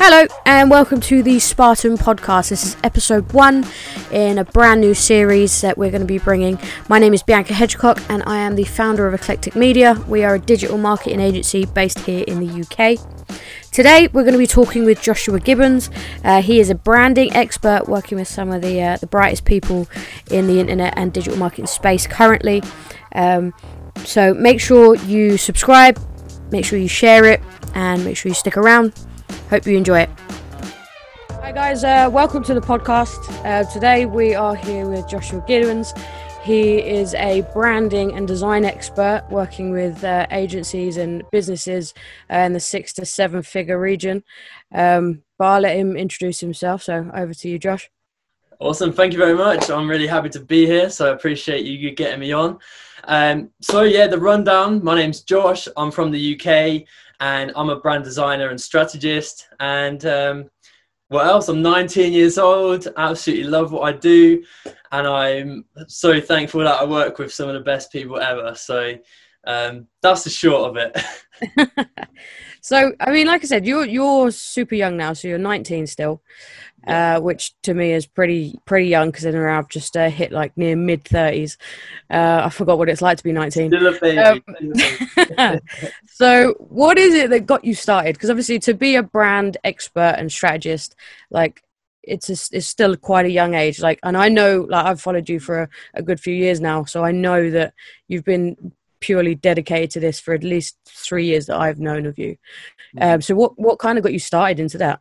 Hello, 0.00 0.26
and 0.46 0.70
welcome 0.70 1.00
to 1.00 1.24
the 1.24 1.40
Spartan 1.40 1.98
Podcast. 1.98 2.50
This 2.50 2.64
is 2.64 2.76
episode 2.84 3.32
one 3.32 3.66
in 4.12 4.38
a 4.38 4.44
brand 4.44 4.80
new 4.80 4.94
series 4.94 5.60
that 5.60 5.76
we're 5.76 5.90
going 5.90 6.02
to 6.02 6.06
be 6.06 6.18
bringing. 6.18 6.56
My 6.88 7.00
name 7.00 7.12
is 7.14 7.24
Bianca 7.24 7.52
Hedgecock, 7.52 8.00
and 8.08 8.22
I 8.24 8.36
am 8.38 8.54
the 8.54 8.62
founder 8.62 9.08
of 9.08 9.20
Eclektic 9.20 9.56
Media. 9.56 10.00
We 10.06 10.22
are 10.22 10.36
a 10.36 10.38
digital 10.38 10.78
marketing 10.78 11.18
agency 11.18 11.64
based 11.66 11.98
here 11.98 12.22
in 12.28 12.38
the 12.38 12.60
UK. 12.62 13.00
Today, 13.72 14.06
we're 14.12 14.22
going 14.22 14.34
to 14.34 14.38
be 14.38 14.46
talking 14.46 14.84
with 14.84 15.02
Joshua 15.02 15.40
Gibbons. 15.40 15.90
Uh, 16.22 16.42
he 16.42 16.60
is 16.60 16.70
a 16.70 16.76
branding 16.76 17.32
expert 17.32 17.88
working 17.88 18.18
with 18.18 18.28
some 18.28 18.52
of 18.52 18.62
the 18.62 18.80
uh, 18.80 18.96
the 18.98 19.08
brightest 19.08 19.44
people 19.44 19.88
in 20.30 20.46
the 20.46 20.60
internet 20.60 20.94
and 20.96 21.12
digital 21.12 21.36
marketing 21.36 21.66
space 21.66 22.06
currently. 22.06 22.62
Um, 23.16 23.52
so 24.04 24.32
make 24.32 24.60
sure 24.60 24.94
you 24.94 25.36
subscribe, 25.36 26.00
make 26.52 26.64
sure 26.64 26.78
you 26.78 26.88
share 26.88 27.24
it, 27.24 27.40
and 27.74 28.04
make 28.04 28.16
sure 28.16 28.30
you 28.30 28.34
stick 28.34 28.56
around. 28.56 28.94
Hope 29.50 29.66
you 29.66 29.78
enjoy 29.78 30.00
it. 30.00 30.10
Hi 31.30 31.52
guys, 31.52 31.82
uh, 31.82 32.10
welcome 32.12 32.44
to 32.44 32.52
the 32.52 32.60
podcast. 32.60 33.18
Uh, 33.46 33.64
today 33.72 34.04
we 34.04 34.34
are 34.34 34.54
here 34.54 34.86
with 34.86 35.08
Joshua 35.08 35.42
Gibbons. 35.46 35.94
He 36.42 36.78
is 36.78 37.14
a 37.14 37.40
branding 37.54 38.14
and 38.14 38.28
design 38.28 38.66
expert 38.66 39.24
working 39.30 39.70
with 39.70 40.04
uh, 40.04 40.26
agencies 40.32 40.98
and 40.98 41.22
businesses 41.32 41.94
uh, 42.30 42.36
in 42.36 42.52
the 42.52 42.60
six 42.60 42.92
to 42.94 43.06
seven 43.06 43.42
figure 43.42 43.80
region. 43.80 44.22
Um, 44.74 45.22
but 45.38 45.46
I'll 45.46 45.60
let 45.62 45.78
him 45.78 45.96
introduce 45.96 46.40
himself. 46.40 46.82
So 46.82 47.10
over 47.14 47.32
to 47.32 47.48
you, 47.48 47.58
Josh. 47.58 47.90
Awesome. 48.60 48.92
Thank 48.92 49.14
you 49.14 49.18
very 49.18 49.34
much. 49.34 49.70
I'm 49.70 49.88
really 49.88 50.06
happy 50.06 50.28
to 50.30 50.40
be 50.40 50.66
here. 50.66 50.90
So 50.90 51.06
I 51.06 51.14
appreciate 51.14 51.64
you 51.64 51.90
getting 51.92 52.20
me 52.20 52.32
on. 52.32 52.58
Um, 53.04 53.50
so, 53.62 53.82
yeah, 53.82 54.06
the 54.08 54.18
rundown 54.18 54.84
my 54.84 54.94
name's 54.94 55.22
Josh. 55.22 55.68
I'm 55.76 55.90
from 55.90 56.10
the 56.10 56.34
UK 56.34 56.86
and 57.20 57.52
I'm 57.56 57.70
a 57.70 57.80
brand 57.80 58.04
designer 58.04 58.48
and 58.48 58.60
strategist. 58.60 59.48
And 59.60 60.04
um, 60.06 60.50
what 61.08 61.26
else? 61.26 61.48
I'm 61.48 61.62
19 61.62 62.12
years 62.12 62.38
old, 62.38 62.86
absolutely 62.96 63.44
love 63.44 63.72
what 63.72 63.82
I 63.82 63.96
do, 63.96 64.44
and 64.92 65.06
I'm 65.06 65.64
so 65.86 66.20
thankful 66.20 66.60
that 66.60 66.80
I 66.80 66.84
work 66.84 67.18
with 67.18 67.32
some 67.32 67.48
of 67.48 67.54
the 67.54 67.60
best 67.60 67.90
people 67.90 68.18
ever. 68.18 68.54
So 68.54 68.94
um, 69.46 69.86
that's 70.02 70.24
the 70.24 70.30
short 70.30 70.70
of 70.70 70.76
it. 70.76 71.66
so, 72.60 72.92
I 73.00 73.10
mean, 73.10 73.26
like 73.26 73.42
I 73.42 73.46
said, 73.46 73.66
you're 73.66 73.86
you're 73.86 74.30
super 74.30 74.74
young 74.74 74.96
now, 74.96 75.12
so 75.12 75.28
you're 75.28 75.38
19 75.38 75.86
still 75.86 76.22
uh, 76.88 77.20
which 77.20 77.52
to 77.62 77.74
me 77.74 77.92
is 77.92 78.06
pretty 78.06 78.58
pretty 78.64 78.88
young 78.88 79.10
because 79.10 79.24
then 79.24 79.36
I've 79.36 79.68
just 79.68 79.96
uh, 79.96 80.08
hit 80.08 80.32
like 80.32 80.56
near 80.56 80.74
mid 80.74 81.04
thirties. 81.04 81.58
Uh, 82.10 82.42
I 82.44 82.50
forgot 82.50 82.78
what 82.78 82.88
it's 82.88 83.02
like 83.02 83.18
to 83.18 83.24
be 83.24 83.32
nineteen. 83.32 83.70
Still 83.70 83.94
a 83.94 84.00
baby. 84.00 84.42
Um, 85.36 85.60
so, 86.06 86.54
what 86.58 86.98
is 86.98 87.14
it 87.14 87.30
that 87.30 87.46
got 87.46 87.64
you 87.64 87.74
started? 87.74 88.14
Because 88.14 88.30
obviously, 88.30 88.58
to 88.60 88.74
be 88.74 88.96
a 88.96 89.02
brand 89.02 89.58
expert 89.64 90.14
and 90.16 90.32
strategist, 90.32 90.96
like 91.30 91.62
it's 92.02 92.30
a, 92.30 92.56
it's 92.56 92.66
still 92.66 92.96
quite 92.96 93.26
a 93.26 93.30
young 93.30 93.54
age. 93.54 93.80
Like, 93.80 94.00
and 94.02 94.16
I 94.16 94.30
know, 94.30 94.66
like, 94.68 94.86
I've 94.86 95.00
followed 95.00 95.28
you 95.28 95.40
for 95.40 95.62
a, 95.62 95.68
a 95.94 96.02
good 96.02 96.18
few 96.18 96.34
years 96.34 96.60
now, 96.60 96.84
so 96.84 97.04
I 97.04 97.12
know 97.12 97.50
that 97.50 97.74
you've 98.08 98.24
been 98.24 98.72
purely 99.00 99.34
dedicated 99.34 99.90
to 99.90 100.00
this 100.00 100.18
for 100.18 100.34
at 100.34 100.42
least 100.42 100.76
three 100.86 101.26
years 101.26 101.46
that 101.46 101.58
I've 101.58 101.78
known 101.78 102.06
of 102.06 102.18
you. 102.18 102.36
Mm-hmm. 102.96 103.02
Um, 103.02 103.20
so, 103.20 103.34
what 103.34 103.58
what 103.58 103.78
kind 103.78 103.98
of 103.98 104.04
got 104.04 104.14
you 104.14 104.18
started 104.18 104.58
into 104.58 104.78
that? 104.78 105.00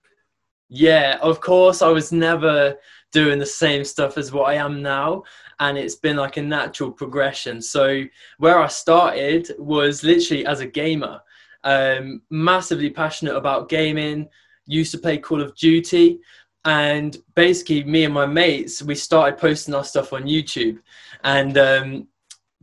Yeah, 0.69 1.17
of 1.21 1.39
course, 1.39 1.81
I 1.81 1.89
was 1.89 2.11
never 2.11 2.75
doing 3.11 3.39
the 3.39 3.45
same 3.45 3.83
stuff 3.83 4.17
as 4.17 4.31
what 4.31 4.49
I 4.49 4.55
am 4.55 4.81
now. 4.81 5.23
And 5.59 5.77
it's 5.77 5.95
been 5.95 6.17
like 6.17 6.37
a 6.37 6.41
natural 6.41 6.91
progression. 6.91 7.61
So, 7.61 8.03
where 8.37 8.59
I 8.59 8.67
started 8.67 9.51
was 9.57 10.03
literally 10.03 10.45
as 10.45 10.59
a 10.59 10.67
gamer, 10.67 11.21
um, 11.63 12.21
massively 12.29 12.89
passionate 12.89 13.35
about 13.35 13.69
gaming, 13.69 14.27
used 14.65 14.91
to 14.91 14.99
play 14.99 15.17
Call 15.17 15.41
of 15.41 15.55
Duty. 15.55 16.19
And 16.65 17.17
basically, 17.33 17.83
me 17.85 18.03
and 18.03 18.13
my 18.13 18.25
mates, 18.25 18.83
we 18.83 18.93
started 18.93 19.39
posting 19.39 19.73
our 19.73 19.85
stuff 19.85 20.13
on 20.13 20.23
YouTube. 20.23 20.79
And 21.23 21.57
um, 21.57 22.07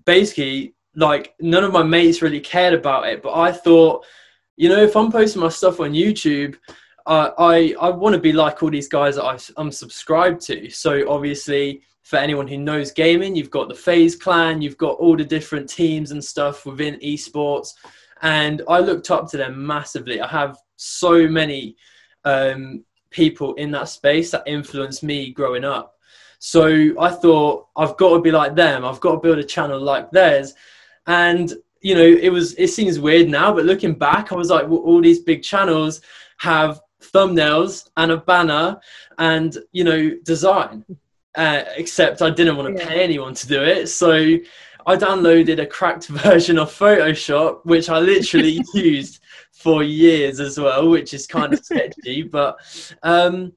basically, 0.04 0.74
like, 0.94 1.34
none 1.40 1.64
of 1.64 1.72
my 1.72 1.82
mates 1.82 2.22
really 2.22 2.40
cared 2.40 2.74
about 2.74 3.08
it. 3.08 3.22
But 3.22 3.34
I 3.34 3.50
thought, 3.50 4.04
you 4.56 4.68
know, 4.68 4.82
if 4.82 4.94
I'm 4.94 5.10
posting 5.10 5.40
my 5.42 5.48
stuff 5.48 5.80
on 5.80 5.92
YouTube, 5.92 6.56
I 7.06 7.74
I 7.80 7.90
want 7.90 8.14
to 8.14 8.20
be 8.20 8.32
like 8.32 8.62
all 8.62 8.70
these 8.70 8.88
guys 8.88 9.16
that 9.16 9.24
i 9.24 9.38
am 9.60 9.70
subscribed 9.70 10.40
to. 10.42 10.70
So 10.70 11.08
obviously, 11.10 11.82
for 12.02 12.16
anyone 12.16 12.48
who 12.48 12.58
knows 12.58 12.92
gaming, 12.92 13.36
you've 13.36 13.50
got 13.50 13.68
the 13.68 13.74
FaZe 13.74 14.16
Clan, 14.16 14.62
you've 14.62 14.78
got 14.78 14.96
all 14.98 15.16
the 15.16 15.24
different 15.24 15.68
teams 15.68 16.10
and 16.10 16.24
stuff 16.24 16.64
within 16.66 16.98
esports, 17.00 17.74
and 18.22 18.62
I 18.68 18.80
looked 18.80 19.10
up 19.10 19.28
to 19.30 19.36
them 19.36 19.66
massively. 19.66 20.20
I 20.20 20.28
have 20.28 20.58
so 20.76 21.28
many 21.28 21.76
um, 22.24 22.84
people 23.10 23.54
in 23.54 23.70
that 23.72 23.88
space 23.88 24.30
that 24.30 24.42
influenced 24.46 25.02
me 25.02 25.30
growing 25.30 25.64
up. 25.64 25.98
So 26.38 26.94
I 27.00 27.10
thought 27.10 27.68
I've 27.76 27.96
got 27.96 28.14
to 28.14 28.20
be 28.20 28.30
like 28.30 28.54
them. 28.54 28.84
I've 28.84 29.00
got 29.00 29.12
to 29.12 29.20
build 29.20 29.38
a 29.38 29.44
channel 29.44 29.80
like 29.80 30.10
theirs, 30.10 30.54
and 31.06 31.52
you 31.82 31.94
know, 31.94 32.02
it 32.02 32.30
was 32.30 32.54
it 32.54 32.68
seems 32.68 32.98
weird 32.98 33.28
now, 33.28 33.52
but 33.52 33.66
looking 33.66 33.92
back, 33.92 34.32
I 34.32 34.36
was 34.36 34.48
like, 34.48 34.66
well, 34.68 34.80
all 34.80 35.02
these 35.02 35.20
big 35.20 35.42
channels 35.42 36.00
have 36.38 36.80
thumbnails 37.12 37.88
and 37.96 38.12
a 38.12 38.16
banner 38.16 38.78
and 39.18 39.58
you 39.72 39.84
know 39.84 40.10
design. 40.24 40.84
Uh, 41.36 41.64
except 41.74 42.22
i 42.22 42.30
didn't 42.30 42.56
want 42.56 42.76
to 42.76 42.80
yeah. 42.80 42.88
pay 42.88 43.02
anyone 43.02 43.34
to 43.34 43.48
do 43.48 43.60
it 43.60 43.88
so 43.88 44.12
i 44.86 44.94
downloaded 44.94 45.60
a 45.60 45.66
cracked 45.66 46.06
version 46.22 46.60
of 46.60 46.70
photoshop 46.70 47.58
which 47.64 47.88
i 47.88 47.98
literally 47.98 48.62
used 48.74 49.20
for 49.50 49.82
years 49.82 50.38
as 50.38 50.60
well 50.60 50.88
which 50.88 51.12
is 51.12 51.26
kind 51.26 51.52
of 51.52 51.58
sketchy 51.58 52.22
but 52.30 52.56
um, 53.02 53.52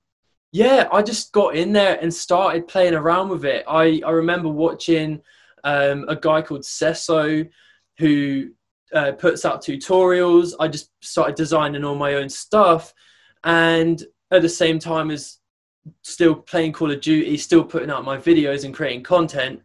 yeah 0.51 0.87
i 0.91 1.03
just 1.03 1.31
got 1.33 1.55
in 1.55 1.71
there 1.71 1.99
and 2.01 2.11
started 2.11 2.67
playing 2.67 2.95
around 2.95 3.29
with 3.29 3.45
it. 3.45 3.63
I, 3.67 4.01
I 4.03 4.09
remember 4.09 4.49
watching 4.49 5.21
um, 5.63 6.05
a 6.07 6.15
guy 6.15 6.41
called 6.41 6.65
sesso 6.65 7.45
who 7.99 8.49
uh, 8.93 9.11
puts 9.13 9.45
out 9.45 9.63
tutorials. 9.63 10.53
I 10.59 10.67
just 10.67 10.89
started 11.01 11.35
designing 11.35 11.83
all 11.83 11.95
my 11.95 12.15
own 12.15 12.29
stuff 12.29 12.93
and 13.47 14.03
at 14.29 14.41
the 14.41 14.49
same 14.49 14.77
time 14.77 15.09
as 15.09 15.39
still 16.01 16.35
playing 16.35 16.73
Call 16.73 16.91
of 16.91 16.99
Duty, 16.99 17.37
still 17.37 17.63
putting 17.63 17.89
out 17.89 18.03
my 18.03 18.17
videos 18.17 18.65
and 18.65 18.73
creating 18.73 19.03
content. 19.03 19.61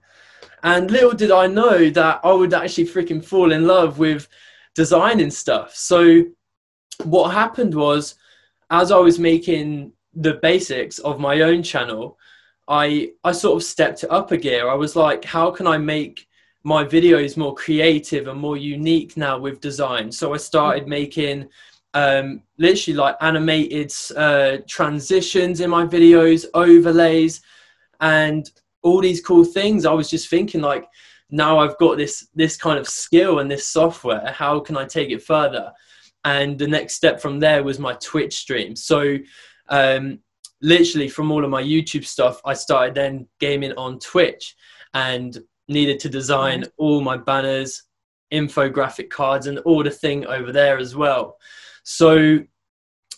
And 0.62 0.88
little 0.88 1.12
did 1.12 1.32
I 1.32 1.48
know 1.48 1.90
that 1.90 2.20
I 2.22 2.32
would 2.32 2.54
actually 2.54 2.86
freaking 2.86 3.24
fall 3.24 3.50
in 3.50 3.66
love 3.66 3.98
with 3.98 4.28
designing 4.76 5.32
stuff. 5.32 5.74
So 5.74 6.22
what 7.02 7.32
happened 7.32 7.74
was, 7.74 8.14
as 8.70 8.92
I 8.92 8.98
was 8.98 9.18
making 9.18 9.92
the 10.14 10.34
basics 10.34 11.00
of 11.00 11.18
my 11.18 11.40
own 11.40 11.64
channel, 11.64 12.16
I 12.68 13.10
I 13.24 13.32
sort 13.32 13.56
of 13.56 13.64
stepped 13.64 14.04
it 14.04 14.12
up 14.12 14.30
a 14.30 14.36
gear. 14.36 14.68
I 14.68 14.74
was 14.74 14.94
like, 14.94 15.24
how 15.24 15.50
can 15.50 15.66
I 15.66 15.78
make 15.78 16.28
my 16.62 16.84
videos 16.84 17.36
more 17.36 17.56
creative 17.56 18.28
and 18.28 18.38
more 18.38 18.56
unique 18.56 19.16
now 19.16 19.38
with 19.38 19.60
design? 19.60 20.12
So 20.12 20.32
I 20.32 20.36
started 20.36 20.86
making 20.86 21.48
um, 21.94 22.42
literally 22.58 22.96
like 22.96 23.16
animated 23.20 23.92
uh, 24.16 24.58
transitions 24.66 25.60
in 25.60 25.70
my 25.70 25.86
videos, 25.86 26.46
overlays, 26.54 27.40
and 28.00 28.50
all 28.82 29.00
these 29.00 29.20
cool 29.20 29.44
things. 29.44 29.86
I 29.86 29.92
was 29.92 30.10
just 30.10 30.28
thinking 30.28 30.60
like, 30.60 30.86
now 31.30 31.58
I've 31.58 31.78
got 31.78 31.96
this 31.96 32.28
this 32.34 32.56
kind 32.56 32.78
of 32.78 32.88
skill 32.88 33.38
and 33.38 33.50
this 33.50 33.66
software. 33.66 34.32
How 34.32 34.60
can 34.60 34.76
I 34.76 34.84
take 34.84 35.10
it 35.10 35.22
further? 35.22 35.72
And 36.24 36.58
the 36.58 36.68
next 36.68 36.94
step 36.94 37.20
from 37.20 37.40
there 37.40 37.64
was 37.64 37.78
my 37.78 37.94
Twitch 37.94 38.36
stream. 38.36 38.76
So, 38.76 39.16
um, 39.68 40.20
literally 40.60 41.08
from 41.08 41.32
all 41.32 41.44
of 41.44 41.50
my 41.50 41.62
YouTube 41.62 42.04
stuff, 42.04 42.40
I 42.44 42.54
started 42.54 42.94
then 42.94 43.26
gaming 43.40 43.72
on 43.72 43.98
Twitch 43.98 44.54
and 44.94 45.36
needed 45.68 45.98
to 46.00 46.08
design 46.08 46.64
all 46.76 47.00
my 47.00 47.16
banners, 47.16 47.84
infographic 48.32 49.10
cards, 49.10 49.46
and 49.46 49.58
all 49.60 49.82
the 49.82 49.90
thing 49.90 50.26
over 50.26 50.52
there 50.52 50.78
as 50.78 50.94
well. 50.94 51.38
So 51.82 52.40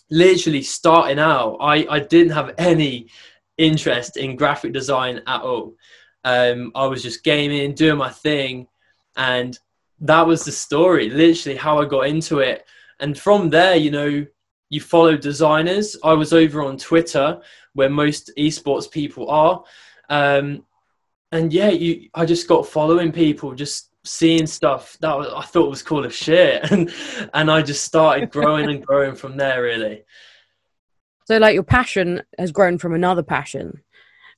literally 0.09 0.61
starting 0.61 1.19
out, 1.19 1.57
I, 1.59 1.85
I 1.89 1.99
didn't 1.99 2.33
have 2.33 2.53
any 2.57 3.07
interest 3.57 4.17
in 4.17 4.35
graphic 4.35 4.73
design 4.73 5.21
at 5.27 5.41
all. 5.41 5.75
Um, 6.23 6.71
I 6.75 6.85
was 6.87 7.03
just 7.03 7.23
gaming, 7.23 7.73
doing 7.75 7.97
my 7.97 8.09
thing, 8.09 8.67
and 9.15 9.57
that 10.01 10.25
was 10.25 10.43
the 10.43 10.51
story. 10.51 11.09
Literally, 11.09 11.57
how 11.57 11.79
I 11.79 11.85
got 11.85 12.07
into 12.07 12.39
it, 12.39 12.65
and 12.99 13.17
from 13.17 13.49
there, 13.49 13.75
you 13.75 13.91
know, 13.91 14.25
you 14.69 14.81
follow 14.81 15.15
designers. 15.15 15.95
I 16.03 16.13
was 16.13 16.33
over 16.33 16.63
on 16.63 16.77
Twitter, 16.77 17.39
where 17.73 17.89
most 17.89 18.31
esports 18.37 18.89
people 18.89 19.29
are, 19.29 19.63
um, 20.09 20.65
and 21.31 21.53
yeah, 21.53 21.69
you. 21.69 22.09
I 22.15 22.25
just 22.25 22.47
got 22.47 22.67
following 22.67 23.11
people, 23.11 23.53
just 23.53 23.91
seeing 24.05 24.47
stuff 24.47 24.97
that 25.01 25.09
I 25.09 25.41
thought 25.41 25.69
was 25.69 25.83
cool 25.83 26.05
as 26.05 26.15
shit, 26.15 26.63
and 26.71 26.93
and 27.33 27.51
I 27.51 27.61
just 27.61 27.83
started 27.83 28.31
growing 28.31 28.69
and 28.69 28.85
growing 28.85 29.15
from 29.15 29.37
there. 29.37 29.61
Really. 29.61 30.03
So, 31.25 31.37
like, 31.37 31.55
your 31.55 31.63
passion 31.63 32.21
has 32.37 32.51
grown 32.51 32.77
from 32.77 32.93
another 32.93 33.23
passion, 33.23 33.81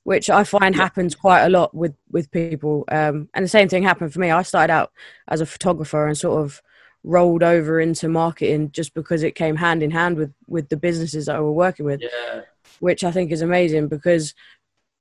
which 0.04 0.30
I 0.30 0.42
find 0.42 0.74
yeah. 0.74 0.82
happens 0.82 1.14
quite 1.14 1.44
a 1.44 1.50
lot 1.50 1.74
with 1.74 1.94
with 2.10 2.30
people. 2.30 2.84
Um, 2.90 3.28
and 3.34 3.44
the 3.44 3.48
same 3.48 3.68
thing 3.68 3.82
happened 3.82 4.12
for 4.12 4.20
me. 4.20 4.30
I 4.30 4.42
started 4.42 4.72
out 4.72 4.92
as 5.28 5.40
a 5.40 5.46
photographer 5.46 6.06
and 6.06 6.16
sort 6.16 6.42
of 6.42 6.62
rolled 7.04 7.42
over 7.42 7.80
into 7.80 8.08
marketing 8.08 8.70
just 8.72 8.92
because 8.92 9.22
it 9.22 9.34
came 9.34 9.56
hand 9.56 9.82
in 9.82 9.90
hand 9.90 10.16
with 10.16 10.32
with 10.46 10.68
the 10.68 10.76
businesses 10.76 11.26
that 11.26 11.36
I 11.36 11.40
were 11.40 11.52
working 11.52 11.86
with. 11.86 12.00
Yeah. 12.02 12.42
Which 12.80 13.04
I 13.04 13.10
think 13.10 13.32
is 13.32 13.42
amazing 13.42 13.88
because 13.88 14.34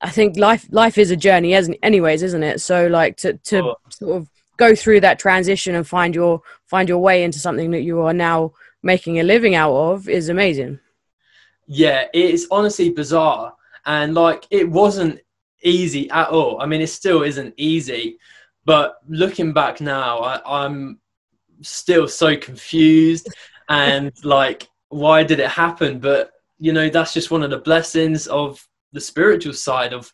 I 0.02 0.10
think 0.10 0.38
life 0.38 0.68
life 0.72 0.98
is 0.98 1.12
a 1.12 1.16
journey, 1.16 1.54
as 1.54 1.70
anyways, 1.82 2.22
isn't 2.22 2.44
it? 2.44 2.62
So 2.62 2.88
like 2.88 3.18
to 3.18 3.34
to 3.34 3.64
oh. 3.64 3.76
sort 3.90 4.18
of 4.18 4.30
go 4.58 4.76
through 4.76 5.00
that 5.02 5.20
transition 5.20 5.76
and 5.76 5.88
find 5.88 6.14
your 6.14 6.42
find 6.66 6.90
your 6.90 7.00
way 7.00 7.24
into 7.24 7.40
something 7.40 7.72
that 7.72 7.84
you 7.84 8.02
are 8.02 8.14
now 8.14 8.52
making 8.84 9.20
a 9.20 9.24
living 9.24 9.56
out 9.56 9.74
of 9.74 10.10
is 10.10 10.30
amazing. 10.30 10.80
Yeah, 11.68 12.06
it's 12.14 12.48
honestly 12.52 12.90
bizarre, 12.90 13.56
and 13.86 14.14
like 14.14 14.46
it 14.50 14.70
wasn't 14.70 15.20
easy 15.64 16.10
at 16.10 16.30
all. 16.30 16.62
I 16.62 16.66
mean, 16.66 16.82
it 16.82 16.88
still 16.88 17.24
isn't 17.24 17.54
easy, 17.58 18.18
but 18.66 18.98
looking 19.08 19.54
back 19.54 19.82
now, 19.82 20.20
I, 20.20 20.64
I'm 20.64 21.00
still 21.62 22.08
so 22.08 22.38
confused 22.38 23.28
and 23.70 24.12
like, 24.24 24.70
why 24.90 25.24
did 25.24 25.40
it 25.40 25.50
happen? 25.50 26.00
But 26.00 26.32
you 26.60 26.74
know, 26.74 26.90
that's 26.90 27.14
just 27.14 27.32
one 27.32 27.44
of 27.44 27.50
the 27.50 27.60
blessings 27.60 28.28
of 28.28 28.66
the 28.94 29.02
spiritual 29.02 29.54
side 29.54 29.94
of 29.94 30.12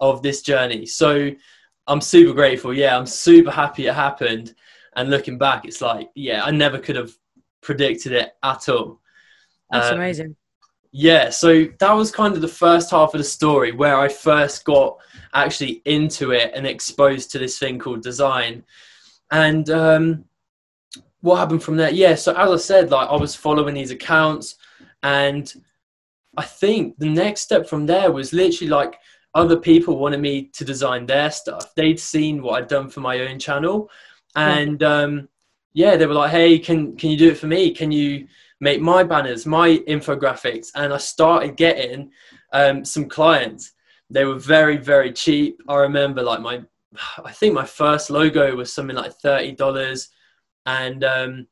of 0.00 0.22
this 0.22 0.42
journey. 0.42 0.86
So 0.86 1.30
I'm 1.86 2.00
super 2.00 2.32
grateful. 2.32 2.72
Yeah, 2.72 2.96
I'm 2.96 3.06
super 3.06 3.50
happy 3.50 3.86
it 3.86 3.94
happened. 3.94 4.54
And 4.96 5.10
looking 5.10 5.38
back, 5.38 5.64
it's 5.64 5.80
like, 5.80 6.10
yeah, 6.14 6.44
I 6.44 6.50
never 6.50 6.78
could 6.78 6.96
have 6.96 7.12
predicted 7.60 8.12
it 8.12 8.32
at 8.42 8.68
all. 8.68 9.00
That's 9.70 9.88
um, 9.88 9.96
amazing. 9.96 10.36
Yeah, 10.92 11.30
so 11.30 11.66
that 11.80 11.92
was 11.92 12.12
kind 12.12 12.34
of 12.34 12.40
the 12.40 12.46
first 12.46 12.92
half 12.92 13.14
of 13.14 13.18
the 13.18 13.24
story 13.24 13.72
where 13.72 13.98
I 13.98 14.08
first 14.08 14.64
got 14.64 14.98
actually 15.32 15.82
into 15.84 16.30
it 16.30 16.52
and 16.54 16.66
exposed 16.66 17.32
to 17.32 17.38
this 17.40 17.58
thing 17.58 17.80
called 17.80 18.02
design. 18.02 18.62
And 19.32 19.68
um, 19.70 20.24
what 21.20 21.36
happened 21.36 21.64
from 21.64 21.76
there? 21.76 21.90
Yeah, 21.90 22.14
so 22.14 22.32
as 22.34 22.48
I 22.48 22.56
said, 22.56 22.90
like 22.92 23.08
I 23.08 23.16
was 23.16 23.34
following 23.34 23.74
these 23.74 23.90
accounts, 23.90 24.54
and 25.02 25.52
I 26.36 26.44
think 26.44 26.96
the 26.98 27.08
next 27.08 27.40
step 27.40 27.68
from 27.68 27.86
there 27.86 28.12
was 28.12 28.32
literally 28.32 28.70
like 28.70 28.96
other 29.34 29.56
people 29.56 29.98
wanted 29.98 30.20
me 30.20 30.44
to 30.52 30.64
design 30.64 31.06
their 31.06 31.30
stuff. 31.30 31.74
They'd 31.74 31.98
seen 31.98 32.42
what 32.42 32.62
I'd 32.62 32.68
done 32.68 32.88
for 32.88 33.00
my 33.00 33.20
own 33.20 33.38
channel, 33.38 33.90
and 34.36 34.82
um, 34.82 35.28
yeah, 35.72 35.96
they 35.96 36.06
were 36.06 36.14
like, 36.14 36.30
"Hey, 36.30 36.58
can 36.58 36.96
can 36.96 37.10
you 37.10 37.16
do 37.16 37.30
it 37.30 37.38
for 37.38 37.46
me? 37.46 37.72
Can 37.72 37.90
you 37.92 38.28
make 38.60 38.80
my 38.80 39.02
banners, 39.02 39.44
my 39.46 39.78
infographics?" 39.88 40.70
And 40.74 40.92
I 40.92 40.98
started 40.98 41.56
getting 41.56 42.10
um, 42.52 42.84
some 42.84 43.08
clients. 43.08 43.72
They 44.10 44.24
were 44.24 44.38
very 44.38 44.76
very 44.76 45.12
cheap. 45.12 45.60
I 45.68 45.76
remember 45.76 46.22
like 46.22 46.40
my, 46.40 46.62
I 47.24 47.32
think 47.32 47.54
my 47.54 47.64
first 47.66 48.10
logo 48.10 48.54
was 48.56 48.72
something 48.72 48.96
like 48.96 49.14
thirty 49.14 49.52
dollars, 49.52 50.08
and 50.66 51.02
um, 51.04 51.46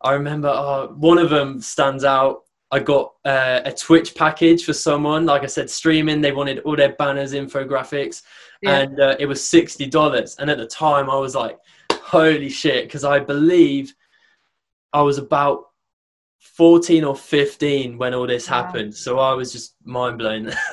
I 0.00 0.12
remember 0.12 0.48
uh, 0.48 0.86
one 0.88 1.18
of 1.18 1.30
them 1.30 1.60
stands 1.60 2.04
out. 2.04 2.44
I 2.70 2.80
got 2.80 3.14
uh, 3.24 3.60
a 3.64 3.72
Twitch 3.72 4.14
package 4.14 4.64
for 4.64 4.74
someone. 4.74 5.24
Like 5.24 5.42
I 5.42 5.46
said, 5.46 5.70
streaming. 5.70 6.20
They 6.20 6.32
wanted 6.32 6.58
all 6.60 6.76
their 6.76 6.92
banners, 6.94 7.32
infographics, 7.32 8.22
yeah. 8.60 8.80
and 8.80 9.00
uh, 9.00 9.16
it 9.18 9.26
was 9.26 9.46
sixty 9.46 9.86
dollars. 9.86 10.36
And 10.38 10.50
at 10.50 10.58
the 10.58 10.66
time, 10.66 11.08
I 11.08 11.16
was 11.16 11.34
like, 11.34 11.58
"Holy 11.92 12.50
shit!" 12.50 12.84
Because 12.84 13.04
I 13.04 13.20
believe 13.20 13.94
I 14.92 15.00
was 15.00 15.16
about 15.16 15.64
fourteen 16.38 17.04
or 17.04 17.16
fifteen 17.16 17.96
when 17.96 18.12
all 18.12 18.26
this 18.26 18.50
wow. 18.50 18.64
happened. 18.64 18.94
So 18.94 19.18
I 19.18 19.32
was 19.32 19.50
just 19.50 19.74
mind 19.84 20.18
blown. 20.18 20.52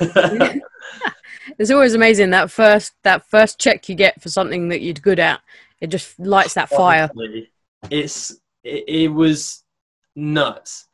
it's 1.58 1.70
always 1.70 1.94
amazing 1.94 2.30
that 2.30 2.50
first 2.50 2.92
that 3.04 3.24
first 3.30 3.58
check 3.58 3.88
you 3.88 3.94
get 3.94 4.20
for 4.20 4.28
something 4.28 4.68
that 4.68 4.82
you're 4.82 4.94
good 4.94 5.18
at. 5.18 5.40
It 5.80 5.86
just 5.86 6.18
lights 6.18 6.54
that 6.54 6.68
fire. 6.68 7.10
It's 7.90 8.32
it, 8.62 8.84
it 8.86 9.08
was 9.08 9.62
nuts 10.14 10.86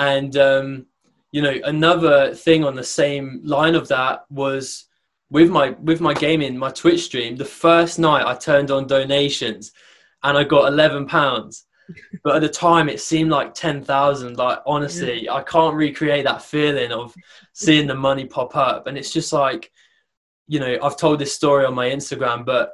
and 0.00 0.34
um, 0.38 0.86
you 1.30 1.42
know, 1.42 1.54
another 1.64 2.34
thing 2.34 2.64
on 2.64 2.74
the 2.74 2.82
same 2.82 3.40
line 3.44 3.74
of 3.74 3.86
that 3.88 4.24
was 4.30 4.86
with 5.30 5.50
my 5.50 5.70
with 5.82 6.00
my 6.00 6.14
gaming, 6.14 6.56
my 6.56 6.70
Twitch 6.70 7.04
stream. 7.04 7.36
The 7.36 7.44
first 7.44 7.98
night 7.98 8.26
I 8.26 8.34
turned 8.34 8.70
on 8.70 8.86
donations, 8.86 9.72
and 10.24 10.36
I 10.36 10.44
got 10.44 10.72
eleven 10.72 11.06
pounds. 11.06 11.66
But 12.22 12.36
at 12.36 12.42
the 12.42 12.48
time, 12.48 12.88
it 12.88 13.00
seemed 13.00 13.30
like 13.30 13.52
ten 13.52 13.82
thousand. 13.82 14.38
Like 14.38 14.60
honestly. 14.64 15.28
I 15.28 15.42
can't 15.42 15.74
recreate 15.74 16.24
that 16.24 16.42
feeling 16.42 16.92
of 16.92 17.14
seeing 17.52 17.86
the 17.86 17.94
money 17.94 18.24
pop 18.24 18.56
up, 18.56 18.86
and 18.86 18.96
it's 18.96 19.12
just 19.12 19.32
like, 19.32 19.70
you 20.46 20.60
know, 20.60 20.78
I've 20.82 20.96
told 20.96 21.18
this 21.18 21.34
story 21.34 21.64
on 21.66 21.74
my 21.74 21.88
Instagram, 21.90 22.46
but 22.46 22.72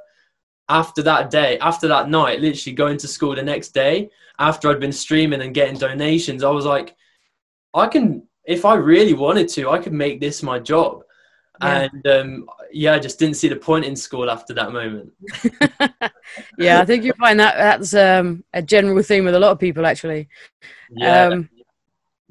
after 0.68 1.02
that 1.02 1.30
day, 1.30 1.58
after 1.60 1.88
that 1.88 2.08
night, 2.10 2.40
literally 2.40 2.74
going 2.74 2.98
to 2.98 3.08
school 3.08 3.34
the 3.34 3.42
next 3.42 3.70
day, 3.70 4.10
after 4.38 4.68
I'd 4.68 4.80
been 4.80 4.92
streaming 4.92 5.40
and 5.40 5.54
getting 5.54 5.78
donations, 5.78 6.44
I 6.44 6.50
was 6.50 6.66
like, 6.66 6.94
I 7.76 7.86
can, 7.86 8.22
if 8.44 8.64
I 8.64 8.74
really 8.74 9.12
wanted 9.12 9.48
to, 9.50 9.70
I 9.70 9.78
could 9.78 9.92
make 9.92 10.18
this 10.18 10.42
my 10.42 10.58
job. 10.58 11.02
Yeah. 11.60 11.88
And 11.92 12.06
um, 12.06 12.46
yeah, 12.72 12.94
I 12.94 12.98
just 12.98 13.18
didn't 13.18 13.36
see 13.36 13.48
the 13.48 13.56
point 13.56 13.84
in 13.84 13.96
school 13.96 14.30
after 14.30 14.52
that 14.54 14.72
moment. 14.72 15.12
yeah, 16.58 16.80
I 16.80 16.84
think 16.84 17.04
you 17.04 17.12
find 17.14 17.38
that 17.40 17.56
that's 17.56 17.94
um, 17.94 18.44
a 18.52 18.62
general 18.62 19.02
theme 19.02 19.24
with 19.24 19.34
a 19.34 19.38
lot 19.38 19.52
of 19.52 19.58
people, 19.58 19.86
actually. 19.86 20.28
Yeah. 20.90 21.26
Um, 21.26 21.48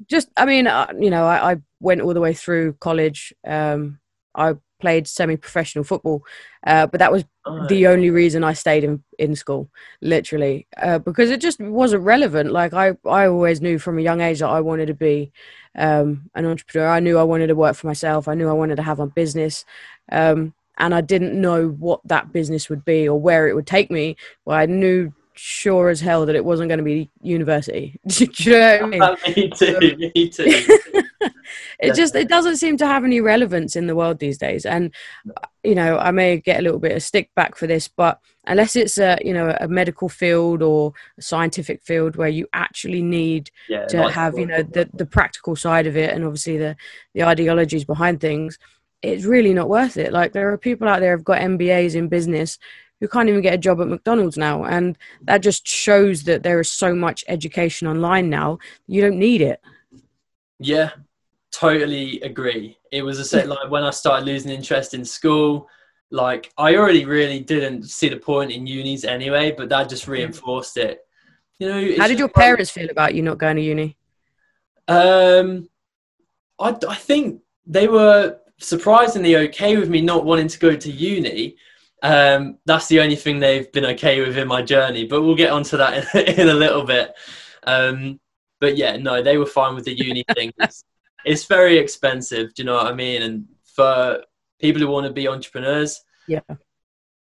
just, 0.08 0.28
I 0.36 0.44
mean, 0.44 0.66
uh, 0.66 0.92
you 0.98 1.10
know, 1.10 1.24
I, 1.24 1.52
I, 1.52 1.56
went 1.78 2.00
all 2.00 2.14
the 2.14 2.20
way 2.20 2.32
through 2.32 2.72
college. 2.74 3.34
Um, 3.46 3.98
I 4.34 4.54
played 4.78 5.06
semi-professional 5.06 5.84
football, 5.84 6.22
uh, 6.66 6.86
but 6.86 6.98
that 6.98 7.12
was 7.12 7.24
oh, 7.44 7.66
the 7.66 7.86
only 7.86 8.10
reason 8.10 8.44
I 8.44 8.52
stayed 8.52 8.84
in, 8.84 9.02
in 9.18 9.34
school, 9.36 9.70
literally, 10.00 10.66
uh, 10.76 10.98
because 10.98 11.30
it 11.30 11.40
just 11.40 11.60
wasn't 11.60 12.02
relevant. 12.04 12.52
Like 12.52 12.74
I, 12.74 12.96
I 13.04 13.26
always 13.26 13.60
knew 13.60 13.78
from 13.78 13.98
a 13.98 14.02
young 14.02 14.20
age 14.20 14.40
that 14.40 14.48
I 14.48 14.60
wanted 14.60 14.86
to 14.86 14.94
be 14.94 15.32
um, 15.76 16.30
an 16.34 16.46
entrepreneur. 16.46 16.88
I 16.88 17.00
knew 17.00 17.18
I 17.18 17.22
wanted 17.22 17.48
to 17.48 17.54
work 17.54 17.76
for 17.76 17.86
myself. 17.86 18.28
I 18.28 18.34
knew 18.34 18.48
I 18.48 18.52
wanted 18.52 18.76
to 18.76 18.82
have 18.82 19.00
a 19.00 19.06
business, 19.06 19.64
um, 20.12 20.54
and 20.78 20.94
I 20.94 21.00
didn't 21.00 21.40
know 21.40 21.68
what 21.68 22.00
that 22.04 22.32
business 22.32 22.68
would 22.68 22.84
be 22.84 23.08
or 23.08 23.18
where 23.18 23.48
it 23.48 23.54
would 23.54 23.66
take 23.66 23.90
me. 23.90 24.16
Well, 24.44 24.58
I 24.58 24.66
knew 24.66 25.12
sure 25.38 25.88
as 25.88 26.00
hell 26.00 26.26
that 26.26 26.36
it 26.36 26.44
wasn't 26.44 26.68
going 26.68 26.78
to 26.78 26.84
be 26.84 27.10
university. 27.22 27.98
Do 28.06 28.26
you 28.38 28.50
know 28.58 28.78
what 28.82 28.82
I 28.82 28.86
mean? 28.86 29.36
me 29.36 29.50
too. 29.50 30.10
me 30.14 30.28
too. 30.28 30.78
it 31.78 31.94
just 31.94 32.14
it 32.14 32.28
doesn't 32.28 32.56
seem 32.56 32.76
to 32.76 32.86
have 32.86 33.04
any 33.04 33.20
relevance 33.20 33.76
in 33.76 33.86
the 33.86 33.96
world 33.96 34.18
these 34.18 34.38
days 34.38 34.66
and 34.66 34.94
you 35.62 35.74
know 35.74 35.98
i 35.98 36.10
may 36.10 36.38
get 36.38 36.58
a 36.58 36.62
little 36.62 36.78
bit 36.78 36.92
of 36.92 37.02
stick 37.02 37.30
back 37.34 37.56
for 37.56 37.66
this 37.66 37.88
but 37.88 38.20
unless 38.46 38.76
it's 38.76 38.98
a 38.98 39.18
you 39.24 39.32
know 39.32 39.56
a 39.60 39.68
medical 39.68 40.08
field 40.08 40.62
or 40.62 40.92
a 41.18 41.22
scientific 41.22 41.82
field 41.82 42.16
where 42.16 42.28
you 42.28 42.46
actually 42.52 43.02
need 43.02 43.50
yeah, 43.68 43.86
to 43.86 44.10
have 44.10 44.38
you 44.38 44.46
know 44.46 44.62
the, 44.62 44.88
the 44.94 45.06
practical 45.06 45.56
side 45.56 45.86
of 45.86 45.96
it 45.96 46.12
and 46.12 46.24
obviously 46.24 46.56
the 46.56 46.76
the 47.14 47.22
ideologies 47.22 47.84
behind 47.84 48.20
things 48.20 48.58
it's 49.02 49.24
really 49.24 49.52
not 49.52 49.68
worth 49.68 49.96
it 49.96 50.12
like 50.12 50.32
there 50.32 50.52
are 50.52 50.58
people 50.58 50.88
out 50.88 51.00
there 51.00 51.16
who've 51.16 51.24
got 51.24 51.40
mbas 51.40 51.94
in 51.94 52.08
business 52.08 52.58
who 53.00 53.08
can't 53.08 53.28
even 53.28 53.42
get 53.42 53.54
a 53.54 53.58
job 53.58 53.80
at 53.80 53.88
McDonald's 53.88 54.38
now. 54.38 54.64
And 54.64 54.96
that 55.22 55.38
just 55.38 55.66
shows 55.66 56.24
that 56.24 56.42
there 56.42 56.60
is 56.60 56.70
so 56.70 56.94
much 56.94 57.24
education 57.28 57.88
online 57.88 58.30
now. 58.30 58.58
You 58.86 59.02
don't 59.02 59.18
need 59.18 59.42
it. 59.42 59.60
Yeah, 60.58 60.90
totally 61.52 62.20
agree. 62.20 62.78
It 62.90 63.02
was 63.02 63.18
a 63.18 63.24
set 63.24 63.48
like 63.54 63.70
when 63.70 63.84
I 63.84 63.90
started 63.90 64.26
losing 64.26 64.50
interest 64.50 64.94
in 64.94 65.04
school, 65.04 65.68
like 66.10 66.52
I 66.56 66.76
already 66.76 67.04
really 67.04 67.40
didn't 67.40 67.84
see 67.84 68.08
the 68.08 68.16
point 68.16 68.52
in 68.52 68.66
unis 68.66 69.04
anyway, 69.04 69.52
but 69.52 69.68
that 69.68 69.88
just 69.88 70.08
reinforced 70.08 70.76
it. 70.76 71.00
You 71.58 71.68
know, 71.68 71.94
how 71.98 72.06
did 72.06 72.18
your 72.18 72.28
parents 72.28 72.70
feel 72.70 72.90
about 72.90 73.14
you 73.14 73.22
not 73.22 73.38
going 73.38 73.56
to 73.56 73.62
uni? 73.62 73.96
Um, 74.88 75.68
I, 76.60 76.76
I 76.88 76.94
think 76.94 77.40
they 77.66 77.88
were 77.88 78.38
surprisingly 78.58 79.36
okay 79.36 79.76
with 79.76 79.88
me 79.88 80.00
not 80.00 80.24
wanting 80.24 80.48
to 80.48 80.58
go 80.58 80.76
to 80.76 80.90
uni. 80.90 81.56
Um, 82.02 82.58
that's 82.66 82.88
the 82.88 83.00
only 83.00 83.16
thing 83.16 83.38
they've 83.38 83.70
been 83.72 83.86
okay 83.86 84.20
with 84.20 84.36
in 84.36 84.48
my 84.48 84.62
journey, 84.62 85.06
but 85.06 85.22
we'll 85.22 85.34
get 85.34 85.52
onto 85.52 85.76
that 85.76 86.14
in, 86.14 86.20
in 86.40 86.48
a 86.48 86.54
little 86.54 86.84
bit. 86.84 87.12
Um, 87.64 88.20
but 88.60 88.76
yeah, 88.76 88.96
no, 88.96 89.22
they 89.22 89.38
were 89.38 89.46
fine 89.46 89.74
with 89.74 89.84
the 89.84 89.96
uni 89.96 90.24
thing. 90.34 90.52
It's, 90.58 90.84
it's 91.24 91.44
very 91.44 91.78
expensive. 91.78 92.54
Do 92.54 92.62
you 92.62 92.66
know 92.66 92.74
what 92.74 92.86
I 92.86 92.94
mean? 92.94 93.22
And 93.22 93.46
for 93.64 94.22
people 94.60 94.80
who 94.80 94.88
want 94.88 95.06
to 95.06 95.12
be 95.12 95.28
entrepreneurs, 95.28 96.00
yeah, 96.28 96.40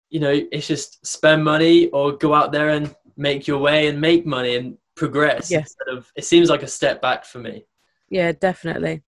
you 0.09 0.19
know, 0.19 0.41
it's 0.51 0.67
just 0.67 1.05
spend 1.05 1.43
money 1.43 1.89
or 1.89 2.11
go 2.13 2.33
out 2.33 2.51
there 2.51 2.69
and 2.69 2.93
make 3.17 3.47
your 3.47 3.59
way 3.59 3.87
and 3.87 3.99
make 3.99 4.25
money 4.25 4.55
and 4.55 4.77
progress. 4.95 5.49
Yeah. 5.49 5.59
Instead 5.59 5.87
of, 5.89 6.11
it 6.15 6.25
seems 6.25 6.49
like 6.49 6.63
a 6.63 6.67
step 6.67 7.01
back 7.01 7.25
for 7.25 7.39
me. 7.39 7.65
Yeah, 8.09 8.33
definitely. 8.33 9.03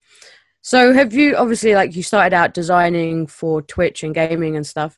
So 0.61 0.93
have 0.93 1.13
you 1.13 1.35
obviously 1.35 1.75
like 1.75 1.93
you 1.95 2.03
started 2.03 2.33
out 2.33 2.53
designing 2.53 3.27
for 3.27 3.61
Twitch 3.61 4.01
and 4.01 4.15
gaming 4.15 4.55
and 4.55 4.65
stuff. 4.65 4.97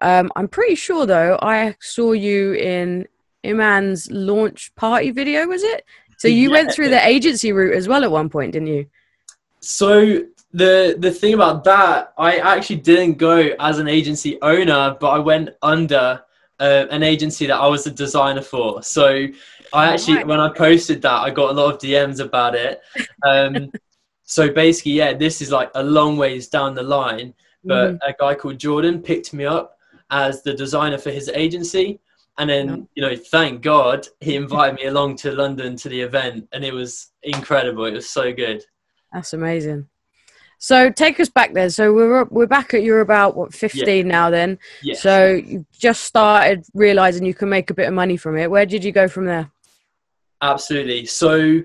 Um, 0.00 0.30
I'm 0.36 0.48
pretty 0.48 0.74
sure 0.74 1.06
though 1.06 1.38
I 1.42 1.76
saw 1.80 2.12
you 2.12 2.54
in 2.54 3.06
Iman's 3.44 4.10
launch 4.10 4.74
party 4.74 5.10
video, 5.10 5.46
was 5.46 5.62
it? 5.62 5.84
So 6.18 6.28
you 6.28 6.48
yeah. 6.48 6.56
went 6.56 6.72
through 6.72 6.90
the 6.90 7.06
agency 7.06 7.52
route 7.52 7.76
as 7.76 7.88
well 7.88 8.04
at 8.04 8.10
one 8.10 8.28
point, 8.28 8.52
didn't 8.52 8.68
you? 8.68 8.86
So 9.60 10.24
the 10.52 10.96
the 10.98 11.10
thing 11.10 11.34
about 11.34 11.64
that, 11.64 12.12
I 12.18 12.38
actually 12.38 12.76
didn't 12.76 13.14
go 13.14 13.50
as 13.60 13.78
an 13.78 13.88
agency 13.88 14.40
owner, 14.42 14.96
but 14.98 15.10
I 15.10 15.18
went 15.18 15.50
under 15.62 16.22
uh, 16.60 16.86
an 16.90 17.02
agency 17.02 17.46
that 17.46 17.56
I 17.56 17.66
was 17.66 17.86
a 17.86 17.90
designer 17.90 18.42
for. 18.42 18.82
So 18.82 19.26
I 19.72 19.92
actually, 19.92 20.24
when 20.24 20.40
I 20.40 20.48
posted 20.48 21.02
that, 21.02 21.20
I 21.20 21.30
got 21.30 21.50
a 21.50 21.52
lot 21.52 21.74
of 21.74 21.80
DMs 21.80 22.20
about 22.20 22.54
it. 22.54 22.80
Um, 23.24 23.70
so 24.24 24.50
basically, 24.50 24.92
yeah, 24.92 25.12
this 25.12 25.40
is 25.40 25.52
like 25.52 25.70
a 25.74 25.82
long 25.82 26.16
ways 26.16 26.48
down 26.48 26.74
the 26.74 26.82
line, 26.82 27.34
but 27.64 27.92
mm-hmm. 27.92 28.10
a 28.10 28.14
guy 28.18 28.34
called 28.34 28.58
Jordan 28.58 29.00
picked 29.02 29.32
me 29.32 29.44
up 29.44 29.77
as 30.10 30.42
the 30.42 30.54
designer 30.54 30.98
for 30.98 31.10
his 31.10 31.28
agency. 31.28 32.00
And 32.38 32.48
then, 32.48 32.88
you 32.94 33.02
know, 33.02 33.16
thank 33.16 33.62
God 33.62 34.06
he 34.20 34.36
invited 34.36 34.76
me 34.76 34.86
along 34.86 35.16
to 35.16 35.32
London 35.32 35.76
to 35.76 35.88
the 35.88 36.00
event, 36.00 36.48
and 36.52 36.64
it 36.64 36.72
was 36.72 37.10
incredible. 37.24 37.84
It 37.84 37.94
was 37.94 38.08
so 38.08 38.32
good. 38.32 38.62
That's 39.12 39.32
amazing. 39.32 39.88
So 40.58 40.90
take 40.90 41.18
us 41.20 41.28
back 41.28 41.52
then. 41.52 41.70
So 41.70 41.92
we're 41.92 42.24
we're 42.24 42.46
back 42.46 42.74
at 42.74 42.82
you're 42.82 43.00
about 43.00 43.36
what 43.36 43.54
15 43.54 43.86
yeah. 43.86 44.02
now 44.02 44.30
then. 44.30 44.58
Yes. 44.82 45.02
So 45.02 45.34
you 45.34 45.64
just 45.72 46.02
started 46.04 46.64
realizing 46.74 47.24
you 47.24 47.34
can 47.34 47.48
make 47.48 47.70
a 47.70 47.74
bit 47.74 47.88
of 47.88 47.94
money 47.94 48.16
from 48.16 48.36
it. 48.36 48.50
Where 48.50 48.66
did 48.66 48.84
you 48.84 48.92
go 48.92 49.08
from 49.08 49.24
there? 49.24 49.50
Absolutely. 50.42 51.06
So 51.06 51.62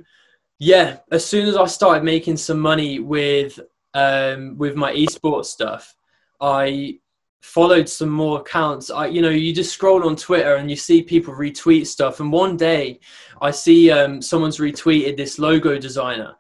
yeah, 0.60 0.98
as 1.12 1.26
soon 1.26 1.48
as 1.48 1.56
I 1.56 1.66
started 1.66 2.04
making 2.04 2.38
some 2.38 2.60
money 2.60 3.00
with 3.00 3.60
um, 3.96 4.58
with 4.58 4.76
my 4.76 4.94
esports 4.94 5.46
stuff, 5.46 5.96
I 6.40 7.00
followed 7.44 7.90
some 7.90 8.10
more 8.10 8.40
accounts. 8.40 8.90
I, 8.90 9.08
you 9.08 9.22
know, 9.22 9.30
you 9.30 9.54
just 9.54 9.74
scroll 9.74 10.08
on 10.08 10.16
Twitter 10.16 10.56
and 10.56 10.70
you 10.70 10.78
see 10.78 11.04
people 11.04 11.34
retweet 11.34 11.86
stuff. 11.86 12.22
And 12.22 12.32
one 12.32 12.56
day, 12.56 13.02
I 13.42 13.52
see 13.52 13.92
um, 13.92 14.22
someone's 14.22 14.58
retweeted 14.58 15.18
this 15.18 15.38
logo 15.38 15.78
designer, 15.78 16.36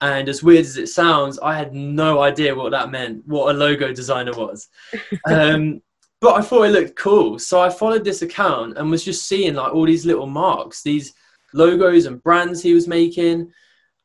and 0.00 0.28
as 0.28 0.42
weird 0.42 0.64
as 0.64 0.78
it 0.78 0.88
sounds, 0.88 1.38
I 1.38 1.56
had 1.56 1.74
no 1.74 2.22
idea 2.22 2.54
what 2.54 2.70
that 2.72 2.90
meant, 2.90 3.22
what 3.26 3.54
a 3.54 3.58
logo 3.58 3.92
designer 3.92 4.32
was. 4.32 4.68
um, 5.26 5.82
but 6.20 6.34
I 6.34 6.40
thought 6.40 6.64
it 6.64 6.72
looked 6.72 6.96
cool. 6.96 7.38
So 7.38 7.60
I 7.60 7.68
followed 7.68 8.04
this 8.04 8.22
account 8.22 8.78
and 8.78 8.90
was 8.90 9.04
just 9.04 9.28
seeing 9.28 9.54
like 9.54 9.74
all 9.74 9.86
these 9.86 10.06
little 10.06 10.26
marks, 10.26 10.82
these 10.82 11.12
logos 11.52 12.06
and 12.06 12.22
brands 12.22 12.62
he 12.62 12.74
was 12.74 12.88
making. 12.88 13.52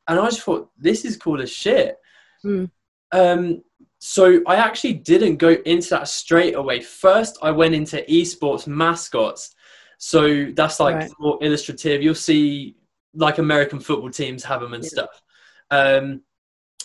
And 0.06 0.20
I 0.20 0.26
just 0.26 0.42
thought, 0.42 0.70
this 0.76 1.04
is 1.06 1.16
cool 1.16 1.40
as 1.40 1.50
shit. 1.50 1.96
Mm. 2.44 2.70
Um, 3.12 3.62
so 4.04 4.40
I 4.48 4.56
actually 4.56 4.94
didn't 4.94 5.36
go 5.36 5.50
into 5.64 5.90
that 5.90 6.08
straight 6.08 6.56
away. 6.56 6.80
First, 6.80 7.38
I 7.40 7.52
went 7.52 7.76
into 7.76 8.04
esports 8.10 8.66
mascots. 8.66 9.54
So 9.98 10.46
that's 10.56 10.80
like 10.80 10.96
right. 10.96 11.10
more 11.20 11.38
illustrative. 11.40 12.02
You'll 12.02 12.16
see 12.16 12.74
like 13.14 13.38
American 13.38 13.78
football 13.78 14.10
teams 14.10 14.42
have 14.42 14.60
them 14.60 14.74
and 14.74 14.82
yeah. 14.82 14.88
stuff. 14.88 15.22
Um, 15.70 16.22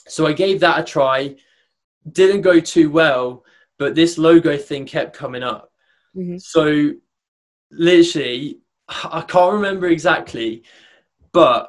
so 0.08 0.28
I 0.28 0.34
gave 0.34 0.60
that 0.60 0.80
a 0.80 0.84
try. 0.84 1.36
Didn't 2.12 2.42
go 2.42 2.60
too 2.60 2.92
well, 2.92 3.44
but 3.80 3.96
this 3.96 4.20
logo 4.20 4.56
thing 4.56 4.86
kept 4.86 5.18
coming 5.18 5.42
up. 5.42 5.72
Mm-hmm. 6.16 6.38
So 6.38 6.92
literally, 7.72 8.60
I 8.88 9.22
can't 9.22 9.54
remember 9.54 9.88
exactly, 9.88 10.66
but 11.32 11.68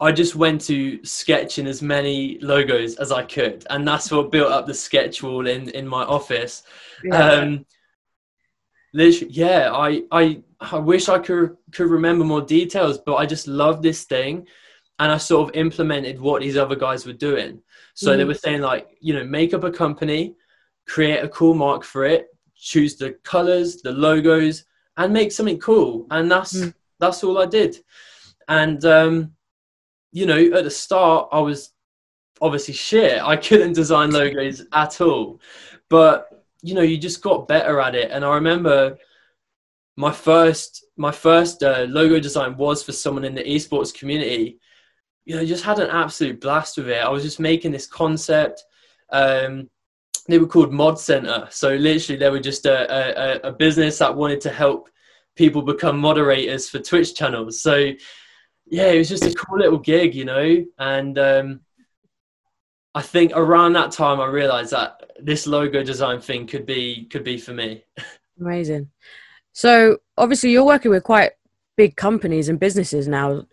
I 0.00 0.12
just 0.12 0.34
went 0.34 0.60
to 0.62 1.04
sketching 1.04 1.66
as 1.66 1.80
many 1.80 2.38
logos 2.40 2.96
as 2.96 3.12
I 3.12 3.22
could, 3.24 3.66
and 3.70 3.86
that's 3.86 4.10
what 4.10 4.32
built 4.32 4.50
up 4.50 4.66
the 4.66 4.74
sketch 4.74 5.22
wall 5.22 5.46
in 5.46 5.68
in 5.70 5.86
my 5.86 6.02
office. 6.02 6.62
Yeah. 7.02 7.16
Um, 7.16 7.66
literally, 8.92 9.32
yeah, 9.32 9.72
I 9.72 10.02
I 10.10 10.42
I 10.60 10.78
wish 10.78 11.08
I 11.08 11.18
could 11.18 11.56
could 11.72 11.90
remember 11.90 12.24
more 12.24 12.42
details, 12.42 12.98
but 12.98 13.16
I 13.16 13.26
just 13.26 13.46
love 13.46 13.82
this 13.82 14.04
thing 14.04 14.46
and 14.98 15.10
I 15.10 15.18
sort 15.18 15.48
of 15.48 15.56
implemented 15.56 16.20
what 16.20 16.42
these 16.42 16.56
other 16.56 16.76
guys 16.76 17.06
were 17.06 17.12
doing. 17.12 17.60
So 17.94 18.12
mm. 18.12 18.16
they 18.16 18.24
were 18.24 18.34
saying 18.34 18.60
like, 18.60 18.88
you 19.00 19.14
know, 19.14 19.24
make 19.24 19.54
up 19.54 19.64
a 19.64 19.70
company, 19.70 20.34
create 20.86 21.22
a 21.22 21.28
cool 21.28 21.54
mark 21.54 21.84
for 21.84 22.04
it, 22.04 22.28
choose 22.56 22.96
the 22.96 23.12
colors, 23.24 23.82
the 23.82 23.92
logos, 23.92 24.64
and 24.96 25.12
make 25.12 25.32
something 25.32 25.58
cool. 25.58 26.06
And 26.10 26.30
that's 26.30 26.56
mm. 26.56 26.74
that's 27.00 27.24
all 27.24 27.38
I 27.38 27.46
did. 27.46 27.78
And 28.48 28.84
um, 28.84 29.33
you 30.14 30.24
know, 30.24 30.38
at 30.38 30.64
the 30.64 30.70
start, 30.70 31.28
I 31.32 31.40
was 31.40 31.72
obviously 32.40 32.72
shit. 32.72 33.20
I 33.20 33.36
couldn't 33.36 33.74
design 33.74 34.10
logos 34.10 34.64
at 34.72 35.00
all, 35.02 35.40
but 35.90 36.28
you 36.62 36.74
know, 36.74 36.82
you 36.82 36.96
just 36.96 37.22
got 37.22 37.46
better 37.46 37.80
at 37.80 37.94
it. 37.94 38.10
And 38.10 38.24
I 38.24 38.34
remember 38.34 38.96
my 39.96 40.10
first 40.10 40.86
my 40.96 41.12
first 41.12 41.62
uh, 41.62 41.86
logo 41.88 42.18
design 42.18 42.56
was 42.56 42.82
for 42.82 42.92
someone 42.92 43.24
in 43.24 43.34
the 43.34 43.44
esports 43.44 43.92
community 43.92 44.58
you 45.24 45.36
know, 45.36 45.44
just 45.44 45.64
had 45.64 45.78
an 45.78 45.90
absolute 45.90 46.40
blast 46.40 46.76
with 46.76 46.88
it. 46.88 47.02
I 47.02 47.08
was 47.08 47.22
just 47.22 47.40
making 47.40 47.72
this 47.72 47.86
concept. 47.86 48.64
Um, 49.10 49.70
they 50.28 50.38
were 50.38 50.46
called 50.46 50.72
Mod 50.72 50.98
Center. 50.98 51.48
So 51.50 51.74
literally, 51.74 52.18
they 52.18 52.30
were 52.30 52.40
just 52.40 52.66
a, 52.66 53.42
a, 53.44 53.48
a, 53.48 53.52
business 53.52 53.98
that 53.98 54.14
wanted 54.14 54.40
to 54.42 54.50
help 54.50 54.88
people 55.36 55.62
become 55.62 55.98
moderators 55.98 56.68
for 56.68 56.78
Twitch 56.78 57.14
channels. 57.14 57.60
So 57.60 57.92
yeah, 58.66 58.86
it 58.88 58.98
was 58.98 59.08
just 59.08 59.24
a 59.24 59.34
cool 59.34 59.58
little 59.58 59.78
gig, 59.78 60.14
you 60.14 60.24
know. 60.24 60.64
And 60.78 61.18
um, 61.18 61.60
I 62.94 63.02
think 63.02 63.32
around 63.34 63.74
that 63.74 63.92
time, 63.92 64.20
I 64.20 64.26
realized 64.26 64.72
that 64.72 65.10
this 65.20 65.46
logo 65.46 65.82
design 65.82 66.20
thing 66.20 66.46
could 66.46 66.66
be 66.66 67.06
could 67.06 67.24
be 67.24 67.38
for 67.38 67.52
me. 67.52 67.84
Amazing. 68.40 68.90
So 69.52 69.98
obviously, 70.16 70.50
you're 70.50 70.64
working 70.64 70.90
with 70.90 71.04
quite 71.04 71.32
big 71.76 71.96
companies 71.96 72.48
and 72.48 72.58
businesses 72.58 73.08
now. 73.08 73.46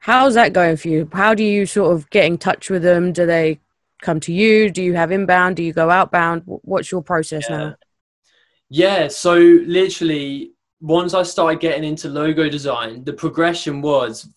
How's 0.00 0.34
that 0.34 0.52
going 0.52 0.76
for 0.76 0.88
you? 0.88 1.08
How 1.12 1.34
do 1.34 1.42
you 1.42 1.66
sort 1.66 1.94
of 1.94 2.08
get 2.10 2.26
in 2.26 2.38
touch 2.38 2.70
with 2.70 2.82
them? 2.82 3.12
Do 3.12 3.26
they 3.26 3.60
come 4.02 4.20
to 4.20 4.32
you? 4.32 4.70
Do 4.70 4.82
you 4.82 4.94
have 4.94 5.10
inbound? 5.10 5.56
Do 5.56 5.62
you 5.62 5.72
go 5.72 5.90
outbound? 5.90 6.42
What's 6.44 6.92
your 6.92 7.02
process 7.02 7.46
yeah. 7.48 7.56
now? 7.56 7.76
Yeah, 8.68 9.08
so 9.08 9.36
literally, 9.36 10.52
once 10.80 11.14
I 11.14 11.22
started 11.22 11.60
getting 11.60 11.84
into 11.84 12.08
logo 12.08 12.48
design, 12.48 13.04
the 13.04 13.12
progression 13.12 13.80
was 13.80 14.28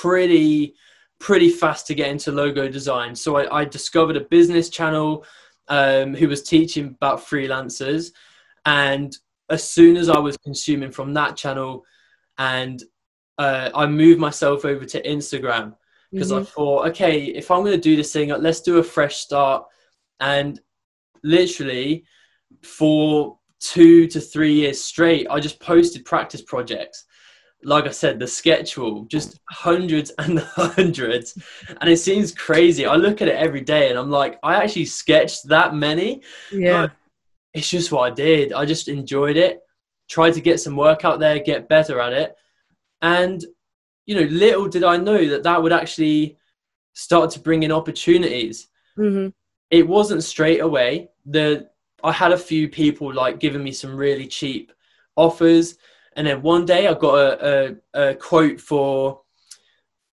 pretty 0.00 0.74
pretty 1.18 1.48
fast 1.48 1.86
to 1.86 1.94
get 1.94 2.10
into 2.10 2.30
logo 2.30 2.68
design. 2.68 3.14
So 3.14 3.36
I, 3.36 3.60
I 3.60 3.64
discovered 3.64 4.16
a 4.16 4.20
business 4.20 4.68
channel 4.68 5.24
um, 5.68 6.14
who 6.14 6.28
was 6.28 6.42
teaching 6.42 6.86
about 6.86 7.20
freelancers, 7.20 8.12
and 8.66 9.16
as 9.48 9.68
soon 9.68 9.96
as 9.96 10.08
I 10.08 10.18
was 10.18 10.36
consuming 10.36 10.90
from 10.90 11.14
that 11.14 11.36
channel 11.36 11.84
and 12.38 12.82
uh, 13.38 13.70
I 13.74 13.86
moved 13.86 14.20
myself 14.20 14.64
over 14.64 14.84
to 14.84 15.02
Instagram 15.02 15.74
because 16.12 16.30
mm-hmm. 16.30 16.42
I 16.42 16.44
thought, 16.44 16.88
okay, 16.88 17.24
if 17.24 17.50
I'm 17.50 17.60
going 17.60 17.72
to 17.72 17.78
do 17.78 17.96
this 17.96 18.12
thing, 18.12 18.30
let's 18.30 18.60
do 18.60 18.78
a 18.78 18.82
fresh 18.82 19.16
start. 19.16 19.66
And 20.20 20.60
literally, 21.22 22.04
for 22.62 23.38
two 23.60 24.06
to 24.08 24.20
three 24.20 24.54
years 24.54 24.80
straight, 24.80 25.26
I 25.30 25.40
just 25.40 25.60
posted 25.60 26.04
practice 26.04 26.42
projects. 26.42 27.04
Like 27.62 27.86
I 27.86 27.90
said, 27.90 28.18
the 28.18 28.26
sketch 28.26 28.76
wall, 28.76 29.04
just 29.04 29.40
hundreds 29.50 30.10
and 30.18 30.38
hundreds. 30.40 31.38
And 31.80 31.90
it 31.90 31.98
seems 31.98 32.32
crazy. 32.32 32.86
I 32.86 32.96
look 32.96 33.22
at 33.22 33.28
it 33.28 33.36
every 33.36 33.62
day 33.62 33.90
and 33.90 33.98
I'm 33.98 34.10
like, 34.10 34.38
I 34.42 34.62
actually 34.62 34.86
sketched 34.86 35.48
that 35.48 35.74
many. 35.74 36.22
Yeah. 36.52 36.88
it's 37.54 37.70
just 37.70 37.92
what 37.92 38.10
I 38.10 38.14
did. 38.14 38.52
I 38.52 38.64
just 38.64 38.88
enjoyed 38.88 39.36
it, 39.36 39.60
tried 40.08 40.34
to 40.34 40.40
get 40.40 40.60
some 40.60 40.76
work 40.76 41.04
out 41.04 41.18
there, 41.18 41.38
get 41.38 41.68
better 41.68 42.00
at 42.00 42.12
it. 42.12 42.36
And, 43.02 43.44
you 44.06 44.14
know, 44.14 44.26
little 44.28 44.68
did 44.68 44.84
I 44.84 44.96
know 44.96 45.28
that 45.28 45.42
that 45.42 45.62
would 45.62 45.72
actually 45.72 46.38
start 46.94 47.30
to 47.30 47.40
bring 47.40 47.62
in 47.62 47.72
opportunities. 47.72 48.68
Mm-hmm. 48.98 49.28
It 49.70 49.86
wasn't 49.86 50.24
straight 50.24 50.60
away. 50.60 51.10
The 51.26 51.68
I 52.02 52.12
had 52.12 52.32
a 52.32 52.38
few 52.38 52.68
people 52.68 53.12
like 53.12 53.40
giving 53.40 53.62
me 53.62 53.72
some 53.72 53.96
really 53.96 54.26
cheap 54.26 54.72
offers, 55.16 55.76
and 56.16 56.26
then 56.26 56.42
one 56.42 56.64
day 56.64 56.86
I 56.88 56.94
got 56.94 57.14
a, 57.14 57.78
a, 57.94 58.10
a 58.10 58.14
quote 58.14 58.60
for 58.60 59.20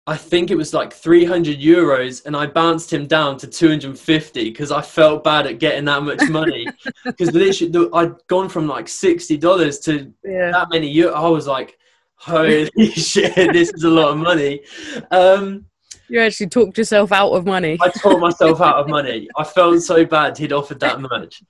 I 0.09 0.17
think 0.17 0.51
it 0.51 0.57
was 0.57 0.73
like 0.73 0.91
300 0.95 1.59
euros, 1.59 2.25
and 2.25 2.35
I 2.35 2.47
bounced 2.47 2.91
him 2.91 3.07
down 3.07 3.37
to 3.39 3.47
250 3.47 4.45
because 4.45 4.73
I 4.73 4.81
felt 4.81 5.23
bad 5.23 5.47
at 5.47 5.59
getting 5.59 5.85
that 5.85 6.03
much 6.03 6.27
money. 6.31 6.67
Because 7.05 7.35
literally, 7.35 7.91
I'd 7.93 8.15
gone 8.27 8.49
from 8.49 8.67
like 8.67 8.87
$60 8.87 9.85
to 9.85 10.13
yeah. 10.25 10.51
that 10.51 10.69
many 10.71 10.95
euros. 10.95 11.13
I 11.13 11.29
was 11.29 11.47
like, 11.47 11.77
holy 12.15 12.71
shit, 12.93 13.35
this 13.53 13.71
is 13.71 13.85
a 13.85 13.91
lot 13.91 14.13
of 14.13 14.17
money. 14.17 14.63
Um, 15.11 15.67
you 16.09 16.21
actually 16.21 16.49
talked 16.49 16.79
yourself 16.79 17.13
out 17.13 17.33
of 17.33 17.45
money. 17.45 17.77
I 17.83 17.91
talked 17.91 18.21
myself 18.21 18.63
out 18.63 18.77
of 18.77 18.89
money. 18.89 19.29
I 19.37 19.45
felt 19.45 19.83
so 19.83 20.07
bad 20.07 20.39
he'd 20.39 20.55
offered 20.55 20.81
that 20.81 21.03
much. 21.03 21.43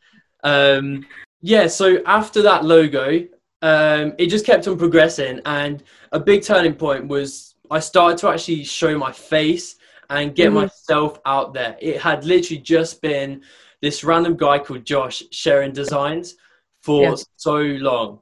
Um, 0.43 1.07
yeah, 1.41 1.69
so 1.69 2.03
after 2.07 2.43
that 2.43 2.65
logo, 2.65 3.25
um, 3.63 4.15
it 4.19 4.27
just 4.27 4.47
kept 4.47 4.67
on 4.69 4.79
progressing. 4.79 5.41
And 5.45 5.83
a 6.13 6.21
big 6.21 6.43
turning 6.43 6.75
point 6.75 7.09
was 7.09 7.55
I 7.71 7.81
started 7.81 8.19
to 8.19 8.29
actually 8.29 8.65
show 8.65 8.97
my 8.99 9.13
face 9.13 9.77
and 10.11 10.35
get 10.35 10.47
mm-hmm. 10.47 10.61
myself 10.61 11.21
out 11.27 11.53
there. 11.55 11.77
It 11.81 12.01
had 12.01 12.25
literally 12.25 12.63
just 12.63 13.03
been 13.03 13.43
this 13.81 14.03
random 14.03 14.37
guy 14.37 14.59
called 14.59 14.85
Josh 14.85 15.23
sharing 15.31 15.73
designs 15.73 16.37
for 16.83 17.03
yeah. 17.03 17.17
so 17.37 17.57
long. 17.57 18.21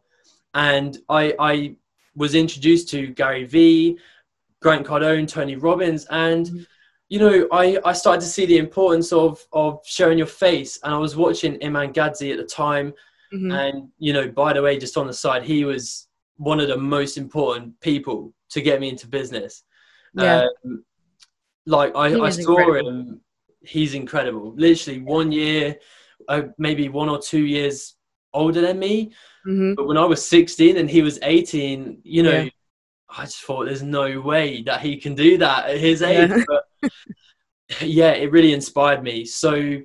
And 0.54 0.98
I, 1.08 1.34
I 1.38 1.76
was 2.14 2.34
introduced 2.34 2.88
to 2.90 3.08
Gary 3.08 3.44
Vee, 3.44 3.98
Grant 4.60 4.86
Cardone, 4.86 5.28
Tony 5.28 5.56
Robbins, 5.56 6.06
and 6.10 6.46
mm-hmm. 6.46 6.62
you 7.08 7.18
know, 7.20 7.46
I, 7.52 7.78
I 7.84 7.92
started 7.92 8.22
to 8.22 8.26
see 8.26 8.46
the 8.46 8.58
importance 8.58 9.12
of 9.12 9.46
of 9.52 9.80
showing 9.84 10.18
your 10.18 10.26
face. 10.26 10.78
And 10.82 10.94
I 10.94 10.98
was 10.98 11.14
watching 11.14 11.62
Iman 11.62 11.92
Gadzhi 11.92 12.32
at 12.32 12.38
the 12.38 12.44
time, 12.44 12.94
mm-hmm. 13.32 13.50
and 13.50 13.88
you 13.98 14.12
know, 14.12 14.28
by 14.28 14.52
the 14.52 14.62
way, 14.62 14.78
just 14.78 14.96
on 14.96 15.06
the 15.06 15.12
side, 15.14 15.42
he 15.42 15.64
was 15.64 16.08
one 16.36 16.60
of 16.60 16.68
the 16.68 16.76
most 16.76 17.16
important 17.16 17.78
people 17.80 18.32
to 18.50 18.60
get 18.60 18.80
me 18.80 18.88
into 18.88 19.06
business. 19.08 19.62
Yeah. 20.14 20.46
Um, 20.64 20.84
like 21.66 21.94
I, 21.96 22.18
I 22.20 22.30
saw 22.30 22.56
incredible. 22.58 22.90
him. 22.90 23.20
He's 23.62 23.94
incredible. 23.94 24.54
Literally 24.56 25.00
one 25.00 25.32
year, 25.32 25.76
uh, 26.28 26.42
maybe 26.58 26.88
one 26.88 27.08
or 27.08 27.18
two 27.18 27.44
years 27.44 27.94
older 28.32 28.60
than 28.60 28.78
me. 28.78 29.12
hmm 29.44 29.74
But 29.74 29.86
when 29.86 29.96
I 29.96 30.04
was 30.04 30.26
16 30.26 30.76
and 30.76 30.88
he 30.88 31.02
was 31.02 31.18
18, 31.22 32.00
you 32.04 32.22
know, 32.22 32.42
Yeah. 32.42 32.50
I 33.08 33.24
just 33.24 33.42
thought 33.42 33.66
there's 33.66 33.82
no 33.82 34.20
way 34.20 34.62
that 34.62 34.80
he 34.80 34.96
can 34.98 35.14
do 35.14 35.38
that 35.38 35.70
at 35.70 35.78
his 35.78 36.00
Yeah. 36.00 36.08
age. 36.08 36.44
But 36.46 36.64
yeah, 37.80 38.12
it 38.12 38.30
really 38.30 38.52
inspired 38.52 39.02
me. 39.02 39.24
So 39.24 39.80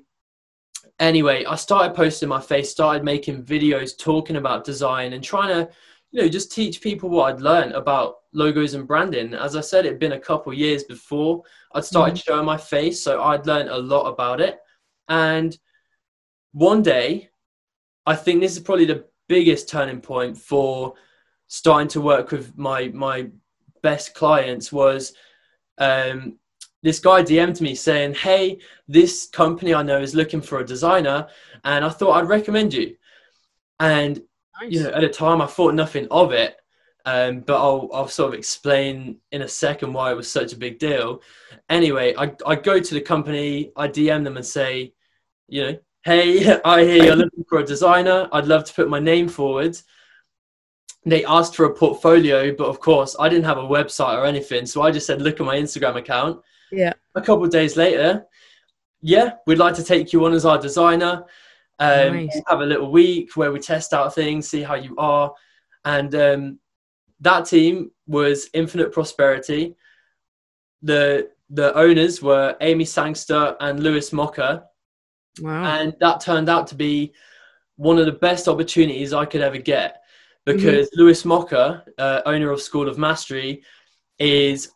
anyway, 1.01 1.43
I 1.43 1.55
started 1.55 1.95
posting 1.95 2.29
my 2.29 2.39
face, 2.39 2.69
started 2.69 3.03
making 3.03 3.43
videos 3.43 3.97
talking 3.97 4.37
about 4.37 4.63
design 4.63 5.13
and 5.13 5.23
trying 5.23 5.49
to, 5.49 5.69
you 6.11 6.21
know, 6.21 6.29
just 6.29 6.51
teach 6.51 6.79
people 6.79 7.09
what 7.09 7.33
I'd 7.33 7.41
learned 7.41 7.73
about 7.73 8.17
logos 8.33 8.75
and 8.75 8.87
branding. 8.87 9.33
As 9.33 9.55
I 9.55 9.61
said, 9.61 9.85
it'd 9.85 9.99
been 9.99 10.13
a 10.13 10.19
couple 10.19 10.53
years 10.53 10.83
before 10.83 11.43
I'd 11.73 11.83
started 11.83 12.17
showing 12.17 12.45
my 12.45 12.57
face, 12.57 13.03
so 13.03 13.21
I'd 13.21 13.47
learned 13.47 13.69
a 13.69 13.77
lot 13.77 14.07
about 14.07 14.39
it. 14.39 14.59
And 15.09 15.57
one 16.53 16.83
day, 16.83 17.29
I 18.05 18.15
think 18.15 18.39
this 18.39 18.55
is 18.55 18.63
probably 18.63 18.85
the 18.85 19.05
biggest 19.27 19.69
turning 19.69 20.01
point 20.01 20.37
for 20.37 20.93
starting 21.47 21.87
to 21.89 22.01
work 22.01 22.31
with 22.31 22.57
my 22.57 22.89
my 22.89 23.27
best 23.81 24.13
clients 24.13 24.71
was 24.71 25.13
um, 25.77 26.37
this 26.83 26.99
guy 26.99 27.23
DM'd 27.23 27.61
me 27.61 27.75
saying, 27.75 28.15
"Hey, 28.15 28.59
this 28.87 29.27
company 29.27 29.73
I 29.73 29.83
know 29.83 30.01
is 30.01 30.15
looking 30.15 30.41
for 30.41 30.59
a 30.59 30.65
designer, 30.65 31.27
and 31.63 31.85
I 31.85 31.89
thought 31.89 32.13
I'd 32.13 32.29
recommend 32.29 32.73
you." 32.73 32.95
And 33.79 34.21
Nice. 34.61 34.71
you 34.73 34.83
know, 34.83 34.89
at 34.91 35.01
the 35.01 35.09
time, 35.09 35.41
I 35.41 35.47
thought 35.47 35.73
nothing 35.75 36.07
of 36.11 36.31
it, 36.33 36.55
um, 37.05 37.41
but 37.41 37.55
I'll 37.57 37.89
I'll 37.93 38.07
sort 38.07 38.33
of 38.33 38.39
explain 38.39 39.17
in 39.31 39.41
a 39.41 39.47
second 39.47 39.93
why 39.93 40.11
it 40.11 40.15
was 40.17 40.31
such 40.31 40.53
a 40.53 40.57
big 40.57 40.79
deal. 40.79 41.21
Anyway, 41.69 42.13
I 42.17 42.33
I 42.45 42.55
go 42.55 42.79
to 42.79 42.93
the 42.93 43.01
company, 43.01 43.71
I 43.75 43.87
DM 43.87 44.23
them 44.23 44.37
and 44.37 44.45
say, 44.45 44.93
you 45.47 45.63
know, 45.63 45.79
hey, 46.03 46.59
I 46.65 46.83
hear 46.83 47.03
you're 47.03 47.15
looking 47.15 47.45
for 47.49 47.59
a 47.59 47.65
designer. 47.65 48.29
I'd 48.31 48.47
love 48.47 48.65
to 48.65 48.73
put 48.73 48.89
my 48.89 48.99
name 48.99 49.27
forward. 49.29 49.77
They 51.05 51.25
asked 51.25 51.55
for 51.55 51.65
a 51.65 51.73
portfolio, 51.73 52.53
but 52.55 52.67
of 52.67 52.79
course, 52.79 53.15
I 53.19 53.27
didn't 53.29 53.45
have 53.45 53.57
a 53.57 53.61
website 53.61 54.17
or 54.17 54.25
anything, 54.25 54.65
so 54.67 54.83
I 54.83 54.91
just 54.91 55.07
said, 55.07 55.21
look 55.21 55.39
at 55.39 55.45
my 55.45 55.57
Instagram 55.57 55.95
account. 55.95 56.41
Yeah. 56.71 56.93
A 57.15 57.21
couple 57.21 57.43
of 57.43 57.51
days 57.51 57.75
later, 57.77 58.25
yeah, 59.01 59.33
we'd 59.47 59.57
like 59.57 59.75
to 59.75 59.83
take 59.83 60.13
you 60.13 60.25
on 60.25 60.33
as 60.33 60.45
our 60.45 60.57
designer. 60.59 61.25
Um, 61.79 62.25
Nice. 62.27 62.41
have 62.47 62.61
a 62.61 62.65
little 62.65 62.91
week 62.91 63.35
where 63.35 63.51
we 63.51 63.59
test 63.59 63.91
out 63.93 64.13
things, 64.13 64.47
see 64.47 64.61
how 64.61 64.75
you 64.75 64.95
are, 64.97 65.33
and 65.83 66.13
um, 66.13 66.59
that 67.21 67.45
team 67.47 67.91
was 68.05 68.49
Infinite 68.53 68.91
Prosperity. 68.91 69.75
The 70.83 71.29
the 71.49 71.73
owners 71.75 72.21
were 72.21 72.55
Amy 72.61 72.85
Sangster 72.85 73.55
and 73.59 73.81
Lewis 73.81 74.13
Mocker, 74.13 74.63
Wow. 75.41 75.63
and 75.79 75.95
that 75.99 76.21
turned 76.21 76.49
out 76.49 76.67
to 76.67 76.75
be 76.75 77.13
one 77.75 77.97
of 77.97 78.05
the 78.05 78.11
best 78.11 78.47
opportunities 78.47 79.11
I 79.13 79.25
could 79.25 79.41
ever 79.41 79.57
get 79.57 80.01
because 80.45 80.89
Lewis 80.95 81.25
Mocker, 81.25 81.83
uh, 81.97 82.21
owner 82.25 82.51
of 82.51 82.61
School 82.61 82.87
of 82.87 82.97
Mastery, 82.97 83.63
is 84.19 84.69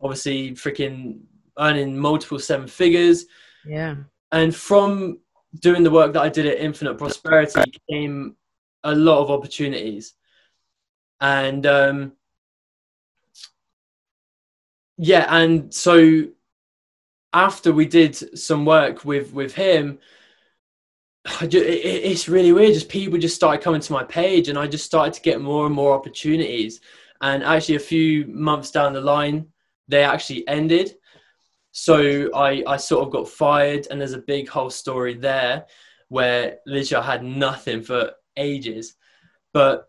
obviously 0.00 0.52
freaking 0.52 1.20
earning 1.58 1.98
multiple 1.98 2.38
seven 2.38 2.66
figures 2.68 3.26
yeah. 3.66 3.96
and 4.32 4.54
from 4.54 5.18
doing 5.60 5.82
the 5.82 5.90
work 5.90 6.12
that 6.12 6.22
I 6.22 6.28
did 6.28 6.46
at 6.46 6.58
Infinite 6.58 6.98
Prosperity 6.98 7.62
came 7.90 8.36
a 8.84 8.94
lot 8.94 9.20
of 9.20 9.30
opportunities. 9.30 10.14
And 11.20 11.66
um, 11.66 12.12
yeah, 14.98 15.26
and 15.28 15.72
so 15.72 16.28
after 17.32 17.72
we 17.72 17.86
did 17.86 18.38
some 18.38 18.64
work 18.64 19.04
with 19.04 19.32
with 19.32 19.54
him, 19.54 19.98
I 21.40 21.46
ju- 21.46 21.58
it, 21.58 21.84
it- 21.84 22.04
it's 22.04 22.28
really 22.28 22.52
weird. 22.52 22.74
Just 22.74 22.88
people 22.88 23.18
just 23.18 23.36
started 23.36 23.62
coming 23.62 23.80
to 23.80 23.92
my 23.92 24.04
page, 24.04 24.48
and 24.48 24.58
I 24.58 24.66
just 24.66 24.84
started 24.84 25.14
to 25.14 25.20
get 25.22 25.40
more 25.40 25.66
and 25.66 25.74
more 25.74 25.92
opportunities. 25.94 26.80
And 27.20 27.42
actually, 27.42 27.76
a 27.76 27.80
few 27.80 28.26
months 28.28 28.70
down 28.70 28.92
the 28.92 29.00
line, 29.00 29.46
they 29.88 30.04
actually 30.04 30.46
ended. 30.48 30.94
So 31.72 32.30
I, 32.34 32.62
I 32.66 32.76
sort 32.76 33.06
of 33.06 33.12
got 33.12 33.28
fired, 33.28 33.86
and 33.90 34.00
there's 34.00 34.14
a 34.14 34.18
big 34.18 34.48
whole 34.48 34.70
story 34.70 35.14
there 35.14 35.66
where 36.08 36.58
literally 36.66 37.04
I 37.04 37.10
had 37.12 37.22
nothing 37.24 37.82
for 37.82 38.12
ages. 38.36 38.94
But 39.52 39.88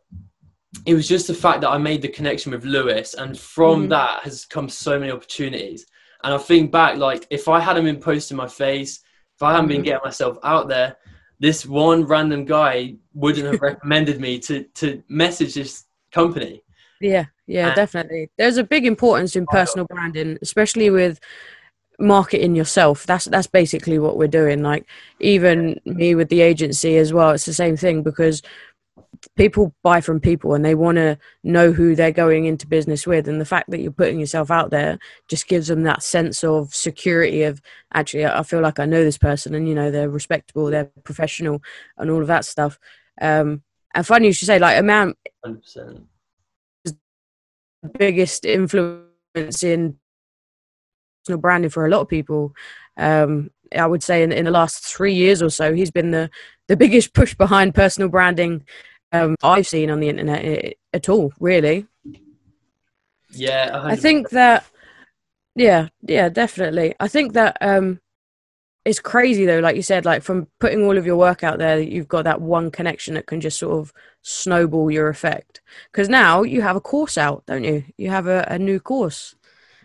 it 0.86 0.94
was 0.94 1.08
just 1.08 1.28
the 1.28 1.34
fact 1.34 1.62
that 1.62 1.70
I 1.70 1.78
made 1.78 2.02
the 2.02 2.08
connection 2.10 2.52
with 2.52 2.64
Lewis, 2.66 3.14
and 3.14 3.38
from 3.38 3.86
Mhm. 3.86 3.90
that 3.90 4.24
has 4.24 4.46
come 4.46 4.70
so 4.70 5.00
many 5.00 5.12
opportunities. 5.12 5.86
And 6.24 6.34
I 6.34 6.38
think 6.38 6.72
back, 6.72 6.98
like 6.98 7.26
if 7.30 7.48
I 7.48 7.60
hadn't 7.60 7.86
been 7.86 8.00
posting 8.00 8.38
my 8.38 8.48
face, 8.48 9.00
if 9.36 9.42
I 9.42 9.54
hadn't 9.54 9.70
been 9.70 9.82
Mhm. 9.82 9.86
getting 9.86 10.02
myself 10.04 10.38
out 10.44 10.68
there, 10.68 10.98
this 11.40 11.66
one 11.66 12.04
random 12.04 12.44
guy 12.46 12.96
wouldn't 13.14 13.46
have 13.48 13.62
recommended 13.70 14.20
me 14.20 14.38
to 14.40 14.64
to 14.76 15.02
message 15.08 15.54
this 15.56 15.86
company. 16.12 16.62
Yeah, 17.00 17.26
yeah, 17.48 17.68
And- 17.68 17.76
definitely. 17.76 18.30
There's 18.38 18.58
a 18.58 18.64
big 18.64 18.86
importance 18.86 19.36
in 19.36 19.46
personal 19.48 19.86
branding, 19.88 20.38
especially 20.42 20.90
with 20.90 21.20
marketing 22.00 22.56
yourself. 22.56 23.06
That's 23.06 23.26
that's 23.26 23.48
basically 23.48 24.00
what 24.00 24.18
we're 24.18 24.28
doing. 24.28 24.64
Like 24.64 24.86
even 25.20 25.80
me 25.86 26.16
with 26.16 26.30
the 26.30 26.42
agency 26.42 26.98
as 26.98 27.12
well, 27.14 27.32
it's 27.32 27.46
the 27.46 27.54
same 27.54 27.78
thing 27.78 28.04
because 28.04 28.42
people 29.36 29.74
buy 29.84 30.00
from 30.00 30.20
people 30.20 30.54
and 30.54 30.64
they 30.64 30.76
want 30.76 30.96
to 30.96 31.18
know 31.44 31.72
who 31.72 31.96
they're 31.96 32.12
going 32.12 32.46
into 32.46 32.68
business 32.68 33.06
with 33.06 33.28
and 33.28 33.42
the 33.42 33.46
fact 33.46 33.70
that 33.70 33.80
you're 33.82 33.92
putting 33.92 34.20
yourself 34.20 34.50
out 34.50 34.70
there 34.70 34.98
just 35.28 35.48
gives 35.48 35.68
them 35.68 35.84
that 35.84 36.04
sense 36.04 36.44
of 36.44 36.74
security 36.74 37.44
of 37.44 37.62
actually 37.94 38.26
I 38.26 38.44
feel 38.44 38.62
like 38.62 38.80
I 38.80 38.86
know 38.86 39.04
this 39.04 39.18
person 39.18 39.56
and 39.56 39.68
you 39.68 39.76
know 39.76 39.92
they're 39.92 40.10
respectable, 40.10 40.68
they're 40.68 40.92
professional 41.04 41.62
and 41.98 42.10
all 42.10 42.22
of 42.22 42.28
that 42.28 42.46
stuff. 42.46 42.80
Um 43.20 43.64
and 43.94 44.06
funny 44.06 44.28
you 44.28 44.34
should 44.34 44.46
say 44.46 44.60
like 44.60 44.78
Iman 44.78 45.16
Hundred 45.44 45.62
percent. 45.64 46.06
Biggest 47.88 48.46
influence 48.46 49.64
in 49.64 49.98
personal 51.24 51.40
branding 51.40 51.70
for 51.70 51.86
a 51.86 51.90
lot 51.90 52.02
of 52.02 52.10
people. 52.10 52.54
Um, 52.98 53.52
I 53.78 53.86
would 53.86 54.04
say 54.04 54.24
in, 54.24 54.32
in 54.32 54.46
the 54.46 54.52
last 54.52 54.84
three 54.84 55.14
years 55.14 55.42
or 55.42 55.50
so, 55.50 55.74
he's 55.74 55.92
been 55.92 56.12
the, 56.12 56.30
the 56.68 56.76
biggest 56.76 57.14
push 57.14 57.36
behind 57.36 57.76
personal 57.76 58.10
branding 58.10 58.66
um, 59.12 59.36
I've 59.42 59.68
seen 59.68 59.90
on 59.90 60.00
the 60.00 60.10
internet 60.10 60.74
at 60.94 61.10
all, 61.10 61.32
really. 61.40 61.88
Yeah, 63.32 63.80
I 63.84 63.96
think 63.96 64.30
that, 64.32 64.66
yeah, 65.56 65.90
yeah, 66.02 66.30
definitely. 66.30 66.96
I 67.00 67.08
think 67.08 67.34
that 67.34 67.58
um, 67.62 68.00
it's 68.90 69.00
crazy 69.00 69.46
though, 69.46 69.60
like 69.60 69.76
you 69.76 69.82
said, 69.82 70.06
like 70.06 70.24
from 70.24 70.48
putting 70.60 70.84
all 70.84 70.98
of 70.98 71.06
your 71.06 71.16
work 71.16 71.44
out 71.44 71.60
there, 71.60 71.80
you've 71.80 72.08
got 72.08 72.24
that 72.24 72.42
one 72.42 72.72
connection 72.72 73.14
that 73.14 73.28
can 73.28 73.40
just 73.40 73.60
sort 73.60 73.78
of 73.78 73.94
snowball 74.22 74.92
your 74.92 75.10
effect. 75.10 75.62
Because 75.92 76.10
now 76.10 76.44
you 76.44 76.62
have 76.62 76.76
a 76.76 76.82
course 76.82 77.18
out, 77.18 77.44
don't 77.46 77.64
you? 77.64 77.84
You 77.98 78.10
have 78.10 78.28
a, 78.28 78.46
a 78.50 78.60
new 78.60 78.80
course. 78.80 79.36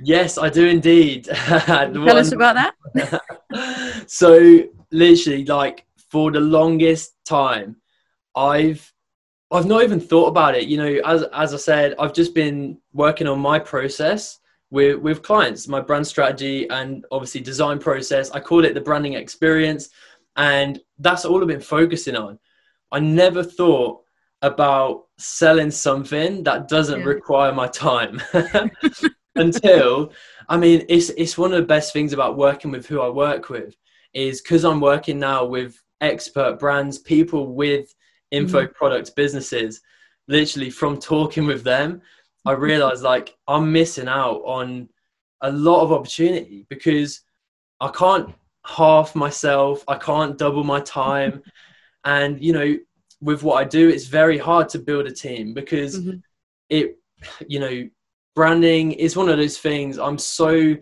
Yes, 0.02 0.38
I 0.38 0.48
do 0.48 0.66
indeed. 0.66 1.24
Tell 1.46 2.18
us 2.18 2.32
about 2.32 2.56
that. 2.56 4.04
so 4.06 4.64
literally 4.90 5.44
like 5.44 5.84
for 6.10 6.30
the 6.30 6.40
longest 6.40 7.14
time 7.24 7.76
i've 8.36 8.92
i've 9.50 9.66
not 9.66 9.82
even 9.82 9.98
thought 9.98 10.28
about 10.28 10.54
it 10.54 10.68
you 10.68 10.76
know 10.76 11.00
as 11.04 11.24
as 11.32 11.52
i 11.52 11.56
said 11.56 11.94
i've 11.98 12.14
just 12.14 12.34
been 12.34 12.78
working 12.92 13.26
on 13.26 13.38
my 13.38 13.58
process 13.58 14.38
with 14.74 14.96
with 15.06 15.22
clients 15.22 15.68
my 15.68 15.80
brand 15.80 16.06
strategy 16.06 16.68
and 16.70 17.04
obviously 17.10 17.40
design 17.40 17.78
process 17.78 18.30
i 18.32 18.40
call 18.40 18.64
it 18.64 18.74
the 18.74 18.80
branding 18.88 19.14
experience 19.14 19.90
and 20.36 20.80
that's 20.98 21.24
all 21.24 21.40
i've 21.40 21.54
been 21.56 21.60
focusing 21.78 22.16
on 22.16 22.38
i 22.92 22.98
never 22.98 23.42
thought 23.42 24.00
about 24.42 25.04
selling 25.16 25.70
something 25.70 26.42
that 26.42 26.68
doesn't 26.68 27.00
Yeah. 27.00 27.06
require 27.06 27.52
my 27.52 27.68
time 27.68 28.20
until 29.36 30.12
I 30.48 30.56
mean, 30.56 30.84
it's 30.88 31.10
it's 31.10 31.38
one 31.38 31.52
of 31.52 31.60
the 31.60 31.66
best 31.66 31.92
things 31.92 32.12
about 32.12 32.36
working 32.36 32.70
with 32.70 32.86
who 32.86 33.00
I 33.00 33.08
work 33.08 33.48
with 33.48 33.74
is 34.12 34.40
because 34.40 34.64
I'm 34.64 34.80
working 34.80 35.18
now 35.18 35.44
with 35.44 35.80
expert 36.00 36.58
brands, 36.58 36.98
people 36.98 37.54
with 37.54 37.94
info 38.30 38.64
mm-hmm. 38.64 38.72
product 38.72 39.14
businesses. 39.16 39.80
Literally, 40.28 40.70
from 40.70 40.98
talking 40.98 41.46
with 41.46 41.64
them, 41.64 42.00
I 42.44 42.52
realized 42.52 43.02
like 43.02 43.36
I'm 43.48 43.72
missing 43.72 44.08
out 44.08 44.42
on 44.44 44.88
a 45.40 45.50
lot 45.52 45.82
of 45.82 45.92
opportunity 45.92 46.66
because 46.68 47.22
I 47.80 47.88
can't 47.88 48.34
half 48.66 49.14
myself, 49.14 49.84
I 49.88 49.96
can't 49.96 50.38
double 50.38 50.64
my 50.64 50.80
time, 50.80 51.42
and 52.04 52.42
you 52.42 52.52
know, 52.52 52.76
with 53.20 53.42
what 53.42 53.56
I 53.56 53.64
do, 53.64 53.88
it's 53.88 54.06
very 54.06 54.38
hard 54.38 54.68
to 54.70 54.78
build 54.78 55.06
a 55.06 55.12
team 55.12 55.54
because 55.54 55.98
Mhm. 55.98 56.22
it, 56.68 56.98
you 57.48 57.60
know, 57.60 57.88
branding 58.34 58.92
is 58.92 59.16
one 59.16 59.28
of 59.28 59.36
those 59.38 59.58
things 59.58 59.98
i'm 59.98 60.18
so 60.18 60.76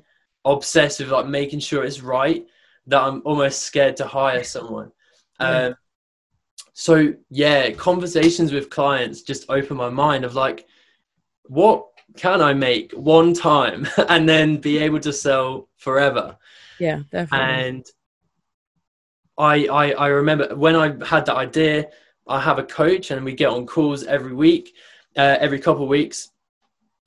obsessed 0.45 1.01
with 1.01 1.11
like 1.11 1.27
making 1.27 1.61
sure 1.61 1.85
it's 1.85 2.01
right 2.01 2.47
that 2.87 3.01
i'm 3.03 3.21
almost 3.25 3.63
scared 3.63 3.97
to 3.97 4.07
hire 4.07 4.43
someone 4.43 4.91
Yeah. 5.39 5.67
um, 5.67 5.75
so 6.73 7.13
yeah 7.31 7.71
conversations 7.73 8.53
with 8.53 8.71
clients 8.71 9.23
just 9.23 9.45
open 9.49 9.77
my 9.77 9.89
mind 9.91 10.25
of 10.25 10.35
like 10.35 10.67
what 11.45 11.87
can 12.17 12.41
I 12.41 12.53
make 12.53 12.93
one 12.93 13.35
time 13.35 13.87
and 14.09 14.29
then 14.29 14.59
be 14.59 14.79
able 14.79 15.01
to 15.01 15.13
sell 15.13 15.69
forever? 15.77 16.37
Yeah, 16.79 17.03
definitely. 17.11 17.47
And 17.47 17.87
I, 19.39 19.67
I, 19.67 19.91
I 19.93 20.07
remember 20.09 20.55
when 20.55 20.77
I 20.77 21.05
had 21.05 21.27
that 21.27 21.37
idea, 21.37 21.89
I 22.27 22.41
have 22.41 22.59
a 22.59 22.65
coach 22.65 23.11
and 23.11 23.25
we 23.25 23.35
get 23.35 23.51
on 23.51 23.67
calls 23.67 24.05
every 24.05 24.35
week, 24.35 24.75
uh, 25.17 25.37
every 25.41 25.59
couple 25.59 25.83
of 25.83 25.89
weeks. 25.89 26.31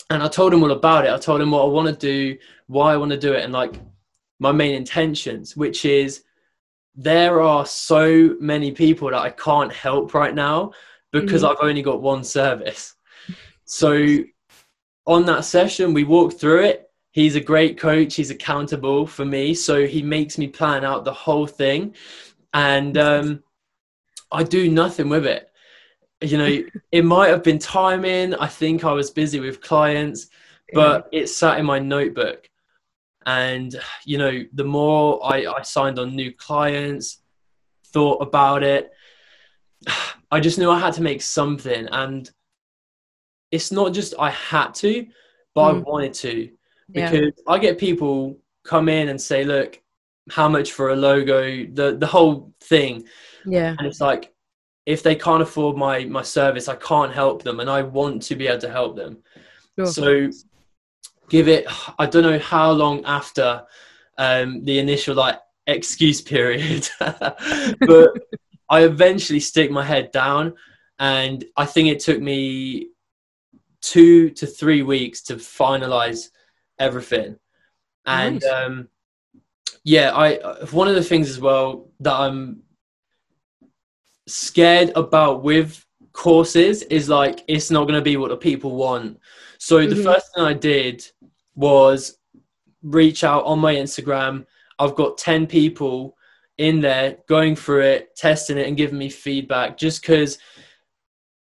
And 0.09 0.21
I 0.21 0.27
told 0.27 0.53
him 0.53 0.63
all 0.63 0.71
about 0.71 1.05
it. 1.05 1.11
I 1.11 1.17
told 1.17 1.41
him 1.41 1.51
what 1.51 1.63
I 1.63 1.67
want 1.67 1.87
to 1.87 1.95
do, 1.95 2.37
why 2.67 2.93
I 2.93 2.97
want 2.97 3.11
to 3.11 3.17
do 3.17 3.33
it, 3.33 3.43
and 3.43 3.53
like 3.53 3.79
my 4.39 4.51
main 4.51 4.75
intentions, 4.75 5.55
which 5.55 5.85
is 5.85 6.23
there 6.95 7.41
are 7.41 7.65
so 7.65 8.35
many 8.39 8.71
people 8.71 9.09
that 9.09 9.19
I 9.19 9.29
can't 9.31 9.71
help 9.71 10.13
right 10.13 10.33
now 10.33 10.71
because 11.11 11.43
mm-hmm. 11.43 11.51
I've 11.51 11.67
only 11.67 11.81
got 11.81 12.01
one 12.01 12.23
service. 12.23 12.95
So 13.65 14.23
on 15.07 15.25
that 15.25 15.45
session, 15.45 15.93
we 15.93 16.03
walked 16.03 16.39
through 16.39 16.63
it. 16.63 16.89
He's 17.11 17.35
a 17.35 17.41
great 17.41 17.77
coach. 17.77 18.15
He's 18.15 18.31
accountable 18.31 19.07
for 19.07 19.25
me. 19.25 19.53
So 19.53 19.85
he 19.85 20.01
makes 20.01 20.37
me 20.37 20.47
plan 20.47 20.83
out 20.83 21.05
the 21.05 21.13
whole 21.13 21.47
thing. 21.47 21.95
And 22.53 22.97
um, 22.97 23.43
I 24.31 24.43
do 24.43 24.69
nothing 24.69 25.09
with 25.09 25.25
it. 25.25 25.49
You 26.21 26.37
know, 26.37 26.63
it 26.91 27.05
might 27.05 27.27
have 27.27 27.43
been 27.43 27.59
timing. 27.59 28.33
I 28.35 28.47
think 28.47 28.83
I 28.83 28.93
was 28.93 29.11
busy 29.11 29.39
with 29.39 29.61
clients, 29.61 30.27
but 30.73 31.07
it 31.11 31.27
sat 31.27 31.59
in 31.59 31.65
my 31.65 31.79
notebook. 31.79 32.49
And, 33.25 33.75
you 34.05 34.17
know, 34.17 34.43
the 34.53 34.63
more 34.63 35.19
I, 35.23 35.45
I 35.45 35.61
signed 35.63 35.99
on 35.99 36.15
new 36.15 36.33
clients, 36.33 37.21
thought 37.87 38.21
about 38.21 38.63
it, 38.63 38.91
I 40.31 40.39
just 40.39 40.57
knew 40.57 40.71
I 40.71 40.79
had 40.79 40.93
to 40.95 41.01
make 41.01 41.21
something. 41.21 41.87
And 41.91 42.29
it's 43.55 43.71
not 43.71 43.93
just 43.93 44.13
I 44.19 44.29
had 44.29 44.73
to, 44.75 45.07
but 45.53 45.73
mm. 45.73 45.75
I 45.75 45.79
wanted 45.79 46.13
to 46.15 46.49
because 46.91 47.13
yeah. 47.13 47.29
I 47.47 47.57
get 47.57 47.77
people 47.77 48.37
come 48.63 48.89
in 48.89 49.09
and 49.09 49.19
say, 49.19 49.43
"Look, 49.43 49.81
how 50.29 50.47
much 50.49 50.73
for 50.73 50.89
a 50.89 50.95
logo?" 50.95 51.65
The 51.65 51.97
the 51.97 52.07
whole 52.07 52.53
thing. 52.61 53.05
Yeah. 53.45 53.75
And 53.77 53.87
it's 53.87 54.01
like 54.01 54.33
if 54.85 55.01
they 55.01 55.15
can't 55.15 55.41
afford 55.41 55.77
my 55.77 56.05
my 56.05 56.21
service, 56.21 56.67
I 56.67 56.75
can't 56.75 57.13
help 57.13 57.43
them, 57.43 57.59
and 57.59 57.69
I 57.69 57.81
want 57.81 58.21
to 58.23 58.35
be 58.35 58.47
able 58.47 58.61
to 58.61 58.71
help 58.71 58.95
them. 58.95 59.17
Sure. 59.77 59.87
So 59.87 60.29
give 61.29 61.47
it. 61.47 61.65
I 61.97 62.05
don't 62.05 62.23
know 62.23 62.39
how 62.39 62.71
long 62.71 63.03
after 63.05 63.63
um, 64.17 64.63
the 64.63 64.79
initial 64.79 65.15
like 65.15 65.39
excuse 65.67 66.21
period, 66.21 66.87
but 66.99 68.09
I 68.69 68.83
eventually 68.83 69.39
stick 69.39 69.71
my 69.71 69.83
head 69.83 70.11
down, 70.11 70.53
and 70.99 71.43
I 71.57 71.65
think 71.65 71.89
it 71.89 71.99
took 71.99 72.21
me 72.21 72.89
two 73.85 74.31
to 74.31 74.47
three 74.47 74.81
weeks 74.81 75.21
to 75.21 75.35
finalize 75.35 76.29
everything. 76.79 77.37
And 78.05 78.41
nice. 78.41 78.51
um, 78.51 78.89
yeah, 79.83 80.11
I 80.13 80.37
one 80.71 80.87
of 80.87 80.95
the 80.95 81.03
things 81.03 81.29
as 81.29 81.39
well 81.39 81.89
that 81.99 82.13
I'm 82.13 82.63
scared 84.27 84.91
about 84.95 85.43
with 85.43 85.85
courses 86.13 86.81
is 86.83 87.09
like 87.09 87.43
it's 87.47 87.69
not 87.69 87.83
going 87.83 87.99
to 87.99 88.01
be 88.01 88.17
what 88.17 88.29
the 88.29 88.37
people 88.37 88.75
want. 88.75 89.19
So 89.59 89.77
mm-hmm. 89.77 89.95
the 89.95 90.03
first 90.03 90.33
thing 90.33 90.43
I 90.43 90.53
did 90.53 91.05
was 91.55 92.17
reach 92.81 93.23
out 93.23 93.45
on 93.45 93.59
my 93.59 93.75
Instagram. 93.75 94.45
I've 94.79 94.95
got 94.95 95.17
10 95.19 95.45
people 95.45 96.17
in 96.57 96.81
there 96.81 97.17
going 97.27 97.55
through 97.55 97.81
it, 97.81 98.15
testing 98.15 98.57
it 98.57 98.67
and 98.67 98.77
giving 98.77 98.97
me 98.97 99.09
feedback 99.09 99.77
just 99.77 100.03
cuz 100.03 100.37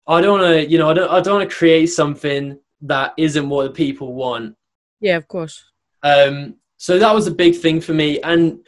I 0.10 0.22
don't 0.22 0.40
want 0.40 0.54
to, 0.54 0.70
you 0.70 0.80
know, 0.80 0.90
I 0.90 0.94
don't, 0.94 1.10
I 1.10 1.22
don't 1.22 1.38
want 1.38 1.50
to 1.50 1.56
create 1.56 1.88
something 1.88 2.60
that 2.82 3.14
isn't 3.18 3.48
what 3.48 3.64
the 3.64 3.70
people 3.70 4.14
want. 4.14 4.56
Yeah, 5.00 5.18
of 5.18 5.28
course. 5.28 5.64
Um, 6.04 6.56
so 6.78 6.98
that 6.98 7.14
was 7.14 7.28
a 7.28 7.32
big 7.32 7.56
thing 7.56 7.80
for 7.80 7.94
me, 7.94 8.20
and 8.22 8.60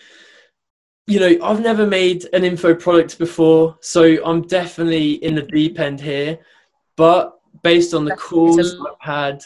you 1.08 1.19
know, 1.19 1.45
I've 1.45 1.60
never 1.60 1.88
made 1.88 2.27
an 2.34 2.43
info 2.43 2.75
product 2.75 3.17
before, 3.17 3.77
so 3.82 4.23
I'm 4.23 4.43
definitely 4.43 5.13
in 5.13 5.36
the 5.36 5.41
deep 5.41 5.80
end 5.80 5.99
here. 5.99 6.39
But 6.95 7.39
based 7.63 7.93
on 7.93 8.06
the 8.06 8.15
calls 8.15 8.75
I've 8.75 8.95
had, 8.99 9.43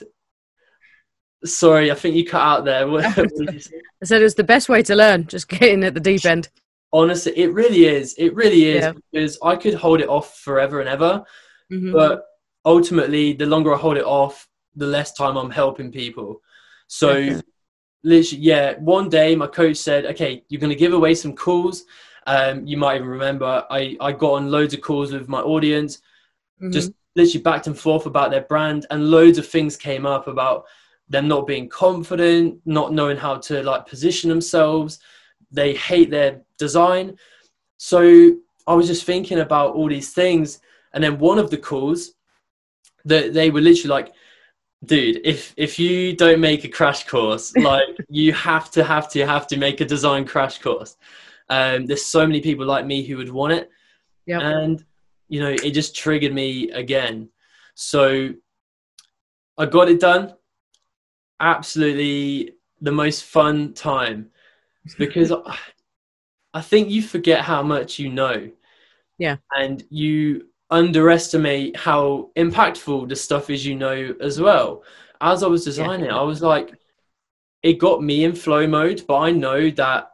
sorry, 1.46 1.92
I 1.92 1.96
think 1.96 2.16
you 2.16 2.26
cut 2.26 2.42
out 2.42 2.66
there. 2.66 2.88
I 2.92 4.04
said 4.04 4.20
it 4.20 4.24
was 4.24 4.36
the 4.36 4.44
best 4.44 4.68
way 4.68 4.84
to 4.84 4.96
learn, 4.96 5.28
just 5.28 5.48
getting 5.50 5.84
at 5.84 5.94
the 5.94 6.00
deep 6.00 6.26
end. 6.26 6.50
Honestly, 6.92 7.38
it 7.38 7.54
really 7.54 7.86
is. 7.86 8.14
It 8.18 8.36
really 8.36 8.66
is 8.66 8.84
yeah. 8.84 8.94
because 9.12 9.38
I 9.42 9.56
could 9.56 9.74
hold 9.74 10.02
it 10.02 10.10
off 10.10 10.38
forever 10.40 10.82
and 10.82 10.90
ever. 10.90 11.24
Mm-hmm. 11.72 11.92
But 11.92 12.26
ultimately, 12.64 13.34
the 13.34 13.46
longer 13.46 13.74
I 13.74 13.78
hold 13.78 13.98
it 13.98 14.06
off, 14.06 14.48
the 14.76 14.86
less 14.86 15.14
time 15.14 15.38
I'm 15.38 15.52
helping 15.52 15.92
people. 15.92 16.42
So, 16.88 17.10
okay. 17.12 17.42
literally, 18.04 18.44
yeah, 18.44 18.74
one 18.80 19.10
day 19.10 19.36
my 19.36 19.48
coach 19.48 19.78
said, 19.78 20.06
okay, 20.06 20.44
you're 20.50 20.62
going 20.62 20.70
to 20.70 20.76
give 20.76 20.94
away 20.94 21.16
some 21.16 21.36
calls. 21.36 21.86
Um, 22.28 22.66
you 22.66 22.78
might 22.78 22.96
even 22.96 23.08
remember 23.08 23.66
I, 23.70 23.96
I 24.02 24.12
got 24.12 24.34
on 24.34 24.52
loads 24.52 24.74
of 24.74 24.82
calls 24.82 25.12
with 25.12 25.30
my 25.30 25.42
audience, 25.42 25.98
mm-hmm. 26.62 26.72
just 26.72 26.92
literally 27.16 27.44
backed 27.44 27.68
and 27.68 27.78
forth 27.78 28.06
about 28.06 28.32
their 28.32 28.42
brand, 28.42 28.86
and 28.90 29.10
loads 29.10 29.38
of 29.38 29.48
things 29.48 29.78
came 29.78 30.06
up 30.06 30.28
about 30.28 30.66
them 31.08 31.28
not 31.28 31.46
being 31.46 31.70
confident, 31.70 32.60
not 32.66 32.94
knowing 32.94 33.18
how 33.18 33.38
to 33.38 33.62
like 33.64 33.86
position 33.86 34.30
themselves. 34.30 35.00
They 35.52 35.76
hate 35.76 36.10
their 36.10 36.42
design. 36.58 37.18
So 37.78 38.36
I 38.66 38.74
was 38.74 38.88
just 38.88 39.06
thinking 39.06 39.40
about 39.40 39.76
all 39.76 39.88
these 39.88 40.14
things 40.14 40.60
and 40.96 41.04
then 41.04 41.20
one 41.20 41.38
of 41.38 41.52
the 41.52 41.58
calls 41.58 42.14
that 43.04 43.34
they 43.34 43.52
were 43.52 43.62
literally 43.62 43.90
like, 43.90 44.14
dude, 44.86 45.20
if 45.26 45.54
if 45.58 45.78
you 45.78 46.16
don't 46.16 46.40
make 46.40 46.64
a 46.64 46.70
crash 46.70 47.06
course, 47.06 47.56
like 47.58 47.98
you 48.10 48.32
have 48.34 48.72
to 48.72 48.84
have 48.84 49.10
to 49.12 49.28
have 49.28 49.46
to 49.48 49.58
make 49.58 49.82
a 49.82 49.86
design 49.86 50.26
crash 50.26 50.58
course. 50.60 50.96
Um, 51.50 51.86
there's 51.86 52.06
so 52.06 52.26
many 52.26 52.42
people 52.42 52.66
like 52.66 52.86
me 52.86 53.04
who 53.04 53.18
would 53.18 53.30
want 53.30 53.54
it. 53.54 53.70
Yeah. 54.26 54.40
And 54.40 54.84
you 55.28 55.42
know, 55.42 55.50
it 55.50 55.72
just 55.72 55.96
triggered 55.96 56.34
me 56.34 56.72
again. 56.72 57.30
So 57.76 58.30
I 59.58 59.66
got 59.66 59.90
it 59.90 60.00
done. 60.00 60.34
Absolutely 61.42 62.54
the 62.80 62.92
most 62.92 63.26
fun 63.26 63.74
time 63.74 64.30
because 64.98 65.34
I 66.54 66.62
think 66.62 66.90
you 66.90 67.02
forget 67.02 67.42
how 67.42 67.64
much 67.64 68.00
you 68.00 68.10
know. 68.10 68.50
Yeah. 69.18 69.38
And 69.56 69.84
you 69.90 70.48
underestimate 70.70 71.78
how 71.78 72.32
impactful 72.36 73.08
the 73.08 73.16
stuff 73.16 73.50
is 73.50 73.66
you 73.66 73.76
know 73.76 74.16
as 74.22 74.40
well. 74.40 74.84
As 75.22 75.44
I 75.44 75.48
was 75.48 75.66
designing 75.66 76.06
yeah. 76.06 76.16
it, 76.16 76.20
I 76.20 76.24
was 76.24 76.42
like, 76.42 76.74
it 77.64 77.80
got 77.80 78.04
me 78.04 78.24
in 78.24 78.36
flow 78.36 78.68
mode, 78.68 79.04
but 79.08 79.18
I 79.18 79.32
know 79.32 79.70
that 79.72 80.12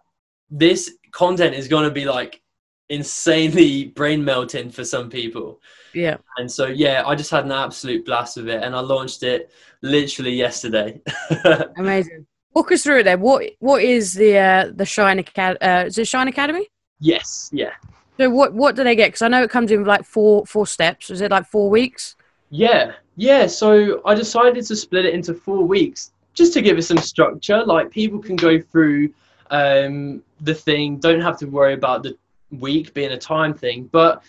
this 0.50 0.92
content 1.12 1.56
is 1.56 1.68
going 1.68 1.86
to 1.86 1.92
be 1.92 2.06
like 2.06 2.42
insanely 2.90 3.86
brain 3.96 4.24
melting 4.24 4.70
for 4.70 4.84
some 4.84 5.10
people. 5.10 5.62
Yeah. 5.94 6.18
And 6.38 6.50
so, 6.50 6.68
yeah, 6.68 7.04
I 7.06 7.16
just 7.16 7.32
had 7.32 7.46
an 7.46 7.52
absolute 7.52 8.06
blast 8.06 8.38
with 8.38 8.48
it 8.48 8.64
and 8.64 8.76
I 8.76 8.80
launched 8.80 9.24
it 9.24 9.52
literally 9.82 10.34
yesterday. 10.34 11.02
Amazing. 11.78 12.26
Walk 12.54 12.72
us 12.72 12.84
through 12.84 13.00
it 13.00 13.04
then. 13.04 13.22
What 13.22 13.44
What 13.60 13.82
is 13.82 14.14
the 14.14 14.38
uh, 14.38 14.72
the 14.76 14.86
Shine 14.86 15.20
Academy? 15.20 15.62
Uh, 15.62 15.86
is 15.86 15.98
it 15.98 16.08
Shine 16.08 16.28
Academy? 16.28 16.68
Yes. 17.00 17.50
Yeah. 17.54 17.72
So 18.21 18.29
what 18.29 18.53
what 18.53 18.75
do 18.75 18.84
they 18.84 18.95
get? 18.95 19.07
Because 19.07 19.23
I 19.23 19.29
know 19.29 19.41
it 19.41 19.49
comes 19.49 19.71
in 19.71 19.84
like 19.84 20.05
four 20.05 20.45
four 20.45 20.67
steps. 20.67 21.10
Is 21.10 21.21
it 21.21 21.31
like 21.31 21.47
four 21.47 21.71
weeks? 21.71 22.15
Yeah, 22.51 22.91
yeah. 23.15 23.47
So 23.47 23.99
I 24.05 24.13
decided 24.13 24.63
to 24.67 24.75
split 24.75 25.05
it 25.05 25.15
into 25.15 25.34
four 25.34 25.65
weeks 25.65 26.12
just 26.36 26.53
to 26.53 26.62
give 26.62 26.77
it 26.77 26.84
some 26.84 26.99
structure. 26.99 27.65
Like 27.65 27.89
people 27.89 28.19
can 28.19 28.36
go 28.36 28.62
through 28.62 29.12
um, 29.49 30.21
the 30.39 30.53
thing, 30.53 30.97
don't 30.97 31.19
have 31.19 31.39
to 31.39 31.47
worry 31.47 31.73
about 31.73 32.03
the 32.03 32.15
week 32.51 32.93
being 32.93 33.12
a 33.12 33.17
time 33.17 33.55
thing. 33.55 33.89
But 33.91 34.21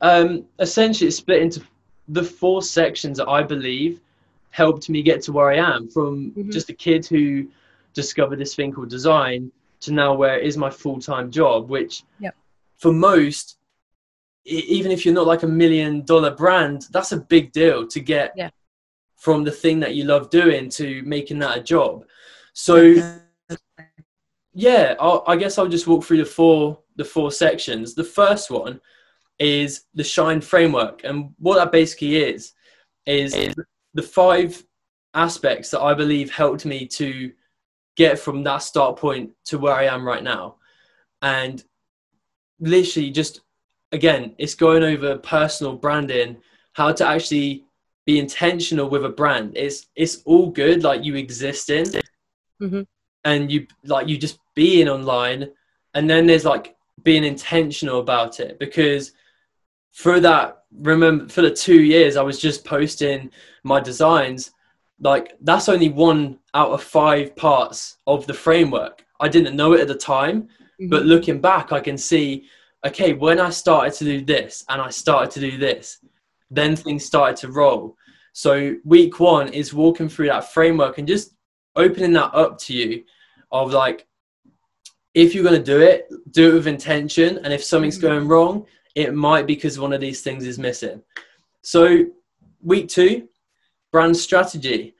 um, 0.00 0.44
essentially, 0.60 1.08
it's 1.08 1.16
split 1.16 1.42
into 1.42 1.60
the 2.06 2.22
four 2.22 2.62
sections 2.62 3.18
that 3.18 3.28
I 3.28 3.42
believe 3.42 3.98
helped 4.50 4.88
me 4.88 5.02
get 5.02 5.22
to 5.22 5.32
where 5.32 5.50
I 5.50 5.56
am 5.56 5.88
from 5.88 6.30
mm-hmm. 6.30 6.50
just 6.52 6.70
a 6.70 6.74
kid 6.74 7.04
who 7.04 7.48
discovered 7.94 8.38
this 8.38 8.54
thing 8.54 8.70
called 8.72 8.90
design 8.90 9.50
to 9.80 9.92
now 9.92 10.14
where 10.14 10.38
it 10.38 10.46
is 10.46 10.56
my 10.56 10.70
full 10.70 11.00
time 11.00 11.32
job, 11.32 11.68
which 11.68 12.04
yep 12.20 12.36
for 12.80 12.92
most, 12.92 13.58
even 14.44 14.90
if 14.90 15.04
you're 15.04 15.14
not 15.14 15.26
like 15.26 15.42
a 15.42 15.46
million 15.46 16.04
dollar 16.04 16.34
brand, 16.34 16.86
that's 16.90 17.12
a 17.12 17.18
big 17.18 17.52
deal 17.52 17.86
to 17.86 18.00
get 18.00 18.32
yeah. 18.36 18.50
from 19.16 19.44
the 19.44 19.50
thing 19.50 19.80
that 19.80 19.94
you 19.94 20.04
love 20.04 20.30
doing 20.30 20.70
to 20.70 21.02
making 21.04 21.38
that 21.40 21.58
a 21.58 21.62
job. 21.62 22.04
So, 22.54 22.94
yeah, 24.54 24.94
I'll, 24.98 25.22
I 25.26 25.36
guess 25.36 25.58
I'll 25.58 25.68
just 25.68 25.86
walk 25.86 26.04
through 26.04 26.18
the 26.18 26.24
four 26.24 26.80
the 26.96 27.04
four 27.04 27.30
sections. 27.30 27.94
The 27.94 28.04
first 28.04 28.50
one 28.50 28.80
is 29.38 29.84
the 29.94 30.04
Shine 30.04 30.40
framework, 30.40 31.02
and 31.04 31.34
what 31.38 31.56
that 31.56 31.72
basically 31.72 32.16
is 32.16 32.52
is 33.06 33.34
the 33.94 34.02
five 34.02 34.62
aspects 35.14 35.70
that 35.70 35.80
I 35.80 35.94
believe 35.94 36.30
helped 36.30 36.64
me 36.64 36.86
to 36.86 37.32
get 37.96 38.18
from 38.18 38.42
that 38.44 38.58
start 38.58 38.96
point 38.96 39.32
to 39.46 39.58
where 39.58 39.74
I 39.74 39.84
am 39.84 40.06
right 40.06 40.22
now. 40.22 40.56
And 41.22 41.62
literally 42.60 43.10
just 43.10 43.40
again, 43.92 44.34
it's 44.38 44.54
going 44.54 44.84
over 44.84 45.18
personal 45.18 45.74
branding, 45.74 46.36
how 46.72 46.92
to 46.92 47.06
actually 47.06 47.64
be 48.06 48.18
intentional 48.18 48.88
with 48.88 49.04
a 49.04 49.08
brand. 49.08 49.52
It's 49.56 49.86
it's 49.96 50.22
all 50.24 50.50
good, 50.50 50.82
like 50.82 51.04
you 51.04 51.16
exist 51.16 51.70
in, 51.70 51.86
mm-hmm. 52.62 52.82
and 53.24 53.50
you 53.50 53.66
like 53.84 54.08
you 54.08 54.16
just 54.16 54.38
being 54.54 54.88
online, 54.88 55.50
and 55.94 56.08
then 56.08 56.26
there's 56.26 56.44
like 56.44 56.76
being 57.02 57.24
intentional 57.24 58.00
about 58.00 58.40
it 58.40 58.58
because 58.58 59.12
for 59.92 60.20
that 60.20 60.64
remember 60.80 61.28
for 61.28 61.42
the 61.42 61.50
two 61.50 61.82
years 61.82 62.16
I 62.16 62.22
was 62.22 62.38
just 62.38 62.64
posting 62.64 63.30
my 63.64 63.80
designs 63.80 64.52
like 65.00 65.36
that's 65.40 65.68
only 65.68 65.88
one 65.88 66.38
out 66.54 66.70
of 66.70 66.82
five 66.82 67.34
parts 67.36 67.96
of 68.06 68.26
the 68.26 68.34
framework 68.34 69.04
I 69.18 69.28
didn't 69.28 69.56
know 69.56 69.72
it 69.72 69.80
at 69.80 69.88
the 69.88 69.94
time 69.94 70.48
mm-hmm. 70.80 70.88
but 70.88 71.04
looking 71.04 71.40
back 71.40 71.72
I 71.72 71.80
can 71.80 71.98
see 71.98 72.46
okay 72.86 73.12
when 73.12 73.40
I 73.40 73.50
started 73.50 73.94
to 73.94 74.04
do 74.04 74.24
this 74.24 74.64
and 74.68 74.80
I 74.80 74.90
started 74.90 75.30
to 75.32 75.40
do 75.40 75.58
this 75.58 75.98
then 76.50 76.76
things 76.76 77.04
started 77.04 77.36
to 77.38 77.52
roll 77.52 77.96
so 78.32 78.76
week 78.84 79.20
one 79.20 79.48
is 79.52 79.74
walking 79.74 80.08
through 80.08 80.28
that 80.28 80.52
framework 80.52 80.98
and 80.98 81.06
just 81.06 81.34
opening 81.76 82.12
that 82.12 82.34
up 82.34 82.58
to 82.58 82.74
you 82.74 83.04
of 83.52 83.72
like 83.72 84.06
if 85.14 85.34
you're 85.34 85.44
going 85.44 85.62
to 85.62 85.72
do 85.72 85.80
it 85.80 86.08
do 86.30 86.50
it 86.50 86.54
with 86.54 86.66
intention 86.66 87.38
and 87.38 87.52
if 87.52 87.62
something's 87.62 87.98
mm-hmm. 87.98 88.06
going 88.06 88.28
wrong 88.28 88.66
it 88.94 89.14
might 89.14 89.46
be 89.46 89.54
because 89.54 89.78
one 89.78 89.92
of 89.92 90.00
these 90.00 90.22
things 90.22 90.46
is 90.46 90.58
missing. 90.58 91.02
So, 91.62 92.06
week 92.62 92.88
two, 92.88 93.28
brand 93.92 94.16
strategy. 94.16 94.94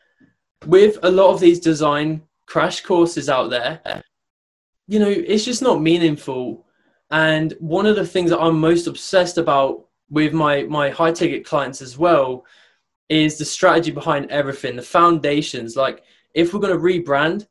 With 0.67 0.99
a 1.03 1.11
lot 1.11 1.33
of 1.33 1.41
these 1.41 1.59
design 1.59 2.23
crash 2.47 2.83
courses 2.83 3.29
out 3.29 3.51
there, 3.51 3.81
you 4.91 4.99
know, 4.99 5.09
it's 5.09 5.45
just 5.45 5.63
not 5.63 5.81
meaningful. 5.81 6.67
And 7.13 7.55
one 7.61 7.87
of 7.87 7.95
the 7.95 8.05
things 8.05 8.31
that 8.31 8.41
I'm 8.41 8.59
most 8.59 8.89
obsessed 8.89 9.39
about 9.39 9.87
with 10.11 10.33
my, 10.33 10.65
my 10.65 10.91
high 10.91 11.13
ticket 11.13 11.45
clients 11.47 11.81
as 11.81 11.97
well 11.97 12.45
is 13.09 13.39
the 13.39 13.45
strategy 13.45 13.93
behind 13.93 14.29
everything, 14.33 14.75
the 14.75 14.83
foundations. 14.83 15.77
Like, 15.77 16.03
if 16.35 16.53
we're 16.53 16.59
going 16.59 16.77
to 16.77 16.83
rebrand, 16.83 17.47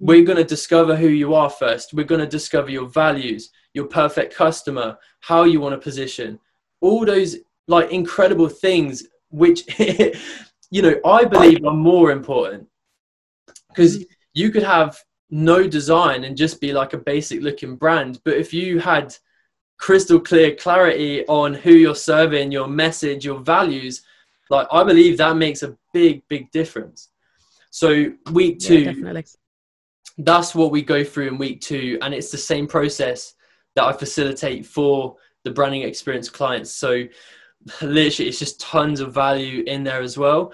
we're 0.00 0.24
going 0.24 0.36
to 0.36 0.44
discover 0.44 0.96
who 0.96 1.06
you 1.06 1.32
are 1.32 1.48
first. 1.48 1.94
We're 1.94 2.06
going 2.06 2.20
to 2.20 2.26
discover 2.26 2.70
your 2.70 2.88
values, 2.88 3.50
your 3.72 3.86
perfect 3.86 4.34
customer, 4.34 4.98
how 5.20 5.44
you 5.44 5.60
want 5.60 5.74
to 5.74 5.78
position, 5.78 6.40
all 6.80 7.06
those 7.06 7.36
like 7.68 7.92
incredible 7.92 8.48
things, 8.48 9.04
which, 9.30 9.62
you 10.70 10.82
know, 10.82 10.96
I 11.04 11.24
believe 11.24 11.64
are 11.64 11.72
more 11.72 12.10
important 12.10 12.66
because 13.68 13.98
mm. 13.98 14.06
you 14.32 14.50
could 14.50 14.64
have 14.64 14.98
no 15.30 15.66
design 15.66 16.24
and 16.24 16.36
just 16.36 16.60
be 16.60 16.72
like 16.72 16.92
a 16.92 16.98
basic 16.98 17.42
looking 17.42 17.76
brand. 17.76 18.20
But 18.24 18.36
if 18.36 18.52
you 18.52 18.78
had 18.78 19.14
crystal 19.78 20.20
clear 20.20 20.54
clarity 20.54 21.26
on 21.26 21.54
who 21.54 21.72
you're 21.72 21.94
serving, 21.94 22.52
your 22.52 22.68
message, 22.68 23.24
your 23.24 23.40
values, 23.40 24.02
like 24.50 24.66
I 24.70 24.84
believe 24.84 25.18
that 25.18 25.36
makes 25.36 25.62
a 25.62 25.76
big, 25.92 26.22
big 26.28 26.50
difference. 26.50 27.10
So 27.70 28.12
week 28.30 28.60
two, 28.60 28.80
yeah, 28.80 29.22
that's 30.18 30.54
what 30.54 30.70
we 30.70 30.82
go 30.82 31.02
through 31.02 31.28
in 31.28 31.38
week 31.38 31.60
two, 31.60 31.98
and 32.02 32.14
it's 32.14 32.30
the 32.30 32.38
same 32.38 32.66
process 32.68 33.34
that 33.74 33.84
I 33.84 33.92
facilitate 33.92 34.64
for 34.64 35.16
the 35.42 35.50
branding 35.50 35.82
experience 35.82 36.28
clients. 36.28 36.70
So 36.70 37.04
literally, 37.82 38.28
it's 38.28 38.38
just 38.38 38.60
tons 38.60 39.00
of 39.00 39.12
value 39.12 39.64
in 39.66 39.82
there 39.82 40.02
as 40.02 40.16
well. 40.16 40.52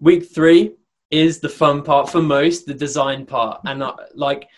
Week 0.00 0.32
three 0.32 0.76
is 1.10 1.40
the 1.40 1.48
fun 1.48 1.82
part 1.82 2.10
for 2.10 2.22
most, 2.22 2.66
the 2.66 2.74
design 2.74 3.26
part, 3.26 3.60
and 3.64 3.82
uh, 3.82 3.94
like, 4.14 4.48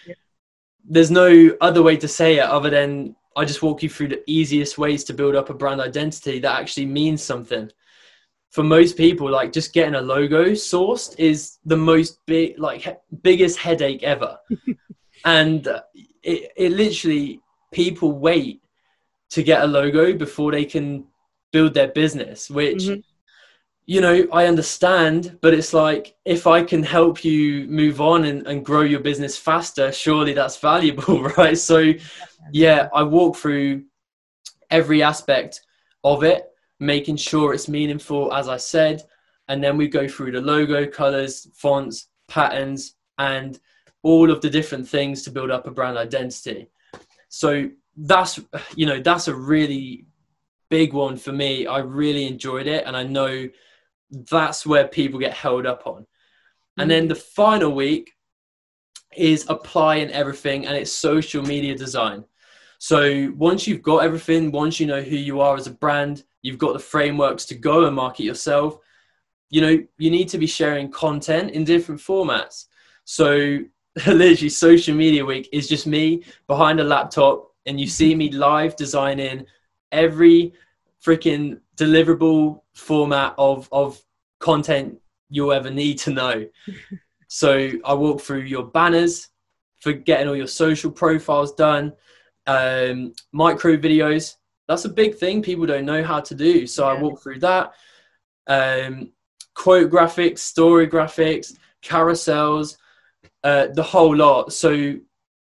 there's 0.85 1.11
no 1.11 1.51
other 1.61 1.83
way 1.83 1.97
to 1.97 2.09
say 2.09 2.39
it 2.39 2.45
other 2.45 2.71
than 2.71 3.15
I 3.37 3.45
just 3.45 3.63
walk 3.63 3.83
you 3.83 3.89
through 3.89 4.09
the 4.09 4.23
easiest 4.27 4.79
ways 4.79 5.05
to 5.05 5.15
build 5.15 5.37
up 5.37 5.51
a 5.51 5.55
brand 5.55 5.81
identity 5.81 6.39
that 6.41 6.61
actually 6.61 6.87
means 6.87 7.23
something 7.23 7.71
for 8.51 8.63
most 8.63 8.97
people, 8.97 9.31
like 9.31 9.53
just 9.53 9.73
getting 9.73 9.95
a 9.95 10.01
logo 10.01 10.47
sourced 10.53 11.19
is 11.19 11.59
the 11.65 11.77
most 11.77 12.19
big, 12.27 12.59
like 12.59 12.81
he- 12.83 13.17
biggest 13.23 13.59
headache 13.59 14.03
ever. 14.03 14.39
and 15.25 15.67
it, 16.23 16.51
it 16.57 16.73
literally, 16.73 17.41
people 17.73 18.13
wait 18.13 18.63
to 19.31 19.43
get 19.43 19.63
a 19.63 19.67
logo 19.67 20.15
before 20.15 20.51
they 20.51 20.65
can 20.65 21.05
build 21.53 21.75
their 21.75 21.89
business, 21.89 22.49
which, 22.49 22.85
mm-hmm. 22.85 23.01
You 23.89 24.03
know, 24.03 24.27
I 24.35 24.45
understand, 24.45 25.39
but 25.41 25.55
it's 25.55 25.73
like, 25.73 26.15
if 26.27 26.47
I 26.47 26.63
can 26.63 26.83
help 26.83 27.25
you 27.25 27.67
move 27.69 28.03
on 28.03 28.27
and, 28.27 28.47
and 28.47 28.63
grow 28.63 28.83
your 28.83 29.01
business 29.01 29.39
faster, 29.39 29.91
surely 29.91 30.35
that's 30.35 30.59
valuable, 30.73 31.23
right? 31.39 31.57
So, 31.57 31.95
yeah, 32.53 32.91
I 32.95 33.03
walk 33.03 33.37
through 33.37 33.85
every 34.71 35.03
aspect 35.03 35.63
of 36.05 36.23
it 36.23 36.45
making 36.79 37.17
sure 37.17 37.55
it's 37.55 37.67
meaningful, 37.67 38.31
as 38.35 38.47
I 38.47 38.59
said. 38.59 39.05
And 39.49 39.65
then 39.65 39.79
we 39.79 39.89
go 39.89 40.07
through 40.07 40.33
the 40.33 40.43
logo, 40.43 40.87
colors, 40.87 41.49
fonts, 41.55 42.09
patterns, 42.29 42.95
and 43.17 43.59
all 44.03 44.31
of 44.31 44.43
the 44.43 44.51
different 44.51 44.87
things 44.87 45.23
to 45.23 45.31
build 45.31 45.51
up 45.51 45.67
a 45.67 45.71
brand 45.71 45.97
identity. 45.97 46.69
So 47.31 47.71
that's, 47.97 48.39
you 48.77 48.85
know, 48.85 49.01
that's 49.01 49.29
a 49.29 49.35
really 49.35 50.05
big 50.69 50.93
one 50.93 51.17
for 51.17 51.33
me. 51.33 51.67
I 51.67 51.79
really 51.79 52.27
enjoyed 52.27 52.67
it. 52.67 52.85
And 52.87 52.95
I 52.95 53.03
know 53.03 53.49
that's 54.11 54.67
where 54.67 54.87
people 54.87 55.19
get 55.19 55.35
held 55.35 55.67
up 55.67 55.87
on. 55.87 56.07
And 56.77 56.91
then 56.91 57.07
mm. 57.07 57.09
the 57.09 57.15
final 57.17 57.73
week 57.75 58.13
is 59.17 59.47
applying 59.49 60.11
everything 60.11 60.67
and 60.67 60.77
it's 60.77 60.93
social 60.93 61.43
media 61.43 61.77
design. 61.77 62.25
So 62.79 63.33
once 63.37 63.67
you've 63.67 63.83
got 63.83 64.05
everything, 64.05 64.53
once 64.53 64.79
you 64.79 64.87
know 64.87 65.03
who 65.03 65.17
you 65.17 65.41
are 65.41 65.57
as 65.57 65.67
a 65.67 65.73
brand, 65.73 66.23
you've 66.43 66.59
got 66.59 66.73
the 66.73 66.79
frameworks 66.79 67.45
to 67.47 67.57
go 67.57 67.87
and 67.87 67.97
market 67.97 68.23
yourself 68.23 68.79
you 69.51 69.61
know 69.61 69.83
you 69.99 70.11
need 70.11 70.29
to 70.29 70.39
be 70.39 70.47
sharing 70.47 70.91
content 70.91 71.51
in 71.53 71.65
different 71.65 72.01
formats 72.01 72.67
so 73.05 73.59
literally 74.07 74.49
social 74.49 74.95
media 74.95 75.25
week 75.25 75.49
is 75.53 75.69
just 75.69 75.87
me 75.87 76.23
behind 76.47 76.81
a 76.81 76.85
laptop 76.85 77.51
and 77.67 77.81
you 77.81 77.87
see 77.87 78.15
me 78.15 78.31
live 78.31 78.77
designing 78.77 79.45
every 79.93 80.53
freaking 81.05 81.61
deliverable 81.77 82.61
format 82.75 83.35
of 83.39 83.69
of 83.73 84.01
content 84.41 84.99
you'll 85.31 85.53
ever 85.53 85.71
need 85.71 85.99
to 85.99 86.11
know 86.11 86.47
so 87.29 87.71
i 87.85 87.93
walk 87.95 88.21
through 88.21 88.41
your 88.41 88.65
banners 88.65 89.29
for 89.81 89.93
getting 89.93 90.29
all 90.29 90.37
your 90.37 90.47
social 90.47 90.91
profiles 90.91 91.55
done 91.55 91.93
um, 92.47 93.13
micro 93.33 93.77
videos 93.77 94.37
that's 94.69 94.85
a 94.85 94.91
big 94.91 95.17
thing 95.17 95.43
people 95.43 95.67
don't 95.67 95.87
know 95.87 96.05
how 96.05 96.21
to 96.21 96.35
do. 96.35 96.67
So 96.67 96.85
yeah. 96.85 96.99
I 96.99 97.03
walk 97.03 97.23
through 97.23 97.41
that. 97.41 97.73
Um, 98.47 99.13
quote 99.55 99.91
graphics, 99.91 100.41
story 100.41 100.87
graphics, 100.87 101.57
carousels, 101.83 102.77
uh, 103.43 103.69
the 103.69 103.83
whole 103.83 104.15
lot. 104.15 104.53
So 104.53 104.97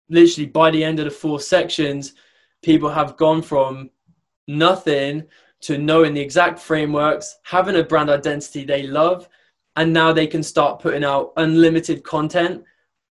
literally 0.08 0.48
by 0.48 0.70
the 0.70 0.84
end 0.84 1.00
of 1.00 1.06
the 1.06 1.12
four 1.12 1.40
sections, 1.40 2.14
people 2.62 2.90
have 2.90 3.18
gone 3.18 3.42
from 3.42 3.90
nothing 4.48 5.24
to 5.62 5.78
knowing 5.78 6.14
the 6.14 6.22
exact 6.22 6.60
frameworks, 6.60 7.38
having 7.44 7.76
a 7.76 7.84
brand 7.84 8.10
identity 8.10 8.64
they 8.64 8.84
love, 8.84 9.28
and 9.76 9.94
now 9.94 10.14
they 10.14 10.28
can 10.28 10.44
start 10.44 10.82
putting 10.82 11.04
out 11.04 11.34
unlimited 11.38 12.04
content, 12.04 12.64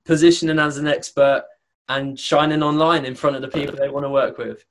positioning 0.05 0.59
as 0.59 0.79
an 0.79 0.87
expert, 0.87 1.45
and 1.89 2.19
shining 2.19 2.63
online 2.63 3.05
in 3.05 3.15
front 3.15 3.37
of 3.37 3.43
the 3.43 3.49
people 3.49 3.77
they 3.77 3.89
want 3.89 4.05
to 4.05 4.11
work 4.11 4.39
with. 4.39 4.65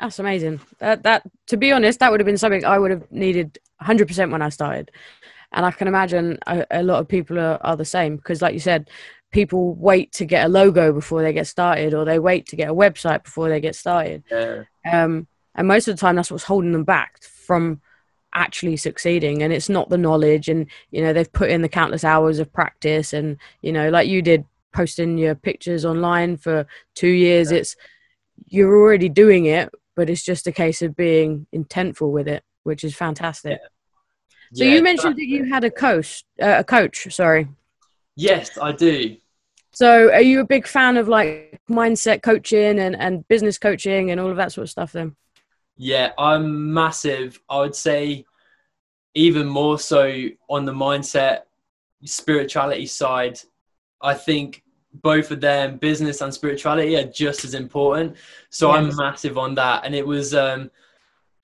That's 0.00 0.18
amazing. 0.18 0.60
That 0.78 1.02
that 1.04 1.22
to 1.46 1.56
be 1.56 1.72
honest, 1.72 2.00
that 2.00 2.10
would 2.10 2.20
have 2.20 2.26
been 2.26 2.36
something 2.36 2.64
I 2.64 2.78
would 2.78 2.90
have 2.90 3.10
needed 3.10 3.58
100% 3.82 4.30
when 4.30 4.42
I 4.42 4.50
started. 4.50 4.90
And 5.52 5.64
I 5.64 5.70
can 5.70 5.88
imagine 5.88 6.38
a, 6.46 6.66
a 6.70 6.82
lot 6.82 7.00
of 7.00 7.08
people 7.08 7.38
are, 7.38 7.58
are 7.62 7.76
the 7.76 7.84
same 7.84 8.16
because, 8.16 8.42
like 8.42 8.52
you 8.52 8.60
said, 8.60 8.90
people 9.32 9.74
wait 9.74 10.12
to 10.12 10.24
get 10.24 10.44
a 10.44 10.48
logo 10.48 10.92
before 10.92 11.22
they 11.22 11.32
get 11.32 11.46
started, 11.46 11.94
or 11.94 12.04
they 12.04 12.18
wait 12.18 12.46
to 12.48 12.56
get 12.56 12.68
a 12.68 12.74
website 12.74 13.24
before 13.24 13.48
they 13.48 13.60
get 13.60 13.74
started. 13.74 14.22
Yeah. 14.30 14.64
Um, 14.90 15.26
and 15.56 15.66
most 15.66 15.88
of 15.88 15.96
the 15.96 16.00
time, 16.00 16.16
that's 16.16 16.30
what's 16.30 16.44
holding 16.44 16.72
them 16.72 16.84
back 16.84 17.22
from 17.22 17.80
actually 18.34 18.76
succeeding. 18.76 19.42
And 19.42 19.52
it's 19.52 19.68
not 19.68 19.88
the 19.88 19.98
knowledge, 19.98 20.48
and 20.48 20.66
you 20.90 21.02
know 21.02 21.12
they've 21.12 21.32
put 21.32 21.50
in 21.50 21.62
the 21.62 21.68
countless 21.68 22.04
hours 22.04 22.38
of 22.38 22.52
practice, 22.52 23.12
and 23.12 23.38
you 23.62 23.72
know, 23.72 23.88
like 23.88 24.08
you 24.08 24.22
did, 24.22 24.44
posting 24.72 25.18
your 25.18 25.34
pictures 25.34 25.84
online 25.84 26.36
for 26.36 26.66
two 26.94 27.08
years. 27.08 27.50
Yeah. 27.50 27.58
It's 27.58 27.76
you're 28.48 28.76
already 28.76 29.08
doing 29.08 29.46
it 29.46 29.72
but 29.96 30.10
it's 30.10 30.22
just 30.22 30.46
a 30.46 30.52
case 30.52 30.82
of 30.82 30.94
being 30.94 31.46
intentful 31.52 32.12
with 32.12 32.28
it, 32.28 32.44
which 32.62 32.84
is 32.84 32.94
fantastic. 32.94 33.58
Yeah. 33.60 33.68
So 34.52 34.64
yeah, 34.64 34.74
you 34.74 34.82
mentioned 34.82 35.16
that 35.16 35.26
you 35.26 35.44
had 35.44 35.64
a 35.64 35.70
coach, 35.70 36.22
uh, 36.40 36.56
a 36.58 36.64
coach. 36.64 37.12
Sorry. 37.12 37.48
Yes, 38.14 38.56
I 38.60 38.72
do. 38.72 39.16
So, 39.72 40.10
are 40.12 40.22
you 40.22 40.40
a 40.40 40.46
big 40.46 40.66
fan 40.66 40.96
of 40.96 41.08
like 41.08 41.60
mindset 41.68 42.22
coaching 42.22 42.78
and, 42.78 42.94
and 42.94 43.26
business 43.28 43.58
coaching 43.58 44.10
and 44.10 44.20
all 44.20 44.30
of 44.30 44.36
that 44.36 44.52
sort 44.52 44.64
of 44.64 44.70
stuff 44.70 44.92
then? 44.92 45.16
Yeah, 45.76 46.12
I'm 46.18 46.72
massive. 46.72 47.40
I 47.48 47.60
would 47.60 47.74
say 47.74 48.24
even 49.14 49.46
more 49.46 49.78
so 49.78 50.28
on 50.48 50.64
the 50.64 50.72
mindset, 50.72 51.42
spirituality 52.04 52.86
side. 52.86 53.40
I 54.00 54.14
think 54.14 54.62
both 54.92 55.30
of 55.30 55.40
them, 55.40 55.76
business 55.76 56.20
and 56.20 56.32
spirituality, 56.32 56.96
are 56.96 57.04
just 57.04 57.44
as 57.44 57.54
important. 57.54 58.16
So 58.50 58.72
yes. 58.72 58.76
I'm 58.78 58.96
massive 58.96 59.38
on 59.38 59.54
that. 59.56 59.84
And 59.84 59.94
it 59.94 60.06
was, 60.06 60.34
um, 60.34 60.70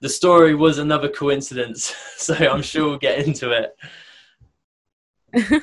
the 0.01 0.09
story 0.09 0.55
was 0.55 0.79
another 0.79 1.09
coincidence. 1.09 1.95
So 2.23 2.35
I'm 2.35 2.63
sure 2.73 2.89
we'll 2.89 2.99
get 2.99 3.27
into 3.27 3.51
it. 3.51 3.77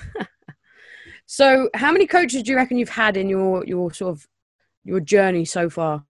so, 1.25 1.69
how 1.73 1.89
many 1.93 2.05
coaches 2.05 2.43
do 2.43 2.51
you 2.51 2.57
reckon 2.57 2.77
you've 2.77 2.89
had 2.89 3.15
in 3.15 3.29
your 3.29 3.65
your 3.65 3.93
sort 3.93 4.11
of 4.11 4.27
your 4.83 4.99
journey 4.99 5.45
so 5.45 5.69
far? 5.69 6.03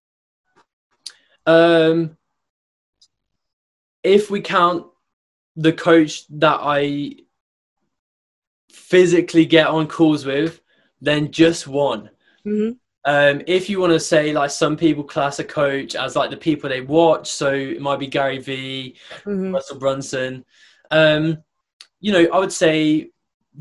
Um, 1.46 2.18
if 4.04 4.30
we 4.30 4.42
count 4.42 4.86
the 5.56 5.74
coach 5.74 6.28
that 6.30 6.60
I 6.62 7.16
physically 8.72 9.46
get 9.46 9.68
on 9.68 9.88
calls 9.88 10.26
with, 10.26 10.62
then 11.02 11.32
just 11.32 11.68
one. 11.68 12.10
Mm-hmm. 12.46 12.72
Um, 13.06 13.42
if 13.48 13.70
you 13.70 13.80
want 13.80 13.94
to 13.94 14.00
say 14.00 14.34
like 14.34 14.52
some 14.52 14.76
people 14.76 15.04
class 15.04 15.40
a 15.40 15.44
coach 15.44 15.96
as 15.96 16.16
like 16.16 16.30
the 16.30 16.38
people 16.38 16.70
they 16.70 16.82
watch, 16.82 17.30
so 17.30 17.54
it 17.54 17.82
might 17.82 18.00
be 18.00 18.08
Gary 18.08 18.40
Vee, 18.40 18.98
mm-hmm. 19.26 19.54
Russell 19.54 19.80
Brunson. 19.80 20.46
Um, 20.92 21.44
you 22.02 22.12
know, 22.12 22.28
I 22.32 22.40
would 22.40 22.52
say 22.52 23.12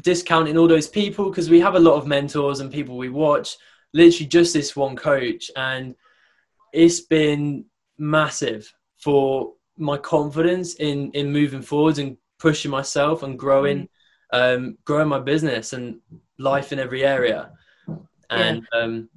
discounting 0.01 0.57
all 0.57 0.69
those 0.69 0.89
people 0.89 1.31
because 1.31 1.51
we 1.51 1.61
have 1.61 1.75
a 1.75 1.81
lot 1.81 1.95
of 1.95 2.07
mentors 2.07 2.61
and 2.61 2.73
people 2.73 2.97
we 2.97 3.09
watch. 3.09 3.57
Literally, 3.95 4.27
just 4.27 4.53
this 4.53 4.77
one 4.77 4.97
coach, 4.97 5.51
and 5.57 5.95
it's 6.73 7.01
been 7.01 7.65
massive 7.97 8.73
for 8.99 9.55
my 9.79 9.97
confidence 9.97 10.75
in 10.75 11.11
in 11.13 11.33
moving 11.33 11.63
forwards 11.63 11.99
and 11.99 12.17
pushing 12.39 12.71
myself 12.71 13.23
and 13.23 13.39
growing, 13.39 13.89
mm. 14.33 14.57
um, 14.57 14.79
growing 14.85 15.09
my 15.09 15.19
business 15.19 15.73
and 15.73 16.01
life 16.39 16.73
in 16.73 16.79
every 16.79 17.05
area. 17.05 17.51
And 18.31 18.67
yeah, 18.73 18.81
um, 18.81 19.09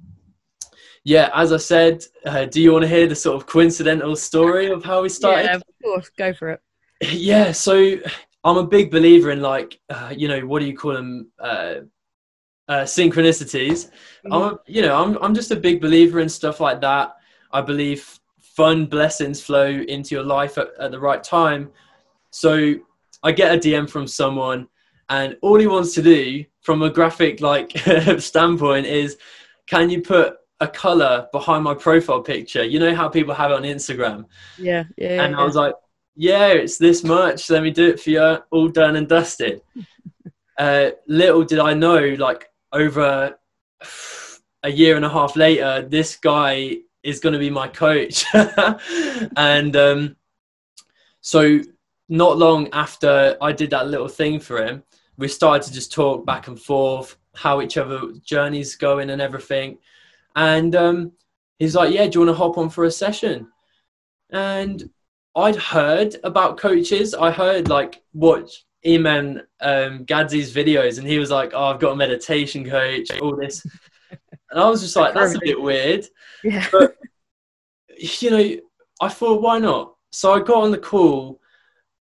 yeah 1.04 1.30
as 1.34 1.52
I 1.52 1.58
said, 1.58 2.02
uh, 2.24 2.46
do 2.46 2.60
you 2.60 2.72
want 2.72 2.82
to 2.82 2.88
hear 2.88 3.06
the 3.06 3.14
sort 3.14 3.36
of 3.36 3.46
coincidental 3.46 4.16
story 4.16 4.70
of 4.70 4.84
how 4.84 5.02
we 5.02 5.08
started? 5.08 5.44
Yeah, 5.44 5.56
of 5.56 5.62
course, 5.82 6.10
go 6.16 6.32
for 6.32 6.50
it. 6.50 6.60
Yeah, 7.10 7.50
so 7.50 7.96
I'm 8.44 8.58
a 8.58 8.66
big 8.66 8.92
believer 8.92 9.32
in 9.32 9.40
like, 9.40 9.80
uh, 9.88 10.14
you 10.16 10.28
know, 10.28 10.40
what 10.46 10.60
do 10.60 10.66
you 10.66 10.76
call 10.76 10.92
them? 10.92 11.32
Uh, 11.36 11.74
uh, 12.68 12.82
synchronicities. 12.82 13.90
Mm-hmm. 14.24 14.32
I'm, 14.32 14.58
you 14.66 14.82
know, 14.82 14.96
I'm, 15.02 15.18
I'm 15.22 15.34
just 15.34 15.50
a 15.50 15.56
big 15.56 15.80
believer 15.80 16.20
in 16.20 16.28
stuff 16.28 16.60
like 16.60 16.80
that. 16.80 17.16
I 17.50 17.60
believe 17.60 18.18
fun 18.56 18.86
blessings 18.86 19.40
flow 19.40 19.66
into 19.66 20.14
your 20.14 20.24
life 20.24 20.58
at, 20.58 20.68
at 20.78 20.90
the 20.90 21.00
right 21.00 21.22
time. 21.22 21.70
So 22.30 22.74
I 23.22 23.32
get 23.32 23.54
a 23.54 23.58
DM 23.58 23.88
from 23.88 24.06
someone, 24.06 24.68
and 25.08 25.36
all 25.42 25.58
he 25.58 25.66
wants 25.66 25.94
to 25.94 26.02
do 26.02 26.44
from 26.62 26.82
a 26.82 26.90
graphic 26.90 27.40
like 27.40 27.72
standpoint 28.18 28.86
is, 28.86 29.16
can 29.66 29.90
you 29.90 30.00
put 30.00 30.36
a 30.60 30.68
color 30.68 31.28
behind 31.32 31.64
my 31.64 31.74
profile 31.74 32.22
picture? 32.22 32.64
You 32.64 32.78
know 32.78 32.94
how 32.94 33.08
people 33.08 33.34
have 33.34 33.50
it 33.50 33.54
on 33.54 33.62
Instagram. 33.62 34.26
Yeah, 34.58 34.84
yeah. 34.96 35.22
And 35.22 35.32
yeah. 35.32 35.40
I 35.40 35.44
was 35.44 35.56
like, 35.56 35.74
yeah, 36.14 36.48
it's 36.48 36.78
this 36.78 37.04
much. 37.04 37.48
Let 37.50 37.62
me 37.62 37.70
do 37.70 37.88
it 37.88 38.00
for 38.00 38.10
you. 38.10 38.38
All 38.50 38.68
done 38.68 38.96
and 38.96 39.08
dusted. 39.08 39.62
uh, 40.58 40.90
little 41.06 41.44
did 41.44 41.58
I 41.58 41.74
know, 41.74 42.14
like 42.18 42.48
over 42.72 43.36
a 44.62 44.70
year 44.70 44.96
and 44.96 45.04
a 45.04 45.08
half 45.08 45.36
later, 45.36 45.86
this 45.88 46.16
guy 46.16 46.78
is 47.02 47.20
going 47.20 47.32
to 47.32 47.38
be 47.38 47.50
my 47.50 47.68
coach. 47.68 48.24
and 49.36 49.76
um, 49.76 50.16
so, 51.20 51.60
not 52.08 52.38
long 52.38 52.68
after 52.72 53.36
I 53.40 53.52
did 53.52 53.70
that 53.70 53.88
little 53.88 54.08
thing 54.08 54.38
for 54.40 54.64
him, 54.64 54.82
we 55.16 55.28
started 55.28 55.66
to 55.66 55.72
just 55.72 55.92
talk 55.92 56.26
back 56.26 56.48
and 56.48 56.60
forth 56.60 57.16
how 57.34 57.62
each 57.62 57.76
other 57.76 58.00
journeys 58.24 58.76
going 58.76 59.10
and 59.10 59.22
everything. 59.22 59.78
And 60.36 60.74
um, 60.74 61.12
he's 61.58 61.74
like, 61.74 61.92
"Yeah, 61.92 62.06
do 62.06 62.18
you 62.18 62.26
want 62.26 62.36
to 62.36 62.42
hop 62.42 62.58
on 62.58 62.70
for 62.70 62.84
a 62.84 62.90
session?" 62.90 63.48
And 64.30 64.88
I'd 65.34 65.56
heard 65.56 66.16
about 66.24 66.58
coaches. 66.58 67.14
I 67.14 67.30
heard 67.30 67.68
like 67.68 68.02
watch 68.12 68.64
Iman 68.86 69.42
um, 69.60 70.04
Gadzhi's 70.04 70.52
videos, 70.54 70.98
and 70.98 71.06
he 71.06 71.18
was 71.18 71.30
like, 71.30 71.52
"Oh, 71.54 71.66
I've 71.66 71.80
got 71.80 71.92
a 71.92 71.96
meditation 71.96 72.68
coach, 72.68 73.10
all 73.20 73.36
this," 73.36 73.64
and 74.52 74.60
I 74.60 74.68
was 74.68 74.80
just 74.80 74.96
like, 74.96 75.14
"That's 75.14 75.34
a 75.34 75.40
bit 75.40 75.60
weird." 75.60 76.06
Yeah. 76.44 76.66
But 76.72 76.96
you 77.98 78.30
know, 78.30 78.56
I 79.00 79.08
thought, 79.08 79.42
why 79.42 79.58
not? 79.58 79.94
So 80.10 80.32
I 80.32 80.40
got 80.40 80.64
on 80.64 80.72
the 80.72 80.78
call, 80.78 81.40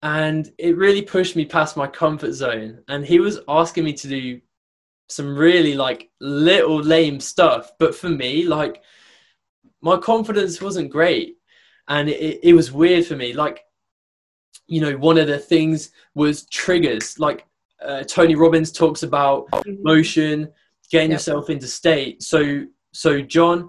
and 0.02 0.50
it 0.58 0.76
really 0.76 1.02
pushed 1.02 1.36
me 1.36 1.46
past 1.46 1.76
my 1.76 1.86
comfort 1.86 2.32
zone. 2.32 2.82
And 2.88 3.04
he 3.04 3.18
was 3.18 3.40
asking 3.48 3.84
me 3.84 3.94
to 3.94 4.08
do 4.08 4.40
some 5.08 5.36
really 5.36 5.74
like 5.74 6.10
little 6.20 6.82
lame 6.82 7.18
stuff, 7.20 7.70
but 7.78 7.94
for 7.94 8.10
me, 8.10 8.44
like 8.44 8.82
my 9.80 9.96
confidence 9.96 10.60
wasn't 10.60 10.90
great 10.90 11.36
and 11.88 12.08
it, 12.08 12.40
it 12.42 12.52
was 12.54 12.72
weird 12.72 13.06
for 13.06 13.16
me 13.16 13.32
like 13.32 13.60
you 14.66 14.80
know 14.80 14.96
one 14.96 15.18
of 15.18 15.26
the 15.26 15.38
things 15.38 15.90
was 16.14 16.46
triggers 16.46 17.18
like 17.18 17.46
uh, 17.84 18.02
tony 18.04 18.34
robbins 18.34 18.72
talks 18.72 19.02
about 19.02 19.48
mm-hmm. 19.50 19.82
motion 19.82 20.50
getting 20.86 21.10
yep. 21.10 21.16
yourself 21.16 21.50
into 21.50 21.66
state 21.66 22.22
so 22.22 22.64
so 22.92 23.20
john 23.20 23.68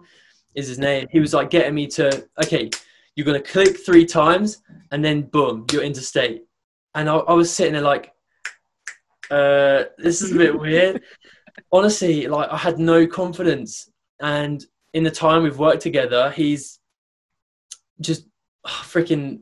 is 0.56 0.68
his 0.68 0.80
name 0.80 1.08
he 1.12 1.20
was 1.20 1.34
like 1.34 1.50
getting 1.50 1.76
me 1.76 1.88
to 1.88 2.28
okay 2.44 2.70
you're 3.16 3.26
going 3.26 3.42
to 3.42 3.52
click 3.52 3.78
three 3.80 4.06
times 4.06 4.62
and 4.92 5.04
then 5.04 5.22
boom 5.24 5.66
you're 5.72 5.84
into 5.84 6.02
state 6.02 6.44
and 6.96 7.10
i, 7.10 7.16
I 7.16 7.34
was 7.34 7.52
sitting 7.52 7.74
there 7.74 7.82
like 7.82 8.14
uh, 9.30 9.84
this 9.98 10.22
is 10.22 10.32
a 10.32 10.38
bit 10.38 10.58
weird 10.58 11.04
honestly 11.74 12.28
like 12.28 12.50
i 12.50 12.56
had 12.56 12.80
no 12.80 13.06
confidence 13.06 13.90
and 14.22 14.66
in 14.94 15.04
the 15.04 15.12
time 15.12 15.44
we've 15.44 15.60
worked 15.60 15.82
together 15.82 16.32
he's 16.32 16.80
just 18.00 18.26
oh, 18.66 18.84
freaking 18.86 19.42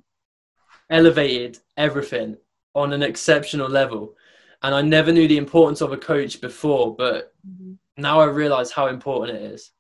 elevated 0.90 1.60
everything 1.78 2.38
on 2.74 2.94
an 2.94 3.04
exceptional 3.04 3.70
level. 3.70 4.16
And 4.62 4.74
I 4.74 4.82
never 4.82 5.12
knew 5.12 5.28
the 5.28 5.38
importance 5.38 5.82
of 5.82 5.92
a 5.92 5.98
coach 5.98 6.42
before, 6.42 6.96
but 6.96 7.34
mm-hmm. 7.48 7.65
Now 7.98 8.20
I 8.20 8.26
realize 8.26 8.72
how 8.72 8.88
important 8.88 9.38
it 9.38 9.52
is. 9.52 9.72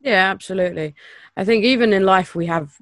Yeah, 0.00 0.30
absolutely. 0.30 0.94
I 1.36 1.44
think 1.44 1.64
even 1.64 1.92
in 1.92 2.04
life, 2.04 2.34
we 2.34 2.46
have 2.46 2.76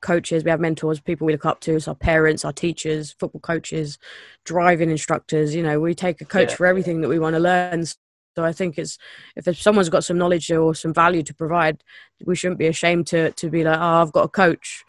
coaches, 0.00 0.44
we 0.44 0.50
have 0.50 0.60
mentors, 0.60 1.00
people 1.00 1.26
we 1.26 1.32
look 1.32 1.46
up 1.46 1.60
to, 1.60 1.80
our 1.86 1.94
parents, 1.94 2.44
our 2.44 2.52
teachers, 2.52 3.12
football 3.18 3.40
coaches, 3.40 3.98
driving 4.44 4.90
instructors. 4.90 5.54
You 5.54 5.62
know, 5.62 5.80
we 5.80 5.94
take 5.94 6.20
a 6.20 6.26
coach 6.26 6.50
yeah. 6.50 6.56
for 6.56 6.66
everything 6.66 7.00
that 7.00 7.08
we 7.08 7.18
want 7.18 7.34
to 7.34 7.40
learn. 7.40 7.86
So 7.86 8.44
I 8.44 8.52
think 8.52 8.78
it's 8.78 8.98
if 9.36 9.58
someone's 9.58 9.88
got 9.88 10.04
some 10.04 10.18
knowledge 10.18 10.50
or 10.50 10.74
some 10.74 10.92
value 10.92 11.22
to 11.22 11.34
provide, 11.34 11.82
we 12.24 12.36
shouldn't 12.36 12.58
be 12.58 12.66
ashamed 12.66 13.06
to 13.08 13.30
to 13.32 13.50
be 13.50 13.64
like, 13.64 13.78
oh, 13.78 14.02
I've 14.02 14.12
got 14.12 14.24
a 14.24 14.28
coach. 14.28 14.84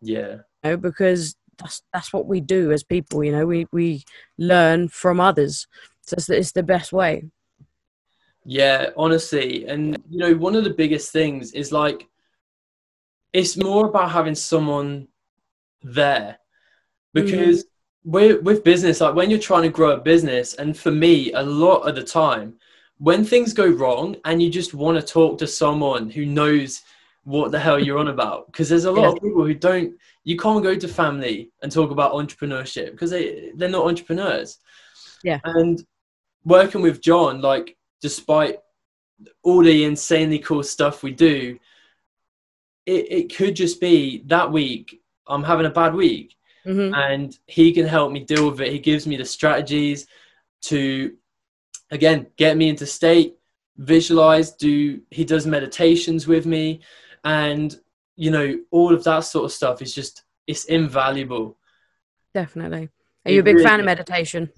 Yeah. 0.00 0.38
You 0.62 0.70
know, 0.70 0.76
because 0.76 1.36
that's 1.58 1.82
that's 1.92 2.12
what 2.12 2.26
we 2.26 2.40
do 2.40 2.72
as 2.72 2.82
people. 2.82 3.24
You 3.24 3.32
know, 3.32 3.46
we 3.46 3.66
we 3.72 4.04
learn 4.38 4.88
from 4.88 5.20
others. 5.20 5.66
So 6.02 6.14
it's, 6.18 6.28
it's 6.28 6.52
the 6.52 6.62
best 6.62 6.92
way. 6.92 7.24
Yeah, 8.44 8.90
honestly, 8.96 9.66
and 9.66 9.96
you 10.08 10.18
know, 10.18 10.34
one 10.34 10.54
of 10.54 10.64
the 10.64 10.70
biggest 10.70 11.12
things 11.12 11.52
is 11.52 11.72
like, 11.72 12.06
it's 13.32 13.56
more 13.56 13.86
about 13.86 14.10
having 14.10 14.34
someone 14.34 15.08
there, 15.82 16.38
because. 17.12 17.64
Mm 17.64 17.68
with, 18.04 18.42
with 18.42 18.64
business, 18.64 19.00
like 19.00 19.14
when 19.14 19.30
you're 19.30 19.38
trying 19.38 19.62
to 19.62 19.70
grow 19.70 19.92
a 19.92 19.98
business, 19.98 20.54
and 20.54 20.76
for 20.76 20.90
me, 20.90 21.32
a 21.32 21.42
lot 21.42 21.88
of 21.88 21.94
the 21.94 22.04
time, 22.04 22.54
when 22.98 23.24
things 23.24 23.52
go 23.52 23.66
wrong 23.66 24.16
and 24.24 24.42
you 24.42 24.50
just 24.50 24.74
want 24.74 25.00
to 25.00 25.12
talk 25.12 25.38
to 25.38 25.46
someone 25.46 26.10
who 26.10 26.26
knows 26.26 26.82
what 27.24 27.50
the 27.50 27.58
hell 27.58 27.78
you're 27.78 27.98
on 27.98 28.08
about, 28.08 28.46
because 28.46 28.68
there's 28.68 28.84
a 28.84 28.92
lot 28.92 29.02
yeah. 29.02 29.08
of 29.08 29.22
people 29.22 29.44
who 29.44 29.54
don't, 29.54 29.94
you 30.24 30.36
can't 30.36 30.62
go 30.62 30.74
to 30.74 30.86
family 30.86 31.50
and 31.62 31.72
talk 31.72 31.90
about 31.90 32.12
entrepreneurship 32.12 32.90
because 32.90 33.10
they, 33.10 33.52
they're 33.56 33.70
not 33.70 33.86
entrepreneurs. 33.86 34.58
Yeah. 35.22 35.40
And 35.44 35.82
working 36.44 36.82
with 36.82 37.00
John, 37.00 37.40
like, 37.40 37.74
despite 38.04 38.58
all 39.42 39.62
the 39.62 39.82
insanely 39.82 40.38
cool 40.38 40.62
stuff 40.62 41.02
we 41.02 41.10
do, 41.10 41.58
it, 42.84 43.10
it 43.10 43.34
could 43.34 43.56
just 43.56 43.80
be 43.80 44.22
that 44.26 44.52
week, 44.52 45.00
I'm 45.26 45.42
having 45.42 45.64
a 45.64 45.70
bad 45.70 45.94
week 45.94 46.36
mm-hmm. 46.66 46.92
and 46.92 47.38
he 47.46 47.72
can 47.72 47.86
help 47.86 48.12
me 48.12 48.20
deal 48.20 48.50
with 48.50 48.60
it. 48.60 48.70
He 48.70 48.78
gives 48.78 49.06
me 49.06 49.16
the 49.16 49.24
strategies 49.24 50.06
to, 50.64 51.16
again, 51.90 52.26
get 52.36 52.58
me 52.58 52.68
into 52.68 52.84
state, 52.84 53.36
visualize, 53.78 54.50
do, 54.50 55.00
he 55.10 55.24
does 55.24 55.46
meditations 55.46 56.26
with 56.26 56.44
me. 56.44 56.82
And, 57.24 57.74
you 58.16 58.30
know, 58.30 58.58
all 58.70 58.92
of 58.92 59.02
that 59.04 59.20
sort 59.20 59.46
of 59.46 59.52
stuff 59.52 59.80
is 59.80 59.94
just, 59.94 60.24
it's 60.46 60.66
invaluable. 60.66 61.56
Definitely. 62.34 62.90
Are 63.24 63.32
you 63.32 63.40
a 63.40 63.42
big 63.42 63.54
really 63.54 63.66
fan 63.66 63.80
of 63.80 63.86
meditation? 63.86 64.50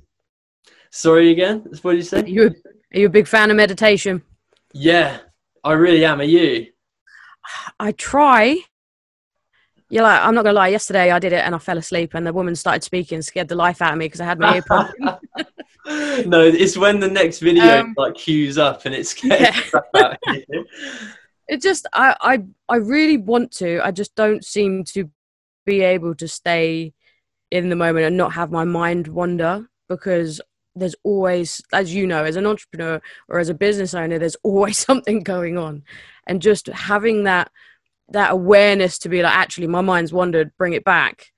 Sorry 0.97 1.30
again? 1.30 1.64
What 1.82 1.92
did 1.92 1.99
you 1.99 2.03
say? 2.03 2.22
Are 2.22 2.26
you, 2.26 2.55
are 2.94 2.99
you 2.99 3.07
a 3.07 3.11
big 3.11 3.28
fan 3.28 3.51
of 3.51 3.57
meditation? 3.57 4.22
Yeah, 4.72 5.18
I 5.62 5.72
really 5.72 6.05
am. 6.05 6.20
Are 6.20 6.24
you? 6.24 6.68
I 7.78 7.92
try 7.92 8.62
yeah, 9.88 10.03
like 10.03 10.20
I'm 10.20 10.34
not 10.34 10.44
gonna 10.44 10.55
lie. 10.55 10.68
Yesterday 10.68 11.12
I 11.12 11.18
did 11.18 11.32
it 11.32 11.44
and 11.44 11.55
I 11.55 11.59
fell 11.59 11.78
asleep, 11.78 12.14
and 12.14 12.26
the 12.26 12.32
woman 12.32 12.57
started 12.57 12.82
speaking, 12.82 13.22
scared 13.22 13.49
the 13.49 13.55
life 13.55 13.82
out 13.82 13.92
of 13.92 13.99
me 13.99 14.07
because 14.07 14.20
I 14.20 14.24
had 14.24 14.38
my 14.38 14.59
earpod. 14.59 14.90
no, 16.26 16.40
it's 16.42 16.76
when 16.76 16.99
the 16.99 17.09
next 17.09 17.38
video 17.38 17.80
um, 17.80 17.94
like 17.97 18.14
cues 18.14 18.59
up 18.59 18.86
and 18.86 18.94
it's 18.94 19.11
scared 19.11 19.55
yeah. 19.94 20.16
It 21.49 21.62
just, 21.62 21.86
I, 21.92 22.16
I, 22.20 22.38
I 22.68 22.76
really 22.76 23.18
want 23.18 23.53
to. 23.59 23.80
I 23.84 23.92
just 23.92 24.16
don't 24.16 24.44
seem 24.44 24.82
to 24.94 25.09
be 25.64 25.82
able 25.82 26.16
to 26.16 26.26
stay 26.26 26.92
in 27.53 27.68
the 27.68 27.76
moment 27.76 28.07
and 28.07 28.16
not 28.16 28.32
have 28.32 28.51
my 28.51 28.64
mind 28.64 29.07
wander 29.07 29.68
because 29.88 30.40
there's 30.77 30.95
always 31.03 31.62
as 31.72 31.93
you 31.93 32.07
know 32.07 32.24
as 32.24 32.37
an 32.37 32.47
entrepreneur 32.47 33.01
or 33.29 33.39
as 33.39 33.49
a 33.49 33.55
business 33.55 33.95
owner 33.95 34.18
there's 34.18 34.37
always 34.43 34.79
something 34.89 35.20
going 35.20 35.59
on. 35.59 35.83
And 36.27 36.43
just 36.43 36.66
having 36.68 37.24
that 37.24 37.51
that 38.11 38.33
awareness 38.33 38.99
to 39.01 39.09
be 39.09 39.22
like 39.22 39.35
actually 39.35 39.66
my 39.66 39.81
mind's 39.81 40.12
wandered 40.12 40.53
bring 40.57 40.74
it 40.74 40.85
back 40.85 41.33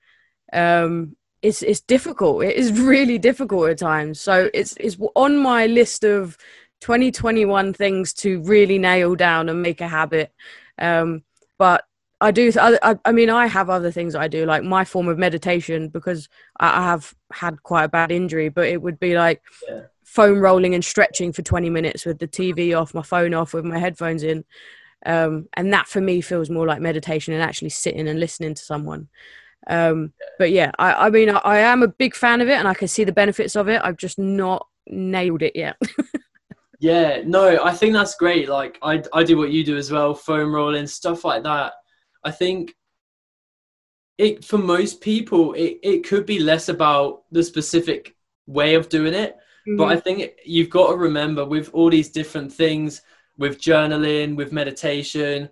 um 0.53 1.15
it's 1.41 1.61
it's 1.61 1.81
difficult. 1.81 2.43
It 2.43 2.55
is 2.55 2.71
really 2.81 3.17
difficult 3.17 3.69
at 3.69 3.77
times. 3.79 4.19
So 4.19 4.49
it's 4.53 4.75
it's 4.77 4.97
on 5.15 5.37
my 5.37 5.67
list 5.67 6.03
of 6.03 6.37
2021 6.81 7.73
things 7.73 8.13
to 8.13 8.41
really 8.41 8.77
nail 8.77 9.15
down 9.15 9.49
and 9.49 9.61
make 9.61 9.81
a 9.81 9.87
habit. 9.87 10.33
Um 10.77 11.23
but 11.57 11.83
I 12.21 12.31
do. 12.31 12.51
I, 12.59 12.97
I 13.05 13.11
mean, 13.11 13.29
I 13.29 13.47
have 13.47 13.69
other 13.69 13.91
things 13.91 14.13
I 14.13 14.27
do, 14.27 14.45
like 14.45 14.63
my 14.63 14.83
form 14.83 15.07
of 15.07 15.17
meditation, 15.17 15.87
because 15.87 16.27
I 16.59 16.83
have 16.83 17.13
had 17.31 17.63
quite 17.63 17.85
a 17.85 17.89
bad 17.89 18.11
injury. 18.11 18.49
But 18.49 18.67
it 18.67 18.81
would 18.81 18.99
be 18.99 19.15
like 19.15 19.41
yeah. 19.67 19.83
foam 20.03 20.39
rolling 20.39 20.75
and 20.75 20.83
stretching 20.83 21.31
for 21.31 21.43
20 21.43 21.69
minutes 21.69 22.05
with 22.05 22.19
the 22.19 22.27
TV 22.27 22.79
off, 22.79 22.93
my 22.93 23.03
phone 23.03 23.33
off, 23.33 23.53
with 23.53 23.63
my 23.63 23.79
headphones 23.79 24.23
in, 24.23 24.43
um, 25.05 25.47
and 25.53 25.71
that 25.71 25.87
for 25.87 26.01
me 26.01 26.19
feels 26.19 26.49
more 26.49 26.67
like 26.67 26.81
meditation 26.81 27.33
and 27.33 27.41
actually 27.41 27.69
sitting 27.69 28.07
and 28.07 28.19
listening 28.19 28.53
to 28.53 28.63
someone. 28.63 29.07
Um, 29.67 30.11
but 30.37 30.51
yeah, 30.51 30.71
I, 30.77 31.07
I 31.07 31.09
mean, 31.09 31.29
I, 31.29 31.37
I 31.37 31.59
am 31.59 31.83
a 31.83 31.87
big 31.87 32.15
fan 32.15 32.41
of 32.41 32.49
it, 32.49 32.55
and 32.55 32.67
I 32.67 32.73
can 32.73 32.89
see 32.89 33.05
the 33.05 33.13
benefits 33.13 33.55
of 33.55 33.69
it. 33.69 33.81
I've 33.81 33.97
just 33.97 34.19
not 34.19 34.67
nailed 34.87 35.41
it 35.41 35.55
yet. 35.55 35.77
yeah, 36.81 37.21
no, 37.25 37.63
I 37.63 37.71
think 37.71 37.93
that's 37.93 38.15
great. 38.15 38.49
Like 38.49 38.77
I, 38.81 39.03
I 39.13 39.23
do 39.23 39.37
what 39.37 39.51
you 39.51 39.63
do 39.63 39.77
as 39.77 39.89
well, 39.89 40.13
foam 40.13 40.53
rolling 40.53 40.85
stuff 40.85 41.23
like 41.23 41.43
that 41.43 41.71
I 42.23 42.31
think 42.31 42.75
it 44.17 44.43
for 44.43 44.57
most 44.57 45.01
people 45.01 45.53
it, 45.53 45.79
it 45.81 46.07
could 46.07 46.25
be 46.25 46.39
less 46.39 46.69
about 46.69 47.23
the 47.31 47.41
specific 47.41 48.15
way 48.45 48.75
of 48.75 48.89
doing 48.89 49.13
it. 49.13 49.37
Mm-hmm. 49.67 49.77
But 49.77 49.85
I 49.85 49.99
think 49.99 50.31
you've 50.45 50.69
got 50.69 50.89
to 50.89 50.97
remember 50.97 51.45
with 51.45 51.69
all 51.73 51.89
these 51.89 52.09
different 52.09 52.51
things, 52.51 53.01
with 53.37 53.61
journaling, 53.61 54.35
with 54.35 54.51
meditation, 54.51 55.49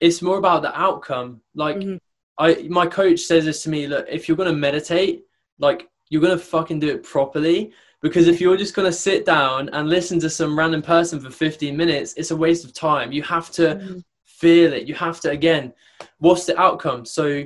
it's 0.00 0.22
more 0.22 0.38
about 0.38 0.62
the 0.62 0.78
outcome. 0.78 1.42
Like 1.54 1.76
mm-hmm. 1.76 1.96
I 2.38 2.66
my 2.68 2.86
coach 2.86 3.20
says 3.20 3.44
this 3.44 3.62
to 3.64 3.70
me, 3.70 3.86
look, 3.86 4.06
if 4.08 4.26
you're 4.26 4.36
gonna 4.36 4.52
meditate, 4.52 5.24
like 5.58 5.88
you're 6.08 6.22
gonna 6.22 6.38
fucking 6.38 6.80
do 6.80 6.88
it 6.88 7.02
properly. 7.02 7.72
Because 8.00 8.28
if 8.28 8.40
you're 8.40 8.56
just 8.56 8.74
gonna 8.74 8.92
sit 8.92 9.26
down 9.26 9.68
and 9.70 9.88
listen 9.88 10.20
to 10.20 10.30
some 10.30 10.56
random 10.56 10.80
person 10.80 11.18
for 11.20 11.30
15 11.30 11.76
minutes, 11.76 12.14
it's 12.16 12.30
a 12.30 12.36
waste 12.36 12.64
of 12.64 12.72
time. 12.72 13.12
You 13.12 13.22
have 13.24 13.50
to 13.52 13.62
mm-hmm 13.74 13.98
feel 14.38 14.72
it. 14.72 14.86
You 14.86 14.94
have 14.94 15.20
to 15.20 15.30
again, 15.30 15.72
what's 16.18 16.46
the 16.46 16.58
outcome? 16.60 17.04
So 17.04 17.44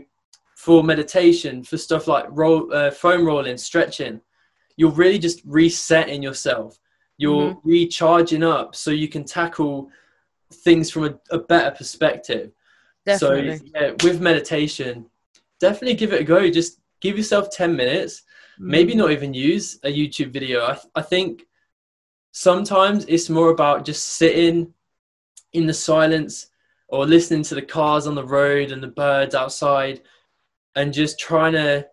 for 0.57 0.84
meditation, 0.84 1.62
for 1.64 1.78
stuff 1.78 2.07
like 2.07 2.26
roll, 2.30 2.72
uh, 2.72 2.90
foam 2.90 3.26
rolling, 3.26 3.57
stretching, 3.57 4.20
you're 4.76 4.90
really 4.90 5.18
just 5.18 5.43
resetting 5.45 6.22
yourself. 6.22 6.78
You're 7.16 7.55
mm-hmm. 7.55 7.68
recharging 7.68 8.43
up 8.43 8.74
so 8.74 8.90
you 8.90 9.09
can 9.09 9.24
tackle 9.24 9.90
things 10.53 10.90
from 10.90 11.05
a, 11.05 11.18
a 11.30 11.38
better 11.38 11.70
perspective. 11.70 12.53
Definitely. 13.07 13.59
So 13.59 13.64
yeah, 13.74 13.90
with 14.05 14.20
meditation, 14.20 15.07
definitely 15.61 15.95
give 15.95 16.12
it 16.12 16.20
a 16.20 16.24
go. 16.24 16.49
Just 16.51 16.80
give 17.01 17.16
yourself 17.16 17.51
10 17.51 17.74
minutes. 17.74 18.22
Mm-hmm. 18.61 18.70
Maybe 18.70 18.95
not 18.95 19.11
even 19.11 19.34
use 19.34 19.78
a 19.82 19.88
YouTube 19.88 20.30
video. 20.30 20.64
I, 20.64 20.78
I 20.95 21.03
think 21.03 21.47
sometimes 22.32 23.05
it's 23.07 23.28
more 23.28 23.51
about 23.51 23.84
just 23.84 24.05
sitting 24.05 24.72
in 25.53 25.66
the 25.66 25.74
silence 25.74 26.51
or 26.93 27.07
listening 27.07 27.43
to 27.43 27.55
the 27.55 27.62
cars 27.62 28.07
on 28.07 28.14
the 28.14 28.24
road 28.24 28.70
and 28.70 28.82
the 28.82 28.88
birds 28.88 29.34
outside 29.34 30.03
and 30.76 30.93
just 30.93 31.18
trying 31.18 31.55
to 31.55 31.84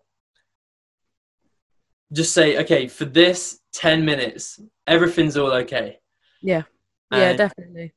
just 2.12 2.34
say 2.34 2.60
okay 2.60 2.88
for 2.88 3.06
this 3.06 3.62
10 3.74 4.04
minutes 4.04 4.60
everything's 4.86 5.38
all 5.38 5.52
okay. 5.52 6.00
Yeah. 6.42 6.64
Yeah 7.12 7.30
and, 7.30 7.38
definitely. 7.38 7.94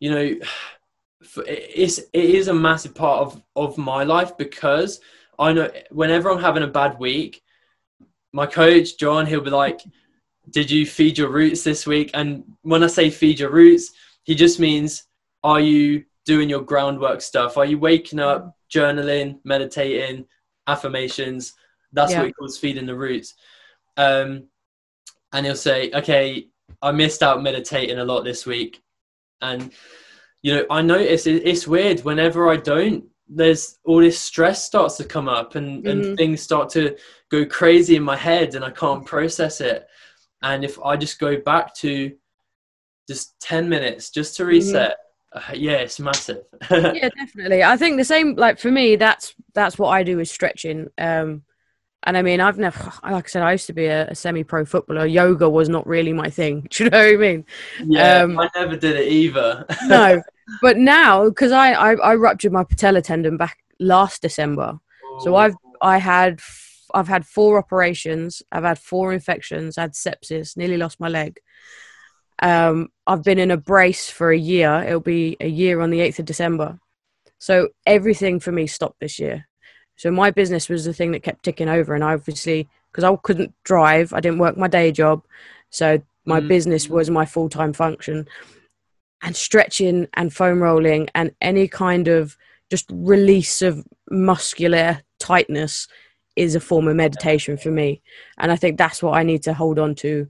you 0.00 0.10
know 0.10 0.34
it's 1.46 1.98
it 1.98 2.08
is 2.12 2.48
a 2.48 2.54
massive 2.54 2.94
part 2.94 3.20
of 3.20 3.42
of 3.54 3.76
my 3.76 4.02
life 4.04 4.36
because 4.36 5.00
i 5.38 5.52
know 5.52 5.70
whenever 5.90 6.30
i'm 6.30 6.40
having 6.40 6.62
a 6.62 6.68
bad 6.68 6.98
week 6.98 7.42
my 8.32 8.46
coach 8.46 8.96
john 8.98 9.26
he'll 9.26 9.40
be 9.40 9.50
like 9.50 9.80
did 10.50 10.70
you 10.70 10.86
feed 10.86 11.18
your 11.18 11.28
roots 11.28 11.62
this 11.62 11.86
week? 11.86 12.10
And 12.14 12.44
when 12.62 12.82
i 12.82 12.86
say 12.86 13.10
feed 13.10 13.40
your 13.40 13.50
roots 13.50 13.92
he 14.22 14.34
just 14.34 14.60
means 14.60 15.07
are 15.42 15.60
you 15.60 16.04
doing 16.24 16.48
your 16.48 16.62
groundwork 16.62 17.20
stuff? 17.20 17.56
Are 17.56 17.64
you 17.64 17.78
waking 17.78 18.18
up, 18.18 18.56
journaling, 18.72 19.38
meditating, 19.44 20.26
affirmations? 20.66 21.54
That's 21.92 22.12
yeah. 22.12 22.18
what 22.18 22.26
he 22.26 22.32
calls 22.32 22.58
feeding 22.58 22.86
the 22.86 22.94
roots. 22.94 23.34
Um, 23.96 24.44
and 25.32 25.46
he'll 25.46 25.56
say, 25.56 25.90
okay, 25.92 26.48
I 26.82 26.92
missed 26.92 27.22
out 27.22 27.42
meditating 27.42 27.98
a 27.98 28.04
lot 28.04 28.24
this 28.24 28.46
week. 28.46 28.82
And, 29.40 29.72
you 30.42 30.54
know, 30.54 30.66
I 30.70 30.82
notice 30.82 31.26
it, 31.26 31.46
it's 31.46 31.66
weird 31.66 32.00
whenever 32.00 32.50
I 32.50 32.56
don't, 32.56 33.04
there's 33.28 33.78
all 33.84 34.00
this 34.00 34.18
stress 34.18 34.64
starts 34.64 34.96
to 34.96 35.04
come 35.04 35.28
up 35.28 35.54
and, 35.54 35.84
mm-hmm. 35.84 36.08
and 36.08 36.16
things 36.16 36.42
start 36.42 36.68
to 36.70 36.96
go 37.30 37.44
crazy 37.44 37.96
in 37.96 38.02
my 38.02 38.16
head 38.16 38.54
and 38.54 38.64
I 38.64 38.70
can't 38.70 39.04
process 39.04 39.60
it. 39.60 39.86
And 40.42 40.64
if 40.64 40.80
I 40.80 40.96
just 40.96 41.18
go 41.18 41.40
back 41.40 41.74
to 41.76 42.14
just 43.08 43.38
10 43.40 43.68
minutes 43.68 44.10
just 44.10 44.36
to 44.36 44.42
mm-hmm. 44.42 44.50
reset, 44.50 44.90
mm-hmm 44.90 45.07
uh, 45.38 45.52
yeah, 45.54 45.76
it's 45.76 46.00
massive. 46.00 46.44
yeah, 46.70 47.08
definitely. 47.08 47.62
I 47.62 47.76
think 47.76 47.96
the 47.96 48.04
same. 48.04 48.34
Like 48.34 48.58
for 48.58 48.70
me, 48.70 48.96
that's 48.96 49.34
that's 49.54 49.78
what 49.78 49.88
I 49.88 50.02
do 50.02 50.18
is 50.20 50.30
stretching. 50.30 50.88
Um, 50.98 51.42
and 52.04 52.16
I 52.16 52.22
mean, 52.22 52.40
I've 52.40 52.58
never, 52.58 52.92
like 53.02 53.26
I 53.26 53.28
said, 53.28 53.42
I 53.42 53.52
used 53.52 53.66
to 53.66 53.72
be 53.72 53.86
a, 53.86 54.08
a 54.08 54.14
semi-pro 54.14 54.64
footballer. 54.64 55.06
Yoga 55.06 55.48
was 55.48 55.68
not 55.68 55.86
really 55.86 56.12
my 56.12 56.30
thing. 56.30 56.66
Do 56.70 56.84
you 56.84 56.90
know 56.90 56.98
what 56.98 57.14
I 57.14 57.16
mean? 57.16 57.44
Yeah, 57.84 58.22
um, 58.22 58.38
I 58.38 58.48
never 58.54 58.76
did 58.76 58.96
it 58.96 59.10
either. 59.10 59.66
no, 59.86 60.22
but 60.62 60.76
now 60.76 61.28
because 61.28 61.52
I, 61.52 61.72
I 61.72 61.94
I 61.94 62.14
ruptured 62.14 62.52
my 62.52 62.64
patella 62.64 63.02
tendon 63.02 63.36
back 63.36 63.58
last 63.78 64.22
December, 64.22 64.78
oh. 65.04 65.18
so 65.20 65.36
I've 65.36 65.54
I 65.80 65.98
had 65.98 66.40
I've 66.94 67.08
had 67.08 67.26
four 67.26 67.58
operations. 67.58 68.42
I've 68.50 68.64
had 68.64 68.78
four 68.78 69.12
infections. 69.12 69.76
I 69.76 69.82
had 69.82 69.92
sepsis. 69.92 70.56
Nearly 70.56 70.76
lost 70.76 71.00
my 71.00 71.08
leg. 71.08 71.40
Um, 72.40 72.90
I've 73.06 73.24
been 73.24 73.38
in 73.38 73.50
a 73.50 73.56
brace 73.56 74.10
for 74.10 74.30
a 74.30 74.38
year. 74.38 74.84
It'll 74.86 75.00
be 75.00 75.36
a 75.40 75.48
year 75.48 75.80
on 75.80 75.90
the 75.90 76.00
8th 76.00 76.20
of 76.20 76.24
December. 76.26 76.78
So 77.38 77.68
everything 77.86 78.40
for 78.40 78.52
me 78.52 78.66
stopped 78.66 79.00
this 79.00 79.18
year. 79.18 79.48
So 79.96 80.10
my 80.10 80.30
business 80.30 80.68
was 80.68 80.84
the 80.84 80.92
thing 80.92 81.12
that 81.12 81.22
kept 81.22 81.44
ticking 81.44 81.68
over. 81.68 81.94
And 81.94 82.04
I 82.04 82.14
obviously, 82.14 82.68
because 82.90 83.04
I 83.04 83.14
couldn't 83.22 83.54
drive, 83.64 84.12
I 84.12 84.20
didn't 84.20 84.38
work 84.38 84.56
my 84.56 84.68
day 84.68 84.92
job. 84.92 85.24
So 85.70 86.00
my 86.24 86.40
mm. 86.40 86.48
business 86.48 86.88
was 86.88 87.10
my 87.10 87.24
full 87.24 87.48
time 87.48 87.72
function. 87.72 88.28
And 89.22 89.34
stretching 89.34 90.06
and 90.14 90.32
foam 90.32 90.62
rolling 90.62 91.08
and 91.14 91.32
any 91.40 91.66
kind 91.66 92.06
of 92.06 92.36
just 92.70 92.86
release 92.92 93.62
of 93.62 93.84
muscular 94.10 95.00
tightness 95.18 95.88
is 96.36 96.54
a 96.54 96.60
form 96.60 96.86
of 96.86 96.94
meditation 96.94 97.56
for 97.56 97.70
me. 97.70 98.00
And 98.38 98.52
I 98.52 98.56
think 98.56 98.78
that's 98.78 99.02
what 99.02 99.18
I 99.18 99.24
need 99.24 99.42
to 99.44 99.54
hold 99.54 99.78
on 99.80 99.96
to 99.96 100.28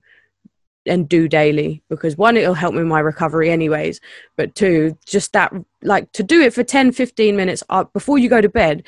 and 0.88 1.08
do 1.08 1.28
daily 1.28 1.82
because 1.88 2.16
one 2.16 2.36
it'll 2.36 2.54
help 2.54 2.74
me 2.74 2.82
my 2.82 3.00
recovery 3.00 3.50
anyways 3.50 4.00
but 4.36 4.54
two 4.54 4.96
just 5.06 5.32
that 5.32 5.52
like 5.82 6.10
to 6.12 6.22
do 6.22 6.40
it 6.40 6.54
for 6.54 6.64
10 6.64 6.92
15 6.92 7.36
minutes 7.36 7.62
uh, 7.70 7.84
before 7.92 8.18
you 8.18 8.28
go 8.28 8.40
to 8.40 8.48
bed 8.48 8.82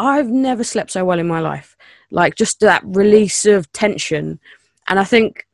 i've 0.00 0.30
never 0.30 0.64
slept 0.64 0.90
so 0.90 1.04
well 1.04 1.18
in 1.18 1.28
my 1.28 1.40
life. 1.40 1.76
Like 2.10 2.34
just 2.34 2.58
that 2.60 2.82
release 2.84 3.44
of 3.44 3.70
tension. 3.72 4.40
And 4.88 4.98
i 4.98 5.04
think 5.04 5.46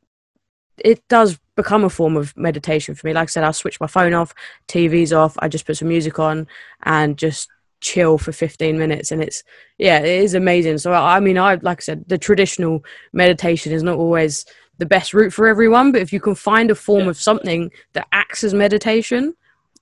it 0.78 1.06
does 1.08 1.38
become 1.56 1.84
a 1.84 1.90
form 1.90 2.16
of 2.16 2.34
meditation 2.36 2.94
for 2.94 3.06
me. 3.06 3.12
Like 3.12 3.24
i 3.24 3.26
said 3.26 3.44
i'll 3.44 3.52
switch 3.52 3.80
my 3.80 3.86
phone 3.86 4.14
off 4.14 4.32
tv's 4.68 5.12
off 5.12 5.36
i 5.40 5.48
just 5.48 5.66
put 5.66 5.76
some 5.76 5.88
music 5.88 6.18
on 6.18 6.46
and 6.84 7.18
just 7.18 7.48
chill 7.80 8.16
for 8.16 8.32
15 8.32 8.78
minutes. 8.78 9.10
And 9.10 9.22
it's 9.22 9.42
yeah 9.78 9.98
it 9.98 10.22
is 10.24 10.34
amazing. 10.34 10.78
So 10.78 10.92
i 10.92 11.18
mean 11.20 11.38
i 11.38 11.54
like 11.56 11.80
i 11.80 11.82
said 11.82 12.04
the 12.06 12.18
traditional 12.18 12.84
meditation 13.12 13.72
is 13.72 13.82
not 13.82 13.98
always 13.98 14.46
the 14.78 14.86
best 14.86 15.14
route 15.14 15.32
for 15.32 15.46
everyone, 15.46 15.92
but 15.92 16.02
if 16.02 16.12
you 16.12 16.20
can 16.20 16.34
find 16.34 16.70
a 16.70 16.74
form 16.74 17.04
yeah. 17.04 17.10
of 17.10 17.16
something 17.16 17.70
that 17.94 18.08
acts 18.12 18.44
as 18.44 18.54
meditation, 18.54 19.34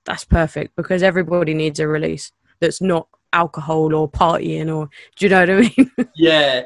that's 0.05 0.23
perfect 0.23 0.75
because 0.75 1.03
everybody 1.03 1.53
needs 1.53 1.79
a 1.79 1.87
release 1.87 2.31
that's 2.59 2.81
not 2.81 3.07
alcohol 3.33 3.93
or 3.93 4.09
partying 4.09 4.73
or 4.73 4.89
do 5.15 5.25
you 5.25 5.29
know 5.29 5.41
what 5.41 5.49
I 5.49 5.61
mean? 5.61 5.91
yeah. 6.15 6.63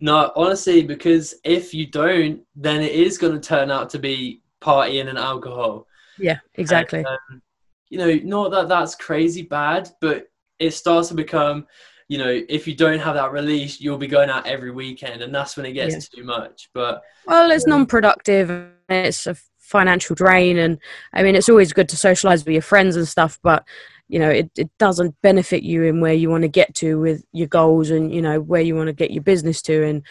No, 0.00 0.32
honestly, 0.36 0.82
because 0.84 1.34
if 1.44 1.74
you 1.74 1.86
don't, 1.86 2.40
then 2.54 2.82
it 2.82 2.92
is 2.92 3.18
going 3.18 3.34
to 3.34 3.40
turn 3.40 3.70
out 3.70 3.90
to 3.90 3.98
be 3.98 4.42
partying 4.60 5.08
and 5.08 5.18
alcohol. 5.18 5.86
Yeah, 6.18 6.38
exactly. 6.54 7.00
And, 7.00 7.08
um, 7.08 7.42
you 7.88 7.98
know, 7.98 8.14
not 8.24 8.50
that 8.50 8.68
that's 8.68 8.94
crazy 8.94 9.42
bad, 9.42 9.90
but 10.00 10.28
it 10.58 10.72
starts 10.72 11.08
to 11.08 11.14
become 11.14 11.66
you 12.08 12.18
know, 12.18 12.42
if 12.48 12.66
you 12.66 12.74
don't 12.74 12.98
have 13.00 13.14
that 13.14 13.32
release, 13.32 13.80
you'll 13.80 13.98
be 13.98 14.06
going 14.06 14.30
out 14.30 14.46
every 14.46 14.70
weekend, 14.70 15.22
and 15.22 15.34
that's 15.34 15.56
when 15.56 15.66
it 15.66 15.72
gets 15.72 15.94
yeah. 15.94 16.20
too 16.20 16.24
much. 16.24 16.70
But 16.72 17.02
well, 17.26 17.50
it's 17.50 17.64
um, 17.64 17.70
non-productive. 17.70 18.70
It's 18.88 19.26
a 19.26 19.36
financial 19.58 20.16
drain, 20.16 20.58
and 20.58 20.78
I 21.12 21.22
mean, 21.22 21.36
it's 21.36 21.48
always 21.48 21.72
good 21.72 21.88
to 21.90 21.96
socialize 21.96 22.44
with 22.44 22.52
your 22.52 22.62
friends 22.62 22.96
and 22.96 23.06
stuff. 23.06 23.38
But 23.42 23.64
you 24.08 24.18
know 24.18 24.30
it, 24.30 24.50
it 24.56 24.70
doesn't 24.78 25.20
benefit 25.22 25.62
you 25.62 25.84
in 25.84 26.00
where 26.00 26.14
you 26.14 26.30
want 26.30 26.42
to 26.42 26.48
get 26.48 26.74
to 26.76 26.98
with 26.98 27.24
your 27.32 27.46
goals 27.46 27.90
and 27.90 28.12
you 28.12 28.22
know 28.22 28.40
where 28.40 28.62
you 28.62 28.74
want 28.74 28.88
to 28.88 28.92
get 28.92 29.10
your 29.10 29.22
business 29.22 29.62
to 29.62 29.84
and 29.84 30.02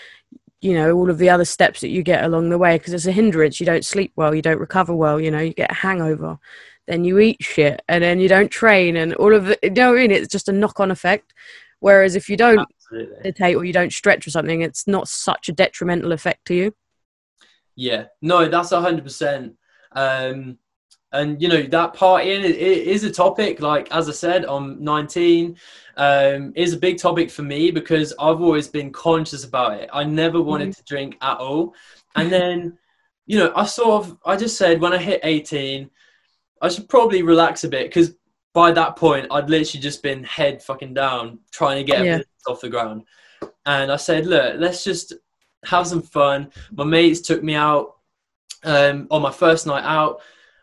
you 0.61 0.73
know 0.73 0.91
all 0.93 1.09
of 1.09 1.17
the 1.17 1.29
other 1.29 1.45
steps 1.45 1.81
that 1.81 1.89
you 1.89 2.03
get 2.03 2.23
along 2.23 2.49
the 2.49 2.57
way 2.57 2.77
because 2.77 2.93
it's 2.93 3.05
a 3.05 3.11
hindrance 3.11 3.59
you 3.59 3.65
don't 3.65 3.85
sleep 3.85 4.11
well 4.15 4.33
you 4.33 4.41
don't 4.41 4.59
recover 4.59 4.95
well 4.95 5.19
you 5.19 5.31
know 5.31 5.39
you 5.39 5.53
get 5.53 5.71
a 5.71 5.75
hangover 5.75 6.37
then 6.87 7.03
you 7.03 7.19
eat 7.19 7.37
shit 7.41 7.81
and 7.89 8.03
then 8.03 8.19
you 8.19 8.29
don't 8.29 8.49
train 8.49 8.95
and 8.95 9.13
all 9.15 9.33
of 9.33 9.49
it 9.49 9.59
you 9.61 9.69
know 9.71 9.91
what 9.91 9.99
i 9.99 10.01
mean 10.01 10.11
it's 10.11 10.31
just 10.31 10.49
a 10.49 10.53
knock-on 10.53 10.91
effect 10.91 11.33
whereas 11.79 12.15
if 12.15 12.29
you 12.29 12.37
don't 12.37 12.59
Absolutely. 12.59 13.17
meditate 13.17 13.55
or 13.55 13.65
you 13.65 13.73
don't 13.73 13.93
stretch 13.93 14.25
or 14.27 14.31
something 14.31 14.61
it's 14.61 14.87
not 14.87 15.07
such 15.07 15.49
a 15.49 15.53
detrimental 15.53 16.11
effect 16.11 16.45
to 16.45 16.55
you 16.55 16.73
Yeah, 17.77 18.05
no, 18.23 18.49
that's 18.49 18.71
a 18.73 18.81
hundred 18.81 19.03
percent. 19.03 19.55
Um, 19.93 20.57
and 21.13 21.41
you 21.41 21.47
know 21.47 21.61
that 21.61 21.93
partying 21.93 22.43
it, 22.43 22.57
it 22.57 22.87
is 22.87 23.03
a 23.05 23.11
topic. 23.11 23.61
Like 23.61 23.89
as 23.91 24.09
I 24.09 24.11
said, 24.11 24.45
I'm 24.45 24.83
19. 24.83 25.55
Um, 25.95 26.53
is 26.55 26.73
a 26.73 26.77
big 26.77 26.97
topic 26.97 27.31
for 27.31 27.43
me 27.43 27.71
because 27.71 28.13
I've 28.19 28.41
always 28.41 28.67
been 28.67 28.91
conscious 28.91 29.45
about 29.45 29.79
it. 29.79 29.89
I 29.93 30.03
never 30.03 30.41
wanted 30.41 30.75
to 30.75 30.83
drink 30.83 31.17
at 31.21 31.37
all, 31.37 31.73
and 32.15 32.31
then 32.31 32.77
you 33.27 33.37
know 33.37 33.53
I 33.55 33.65
sort 33.65 34.05
of 34.05 34.17
I 34.25 34.35
just 34.35 34.57
said 34.57 34.81
when 34.81 34.93
I 34.93 34.97
hit 34.97 35.21
18, 35.23 35.89
I 36.61 36.69
should 36.69 36.89
probably 36.89 37.21
relax 37.21 37.63
a 37.63 37.69
bit 37.69 37.87
because 37.87 38.15
by 38.57 38.71
that 38.71 38.95
point 38.95 39.27
I'd 39.29 39.51
literally 39.51 39.81
just 39.89 40.01
been 40.01 40.23
head 40.23 40.63
fucking 40.63 40.93
down 40.95 41.39
trying 41.51 41.77
to 41.77 41.83
get 41.83 42.03
Yeah. 42.03 42.19
off 42.47 42.61
the 42.61 42.69
ground, 42.69 43.03
and 43.67 43.91
I 43.91 43.97
said, 43.97 44.25
look, 44.25 44.55
let's 44.57 44.83
just 44.83 45.13
have 45.65 45.85
some 45.85 46.01
fun. 46.01 46.51
My 46.71 46.83
mates 46.83 47.21
took 47.21 47.43
me 47.43 47.53
out 47.53 47.85
um, 48.63 49.07
on 49.11 49.21
my 49.21 49.31
first 49.31 49.67
night 49.67 49.83
out, 49.83 50.21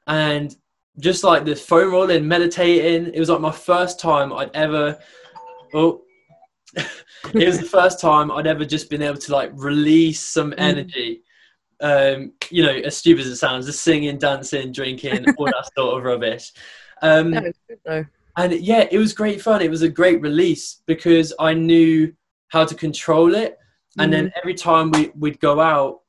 and 0.09 0.57
just 0.99 1.22
like 1.24 1.45
the 1.45 1.55
foam 1.55 1.92
rolling, 1.92 2.26
meditating. 2.26 3.12
It 3.14 3.20
was 3.20 3.28
like 3.28 3.40
my 3.40 3.53
first 3.70 4.01
time 4.01 4.32
I'd 4.32 4.51
ever. 4.55 4.99
Oh, 5.72 6.03
it 6.76 7.47
was 7.47 7.59
the 7.61 7.72
first 7.78 8.01
time 8.01 8.30
I'd 8.32 8.47
ever 8.49 8.64
just 8.64 8.90
been 8.90 9.03
able 9.03 9.18
to 9.26 9.32
like 9.32 9.51
release 9.55 10.20
some 10.20 10.51
Mm. 10.53 10.59
energy. 10.70 11.22
Um, 11.80 12.32
you 12.51 12.62
know, 12.64 12.72
as 12.88 12.97
stupid 12.97 13.20
as 13.26 13.32
it 13.32 13.36
sounds, 13.36 13.66
just 13.66 13.82
singing, 13.82 14.18
dancing, 14.18 14.72
drinking, 14.72 15.26
all 15.36 15.47
that 15.47 15.68
sort 15.76 15.99
of 15.99 16.05
rubbish. 16.05 16.53
Um, 17.03 17.30
no, 17.30 17.53
though. 17.84 18.05
and 18.36 18.53
yeah, 18.55 18.86
it 18.90 18.99
was 18.99 19.12
great 19.12 19.42
fun. 19.42 19.62
It 19.62 19.70
was 19.70 19.82
a 19.82 19.88
great 19.88 20.20
release 20.20 20.82
because 20.86 21.32
I 21.38 21.55
knew 21.55 22.14
how 22.49 22.64
to 22.64 22.74
control 22.74 23.34
it. 23.34 23.59
And 23.99 24.12
then 24.12 24.32
every 24.36 24.55
time 24.55 24.90
we, 24.90 25.12
we'd 25.16 25.38
go 25.38 25.61
out, 25.61 26.01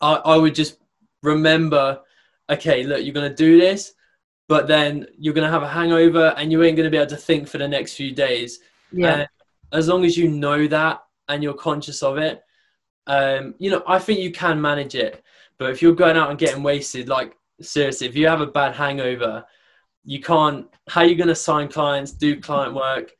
I, 0.00 0.14
I 0.14 0.36
would 0.36 0.54
just 0.54 0.78
remember, 1.22 2.00
okay, 2.48 2.82
look, 2.84 3.04
you're 3.04 3.12
going 3.12 3.28
to 3.28 3.34
do 3.34 3.60
this, 3.60 3.92
but 4.48 4.66
then 4.68 5.06
you're 5.18 5.34
going 5.34 5.46
to 5.46 5.50
have 5.50 5.62
a 5.62 5.68
hangover 5.68 6.34
and 6.36 6.50
you 6.50 6.62
ain't 6.62 6.76
going 6.76 6.84
to 6.84 6.90
be 6.90 6.96
able 6.96 7.10
to 7.10 7.16
think 7.16 7.48
for 7.48 7.58
the 7.58 7.68
next 7.68 7.94
few 7.94 8.12
days. 8.12 8.60
yeah 8.92 9.14
And 9.14 9.28
as 9.72 9.88
long 9.88 10.04
as 10.04 10.16
you 10.16 10.28
know 10.28 10.66
that 10.66 11.02
and 11.28 11.42
you're 11.42 11.54
conscious 11.54 12.02
of 12.02 12.16
it, 12.18 12.42
um, 13.06 13.54
you 13.58 13.70
know, 13.70 13.82
I 13.86 13.98
think 13.98 14.20
you 14.20 14.32
can 14.32 14.60
manage 14.60 14.94
it. 14.94 15.22
But 15.58 15.70
if 15.70 15.82
you're 15.82 15.94
going 15.94 16.16
out 16.16 16.30
and 16.30 16.38
getting 16.38 16.62
wasted, 16.62 17.08
like 17.08 17.36
seriously, 17.60 18.06
if 18.06 18.16
you 18.16 18.26
have 18.28 18.40
a 18.40 18.46
bad 18.46 18.74
hangover, 18.74 19.44
you 20.04 20.20
can't. 20.20 20.66
How 20.88 21.02
are 21.02 21.06
you 21.06 21.16
going 21.16 21.28
to 21.28 21.34
sign 21.34 21.68
clients, 21.68 22.12
do 22.12 22.40
client 22.40 22.74
work? 22.74 23.12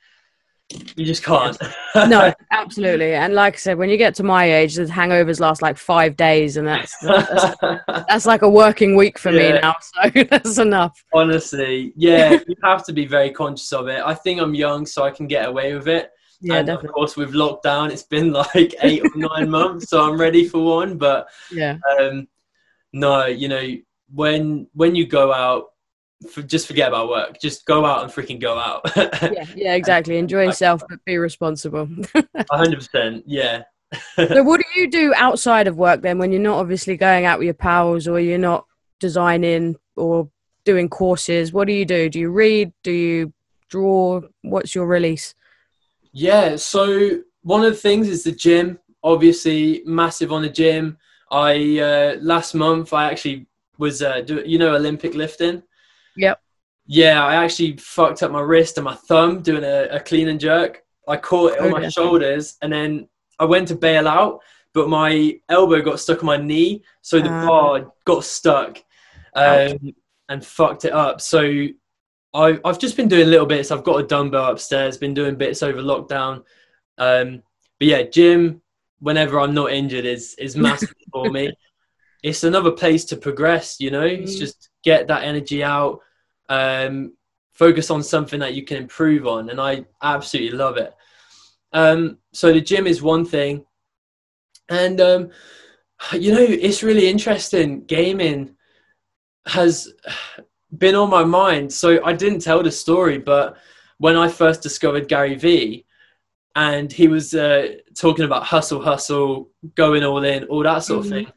You 0.97 1.05
just 1.05 1.23
can't. 1.23 1.57
no 2.09 2.33
absolutely 2.51 3.15
and 3.15 3.35
like 3.35 3.55
i 3.55 3.57
said 3.57 3.79
when 3.79 3.89
you 3.89 3.97
get 3.97 4.15
to 4.17 4.25
my 4.25 4.53
age 4.53 4.75
the 4.75 4.85
hangovers 4.85 5.39
last 5.39 5.63
like 5.63 5.77
five 5.77 6.17
days 6.17 6.57
and 6.57 6.67
that's 6.67 6.99
that's, 6.99 7.57
that's 8.09 8.27
like 8.27 8.43
a 8.43 8.49
working 8.49 8.97
week 8.97 9.17
for 9.17 9.31
me 9.31 9.53
now 9.53 9.77
so 9.81 10.25
that's 10.31 10.59
enough 10.59 11.05
Honestly, 11.13 11.93
yeah, 11.97 12.33
you 12.49 12.57
have 12.65 12.85
to 12.87 12.93
be 12.93 13.07
very 13.07 13.31
conscious 13.31 13.73
of 13.73 13.87
it. 13.87 14.03
I 14.05 14.15
think 14.15 14.41
I'm 14.41 14.55
young, 14.55 14.87
so 14.87 15.05
I 15.05 15.11
can 15.11 15.29
get 15.29 15.47
away 15.47 15.75
with 15.75 15.87
it. 15.87 16.11
yeah 16.41 16.57
and 16.57 16.67
definitely 16.67 16.89
of 16.89 16.95
course, 16.95 17.17
with 17.17 17.33
lockdown, 17.33 17.93
it's 17.93 18.03
been 18.03 18.33
like 18.33 18.75
eight 18.83 19.03
or 19.05 19.11
nine 19.15 19.49
months, 19.49 19.91
so 19.91 20.03
I'm 20.03 20.19
ready 20.19 20.49
for 20.49 20.65
one. 20.65 20.99
But 20.99 21.29
yeah 21.53 21.79
um, 21.99 22.27
no, 22.93 23.27
you 23.27 23.49
know, 23.49 23.77
when 24.13 24.67
when 24.73 24.95
you 24.95 25.07
go 25.07 25.33
out, 25.33 25.67
for, 26.31 26.43
just 26.43 26.67
forget 26.67 26.89
about 26.89 27.09
work. 27.09 27.41
Just 27.41 27.67
go 27.67 27.85
out 27.85 28.03
and 28.03 28.13
freaking 28.13 28.41
go 28.41 28.59
out. 28.59 28.83
yeah 28.97 29.47
yeah 29.55 29.75
exactly 29.75 30.17
enjoy 30.17 30.45
yourself 30.47 30.83
but 30.89 31.05
be 31.05 31.19
responsible 31.19 31.89
hundred 32.51 32.77
percent. 32.77 33.25
Yeah. 33.27 33.63
so 34.17 34.43
what 34.43 34.61
do 34.61 34.81
you 34.81 34.91
do 34.91 35.13
outside 35.17 35.69
of 35.69 35.77
work 35.77 36.03
then 36.03 36.19
when 36.19 36.33
you're 36.33 36.41
not 36.41 36.59
obviously 36.59 36.97
going 36.97 37.27
out 37.27 37.39
with 37.39 37.45
your 37.45 37.55
pals 37.55 38.09
or 38.09 38.19
you're 38.19 38.39
not 38.39 38.67
designing 38.99 39.77
or 39.97 40.29
doing 40.65 40.89
courses 40.89 41.53
what 41.53 41.69
do 41.69 41.73
you 41.75 41.85
do 41.85 42.09
do 42.09 42.19
you 42.19 42.31
read 42.31 42.73
do 42.83 42.91
you 42.91 43.33
draw 43.69 44.21
what's 44.43 44.75
your 44.75 44.87
release 44.87 45.35
Yeah. 46.13 46.57
So 46.57 47.21
one 47.43 47.65
of 47.65 47.73
the 47.73 47.79
things 47.79 48.09
is 48.09 48.25
the 48.25 48.33
gym. 48.33 48.79
Obviously, 49.03 49.83
massive 49.85 50.33
on 50.33 50.43
the 50.43 50.49
gym. 50.49 50.97
I 51.31 51.79
uh, 51.79 52.17
last 52.21 52.55
month 52.55 52.93
I 52.93 53.11
actually 53.11 53.47
was 53.79 54.01
uh, 54.03 54.21
do, 54.21 54.43
you 54.47 54.59
know 54.59 54.75
Olympic 54.75 55.15
lifting. 55.15 55.63
Yep. 56.17 56.41
Yeah, 56.87 57.25
I 57.25 57.37
actually 57.43 57.77
fucked 57.79 58.23
up 58.23 58.31
my 58.31 58.41
wrist 58.41 58.77
and 58.79 58.85
my 58.85 58.95
thumb 58.95 59.41
doing 59.43 59.65
a, 59.65 59.89
a 59.91 60.01
clean 60.01 60.29
and 60.29 60.39
jerk. 60.39 60.83
I 61.09 61.17
caught 61.17 61.53
it 61.55 61.61
on 61.61 61.67
Oh, 61.67 61.71
my 61.71 61.81
dear. 61.81 61.91
shoulders 61.91 62.57
and 62.63 62.73
then 62.73 63.09
I 63.39 63.45
went 63.47 63.69
to 63.69 63.75
bail 63.75 64.07
out, 64.07 64.41
but 64.75 64.89
my 64.89 65.39
elbow 65.49 65.81
got 65.83 66.01
stuck 66.01 66.21
on 66.21 66.27
my 66.27 66.37
knee, 66.37 66.83
so 67.03 67.21
the 67.21 67.31
Ah. 67.31 67.47
bar 67.47 67.93
got 68.05 68.25
stuck 68.25 68.83
um, 69.35 69.95
and 70.29 70.45
fucked 70.45 70.85
it 70.85 70.93
up. 70.93 71.21
So 71.21 71.41
I, 72.35 72.59
I've 72.65 72.79
just 72.79 72.97
been 72.97 73.09
doing 73.09 73.29
little 73.29 73.47
bits. 73.47 73.71
I've 73.71 73.85
got 73.85 74.01
a 74.01 74.07
dumbbell 74.07 74.51
upstairs, 74.51 74.99
been 74.99 75.15
doing 75.15 75.37
bits 75.37 75.63
over 75.63 75.81
lockdown. 75.81 76.43
Um, 76.99 77.43
but 77.79 77.89
yeah, 77.89 78.03
gym, 78.03 78.61
whenever 79.01 79.41
I'm 79.41 79.55
not 79.55 79.73
injured, 79.73 80.05
is, 80.05 80.35
is 80.39 80.57
massive 80.69 80.95
for 81.13 81.31
me. 81.31 81.53
It's 82.23 82.45
another 82.45 82.71
place 82.73 83.05
to 83.07 83.17
progress, 83.17 83.77
you 83.81 83.91
know, 83.91 84.03
it's 84.03 84.37
Mm. 84.37 84.39
just 84.39 84.71
get 84.83 85.09
that 85.09 85.25
energy 85.25 85.63
out, 85.63 86.01
um, 86.49 87.15
focus 87.53 87.91
on 87.91 88.03
something 88.03 88.41
that 88.41 88.55
you 88.55 88.65
can 88.65 88.77
improve 88.79 89.27
on. 89.27 89.51
And 89.51 89.61
I 89.61 89.85
absolutely 90.03 90.57
love 90.57 90.77
it. 90.77 90.95
Um, 91.73 92.19
so 92.33 92.53
the 92.53 92.61
gym 92.61 92.87
is 92.87 93.03
one 93.03 93.25
thing. 93.25 93.65
And, 94.69 95.01
um, 95.01 95.31
you 96.13 96.33
know, 96.33 96.41
it's 96.41 96.83
really 96.83 97.09
interesting. 97.09 97.85
Gaming 97.85 98.57
has 99.47 99.93
been 100.79 100.95
on 100.95 101.11
my 101.11 101.25
mind. 101.25 101.73
So 101.73 102.05
I 102.05 102.13
didn't 102.13 102.41
tell 102.41 102.63
the 102.63 102.71
story, 102.71 103.19
but 103.19 103.57
when 103.99 104.17
I 104.17 104.29
first 104.29 104.63
discovered 104.63 105.09
Gary 105.09 105.35
Vee, 105.35 105.87
and 106.57 106.93
he 106.93 107.09
was 107.09 107.35
uh, 107.35 107.77
talking 107.95 108.25
about 108.25 108.45
hustle, 108.45 108.81
hustle, 108.81 109.51
going 109.75 110.05
all 110.05 110.23
in, 110.23 110.45
all 110.45 110.63
that 110.63 110.85
sort 110.85 111.05
of 111.05 111.11
Mhm. 111.11 111.15
thing. 111.15 111.33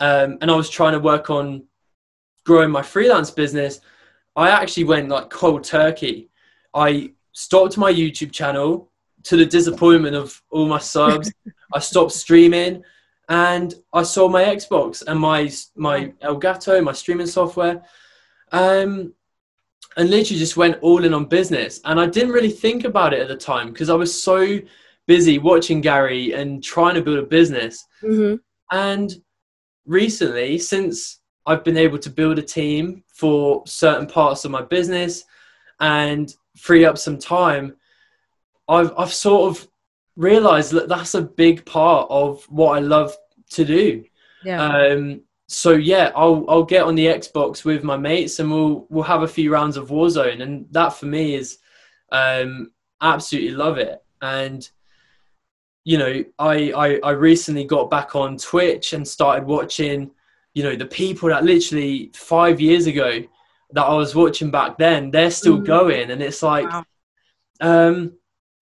Um, 0.00 0.38
and 0.40 0.50
I 0.50 0.56
was 0.56 0.70
trying 0.70 0.94
to 0.94 0.98
work 0.98 1.28
on 1.28 1.64
growing 2.44 2.70
my 2.70 2.82
freelance 2.82 3.30
business. 3.30 3.80
I 4.36 4.50
actually 4.50 4.84
went 4.84 5.08
like 5.08 5.30
cold 5.30 5.64
turkey. 5.64 6.30
I 6.74 7.12
stopped 7.32 7.76
my 7.76 7.92
YouTube 7.92 8.32
channel 8.32 8.90
to 9.24 9.36
the 9.36 9.46
disappointment 9.46 10.16
of 10.16 10.40
all 10.50 10.66
my 10.66 10.78
subs. 10.78 11.32
I 11.74 11.78
stopped 11.78 12.12
streaming 12.12 12.82
and 13.28 13.74
I 13.92 14.02
sold 14.02 14.32
my 14.32 14.44
Xbox 14.44 15.04
and 15.06 15.18
my 15.20 15.50
my 15.76 16.12
Elgato, 16.22 16.82
my 16.82 16.92
streaming 16.92 17.26
software. 17.26 17.82
Um, 18.52 19.14
and 19.96 20.10
literally 20.10 20.38
just 20.38 20.56
went 20.56 20.78
all 20.82 21.04
in 21.04 21.14
on 21.14 21.24
business. 21.26 21.80
And 21.84 22.00
I 22.00 22.06
didn't 22.06 22.32
really 22.32 22.50
think 22.50 22.84
about 22.84 23.12
it 23.12 23.20
at 23.20 23.28
the 23.28 23.36
time 23.36 23.72
because 23.72 23.90
I 23.90 23.94
was 23.94 24.22
so 24.22 24.58
busy 25.06 25.38
watching 25.38 25.80
Gary 25.80 26.32
and 26.32 26.62
trying 26.62 26.94
to 26.94 27.02
build 27.02 27.18
a 27.18 27.22
business. 27.22 27.84
hmm 28.00 28.36
And 28.70 29.12
recently, 29.86 30.58
since 30.58 31.19
I've 31.50 31.64
been 31.64 31.76
able 31.76 31.98
to 31.98 32.10
build 32.10 32.38
a 32.38 32.42
team 32.42 33.02
for 33.08 33.62
certain 33.66 34.06
parts 34.06 34.44
of 34.44 34.50
my 34.50 34.62
business 34.62 35.24
and 35.80 36.32
free 36.56 36.84
up 36.84 36.96
some 36.96 37.18
time, 37.18 37.76
I've, 38.68 38.92
I've 38.96 39.12
sort 39.12 39.50
of 39.50 39.68
realized 40.16 40.72
that 40.72 40.88
that's 40.88 41.14
a 41.14 41.22
big 41.22 41.64
part 41.66 42.06
of 42.10 42.44
what 42.44 42.76
I 42.76 42.80
love 42.80 43.16
to 43.50 43.64
do. 43.64 44.04
yeah 44.44 44.62
Um, 44.62 45.22
so 45.48 45.72
yeah, 45.72 46.12
I'll 46.14 46.44
I'll 46.48 46.62
get 46.62 46.84
on 46.84 46.94
the 46.94 47.06
Xbox 47.06 47.64
with 47.64 47.82
my 47.82 47.96
mates 47.96 48.38
and 48.38 48.48
we'll 48.48 48.86
we'll 48.88 49.02
have 49.02 49.22
a 49.22 49.28
few 49.28 49.52
rounds 49.52 49.76
of 49.76 49.88
Warzone, 49.88 50.42
and 50.42 50.66
that 50.70 50.90
for 50.90 51.06
me 51.06 51.34
is 51.34 51.58
um, 52.12 52.70
absolutely 53.00 53.50
love 53.50 53.76
it. 53.78 53.98
And 54.22 54.68
you 55.84 55.98
know, 55.98 56.24
I, 56.38 56.72
I 56.72 57.00
I 57.02 57.10
recently 57.10 57.64
got 57.64 57.90
back 57.90 58.14
on 58.14 58.36
Twitch 58.36 58.92
and 58.92 59.06
started 59.06 59.44
watching, 59.44 60.12
you 60.54 60.62
know, 60.62 60.76
the 60.76 60.86
people 60.86 61.28
that 61.28 61.44
literally 61.44 62.10
five 62.14 62.60
years 62.60 62.86
ago 62.86 63.22
that 63.72 63.84
I 63.84 63.94
was 63.94 64.14
watching 64.14 64.50
back 64.50 64.78
then, 64.78 65.10
they're 65.10 65.30
still 65.30 65.58
Mhm. 65.58 65.64
going, 65.64 66.10
and 66.10 66.22
it's 66.22 66.42
like, 66.42 66.64
Wow. 66.64 66.84
um, 67.60 68.12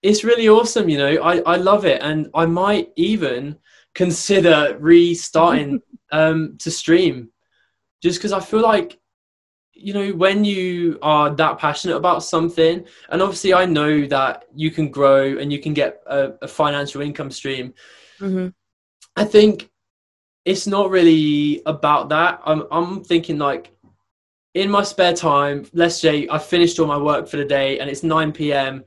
it's 0.02 0.24
really 0.24 0.48
awesome. 0.48 0.88
You 0.88 0.98
know, 0.98 1.22
I 1.22 1.38
I 1.40 1.56
love 1.56 1.84
it, 1.84 2.02
and 2.02 2.28
I 2.34 2.46
might 2.46 2.90
even 2.96 3.58
consider 3.94 4.76
restarting 4.80 5.82
um, 6.12 6.56
to 6.58 6.70
stream, 6.70 7.30
just 8.02 8.18
because 8.18 8.32
I 8.32 8.40
feel 8.40 8.60
like 8.62 8.98
you 9.74 9.92
know 9.94 10.10
when 10.12 10.44
you 10.44 10.98
are 11.02 11.34
that 11.34 11.58
passionate 11.58 11.96
about 11.96 12.22
something 12.24 12.84
and 13.10 13.22
obviously 13.22 13.54
i 13.54 13.64
know 13.64 14.06
that 14.06 14.44
you 14.54 14.70
can 14.70 14.90
grow 14.90 15.38
and 15.38 15.52
you 15.52 15.60
can 15.60 15.72
get 15.72 16.02
a, 16.06 16.32
a 16.42 16.48
financial 16.48 17.00
income 17.00 17.30
stream 17.30 17.72
hmm 18.20 18.48
i 19.16 19.24
think 19.24 19.70
it's 20.44 20.66
not 20.66 20.90
really 20.90 21.62
about 21.66 22.08
that 22.08 22.40
i'm, 22.44 22.64
I'm 22.70 23.04
thinking 23.04 23.38
like 23.38 23.72
in 24.54 24.70
my 24.70 24.82
spare 24.82 25.12
time 25.12 25.66
let's 25.72 26.00
say 26.00 26.26
i 26.30 26.38
finished 26.38 26.78
all 26.78 26.86
my 26.86 26.98
work 26.98 27.28
for 27.28 27.36
the 27.36 27.44
day 27.44 27.78
and 27.78 27.88
it's 27.90 28.02
9 28.02 28.32
p.m 28.32 28.84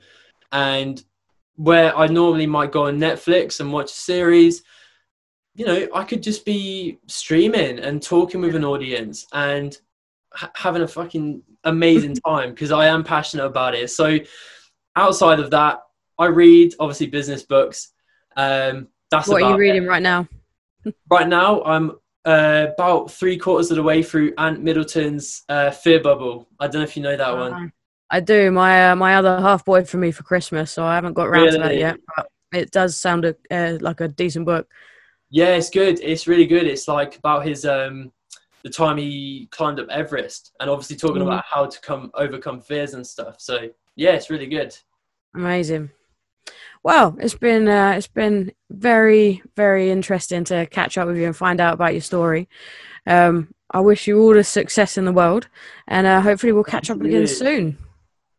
and 0.51 1.03
where 1.55 1.95
i 1.97 2.07
normally 2.07 2.47
might 2.47 2.71
go 2.71 2.87
on 2.87 2.97
netflix 2.97 3.59
and 3.59 3.71
watch 3.71 3.91
a 3.91 3.95
series 3.95 4.63
you 5.53 5.65
know 5.65 5.87
i 5.93 6.03
could 6.03 6.23
just 6.23 6.45
be 6.45 6.97
streaming 7.07 7.79
and 7.79 8.01
talking 8.01 8.41
with 8.41 8.55
an 8.55 8.65
audience 8.65 9.27
and 9.33 9.77
ha- 10.33 10.51
having 10.55 10.81
a 10.81 10.87
fucking 10.87 11.43
amazing 11.63 12.15
time 12.25 12.51
because 12.51 12.71
I 12.71 12.87
am 12.87 13.03
passionate 13.03 13.45
about 13.45 13.75
it. 13.75 13.89
So 13.89 14.19
outside 14.95 15.39
of 15.39 15.51
that, 15.51 15.79
I 16.17 16.27
read 16.27 16.73
obviously 16.79 17.07
business 17.07 17.43
books. 17.43 17.93
Um, 18.35 18.87
that's 19.09 19.27
What 19.27 19.43
are 19.43 19.49
you 19.51 19.57
reading 19.57 19.83
it. 19.83 19.87
right 19.87 20.01
now? 20.01 20.27
Right 21.09 21.27
now. 21.27 21.63
I'm 21.63 21.91
uh, 22.25 22.67
about 22.73 23.11
three 23.11 23.37
quarters 23.37 23.71
of 23.71 23.77
the 23.77 23.83
way 23.83 24.03
through 24.03 24.33
Ant 24.37 24.61
Middleton's 24.61 25.43
uh, 25.49 25.71
Fear 25.71 26.01
Bubble. 26.01 26.47
I 26.59 26.67
don't 26.67 26.81
know 26.81 26.83
if 26.83 26.95
you 26.95 27.03
know 27.03 27.17
that 27.17 27.35
one. 27.35 27.71
I 28.09 28.19
do. 28.19 28.51
My 28.51 28.91
uh, 28.91 28.95
my 28.95 29.15
other 29.15 29.39
half 29.39 29.63
boy 29.65 29.85
for 29.85 29.97
me 29.97 30.11
for 30.11 30.23
Christmas, 30.23 30.71
so 30.71 30.83
I 30.83 30.95
haven't 30.95 31.13
got 31.13 31.27
around 31.27 31.51
to 31.51 31.57
that 31.59 31.77
yet. 31.77 31.97
But 32.15 32.27
it 32.53 32.71
does 32.71 32.97
sound 32.97 33.25
a, 33.25 33.35
uh, 33.49 33.77
like 33.79 34.01
a 34.01 34.07
decent 34.09 34.45
book. 34.45 34.67
Yeah, 35.29 35.55
it's 35.55 35.69
good. 35.69 35.99
It's 36.01 36.27
really 36.27 36.45
good. 36.45 36.67
It's 36.67 36.87
like 36.89 37.17
about 37.17 37.45
his 37.45 37.65
um, 37.65 38.11
the 38.63 38.69
time 38.69 38.97
he 38.97 39.47
climbed 39.51 39.79
up 39.79 39.87
Everest, 39.89 40.51
and 40.59 40.69
obviously 40.69 40.97
talking 40.97 41.21
Mhm. 41.21 41.27
about 41.27 41.45
how 41.45 41.65
to 41.65 41.79
come 41.81 42.11
overcome 42.13 42.59
fears 42.59 42.93
and 42.93 43.07
stuff. 43.07 43.39
So 43.39 43.69
yeah, 43.95 44.11
it's 44.11 44.29
really 44.29 44.47
good. 44.47 44.77
Amazing. 45.33 45.89
Well, 46.83 47.15
it's 47.19 47.35
been 47.35 47.67
uh, 47.67 47.93
it's 47.95 48.07
been 48.07 48.51
very 48.69 49.43
very 49.55 49.91
interesting 49.91 50.43
to 50.45 50.65
catch 50.65 50.97
up 50.97 51.07
with 51.07 51.17
you 51.17 51.27
and 51.27 51.35
find 51.35 51.61
out 51.61 51.75
about 51.75 51.93
your 51.93 52.01
story. 52.01 52.49
Um, 53.05 53.53
I 53.69 53.79
wish 53.79 54.07
you 54.07 54.19
all 54.19 54.33
the 54.33 54.43
success 54.43 54.97
in 54.97 55.05
the 55.05 55.11
world, 55.11 55.47
and 55.87 56.07
uh, 56.07 56.21
hopefully 56.21 56.51
we'll 56.51 56.63
catch 56.63 56.89
up 56.89 57.01
again 57.01 57.27
soon. 57.27 57.77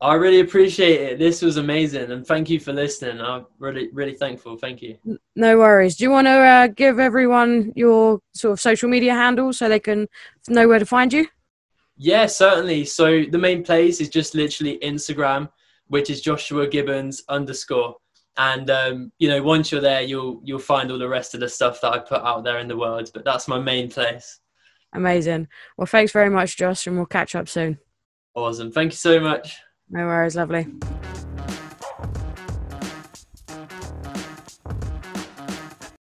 I 0.01 0.14
really 0.14 0.40
appreciate 0.40 1.01
it. 1.01 1.18
This 1.20 1.43
was 1.43 1.59
amazing, 1.59 2.11
and 2.11 2.26
thank 2.26 2.51
you 2.51 2.59
for 2.59 2.72
listening. 2.72 3.20
I'm 3.20 3.47
really, 3.61 3.88
really 3.93 4.14
thankful. 4.14 4.57
Thank 4.57 4.82
you. 4.82 4.99
No 5.36 5.59
worries. 5.59 5.97
Do 5.97 6.03
you 6.03 6.11
want 6.11 6.26
to 6.26 6.32
uh, 6.32 6.66
give 6.66 6.99
everyone 6.99 7.72
your 7.76 8.20
sort 8.34 8.53
of 8.53 8.61
social 8.61 8.88
media 8.88 9.14
handle 9.14 9.53
so 9.53 9.68
they 9.68 9.78
can 9.78 10.09
know 10.49 10.66
where 10.66 10.80
to 10.80 10.86
find 10.86 11.12
you? 11.12 11.28
Yeah, 11.97 12.26
certainly. 12.26 12.84
So 12.84 13.24
the 13.30 13.38
main 13.38 13.62
place 13.62 14.01
is 14.01 14.09
just 14.09 14.34
literally 14.34 14.80
Instagram, 14.82 15.49
which 15.86 16.11
is 16.11 16.20
Joshua 16.20 16.66
Gibbons 16.66 17.22
underscore. 17.28 17.95
And 18.37 18.70
um, 18.70 19.12
you 19.18 19.28
know, 19.28 19.43
once 19.43 19.70
you're 19.70 19.80
there, 19.80 20.03
you'll 20.03 20.41
you'll 20.43 20.59
find 20.59 20.91
all 20.91 20.99
the 20.99 21.09
rest 21.09 21.35
of 21.35 21.41
the 21.41 21.49
stuff 21.49 21.80
that 21.83 21.93
I 21.93 21.99
put 21.99 22.22
out 22.22 22.45
there 22.45 22.59
in 22.59 22.68
the 22.68 22.76
world. 22.76 23.11
But 23.12 23.24
that's 23.24 23.49
my 23.49 23.59
main 23.59 23.91
place. 23.91 24.41
Amazing. 24.95 25.49
Well, 25.76 25.87
thanks 25.87 26.12
very 26.12 26.30
much, 26.30 26.57
Josh, 26.57 26.87
and 26.87 26.97
we'll 26.97 27.07
catch 27.07 27.35
up 27.35 27.49
soon. 27.49 27.78
Awesome. 28.35 28.72
Thank 28.72 28.93
you 28.93 28.97
so 28.97 29.20
much. 29.20 29.59
No 29.91 30.07
worries, 30.07 30.37
lovely. 30.37 30.66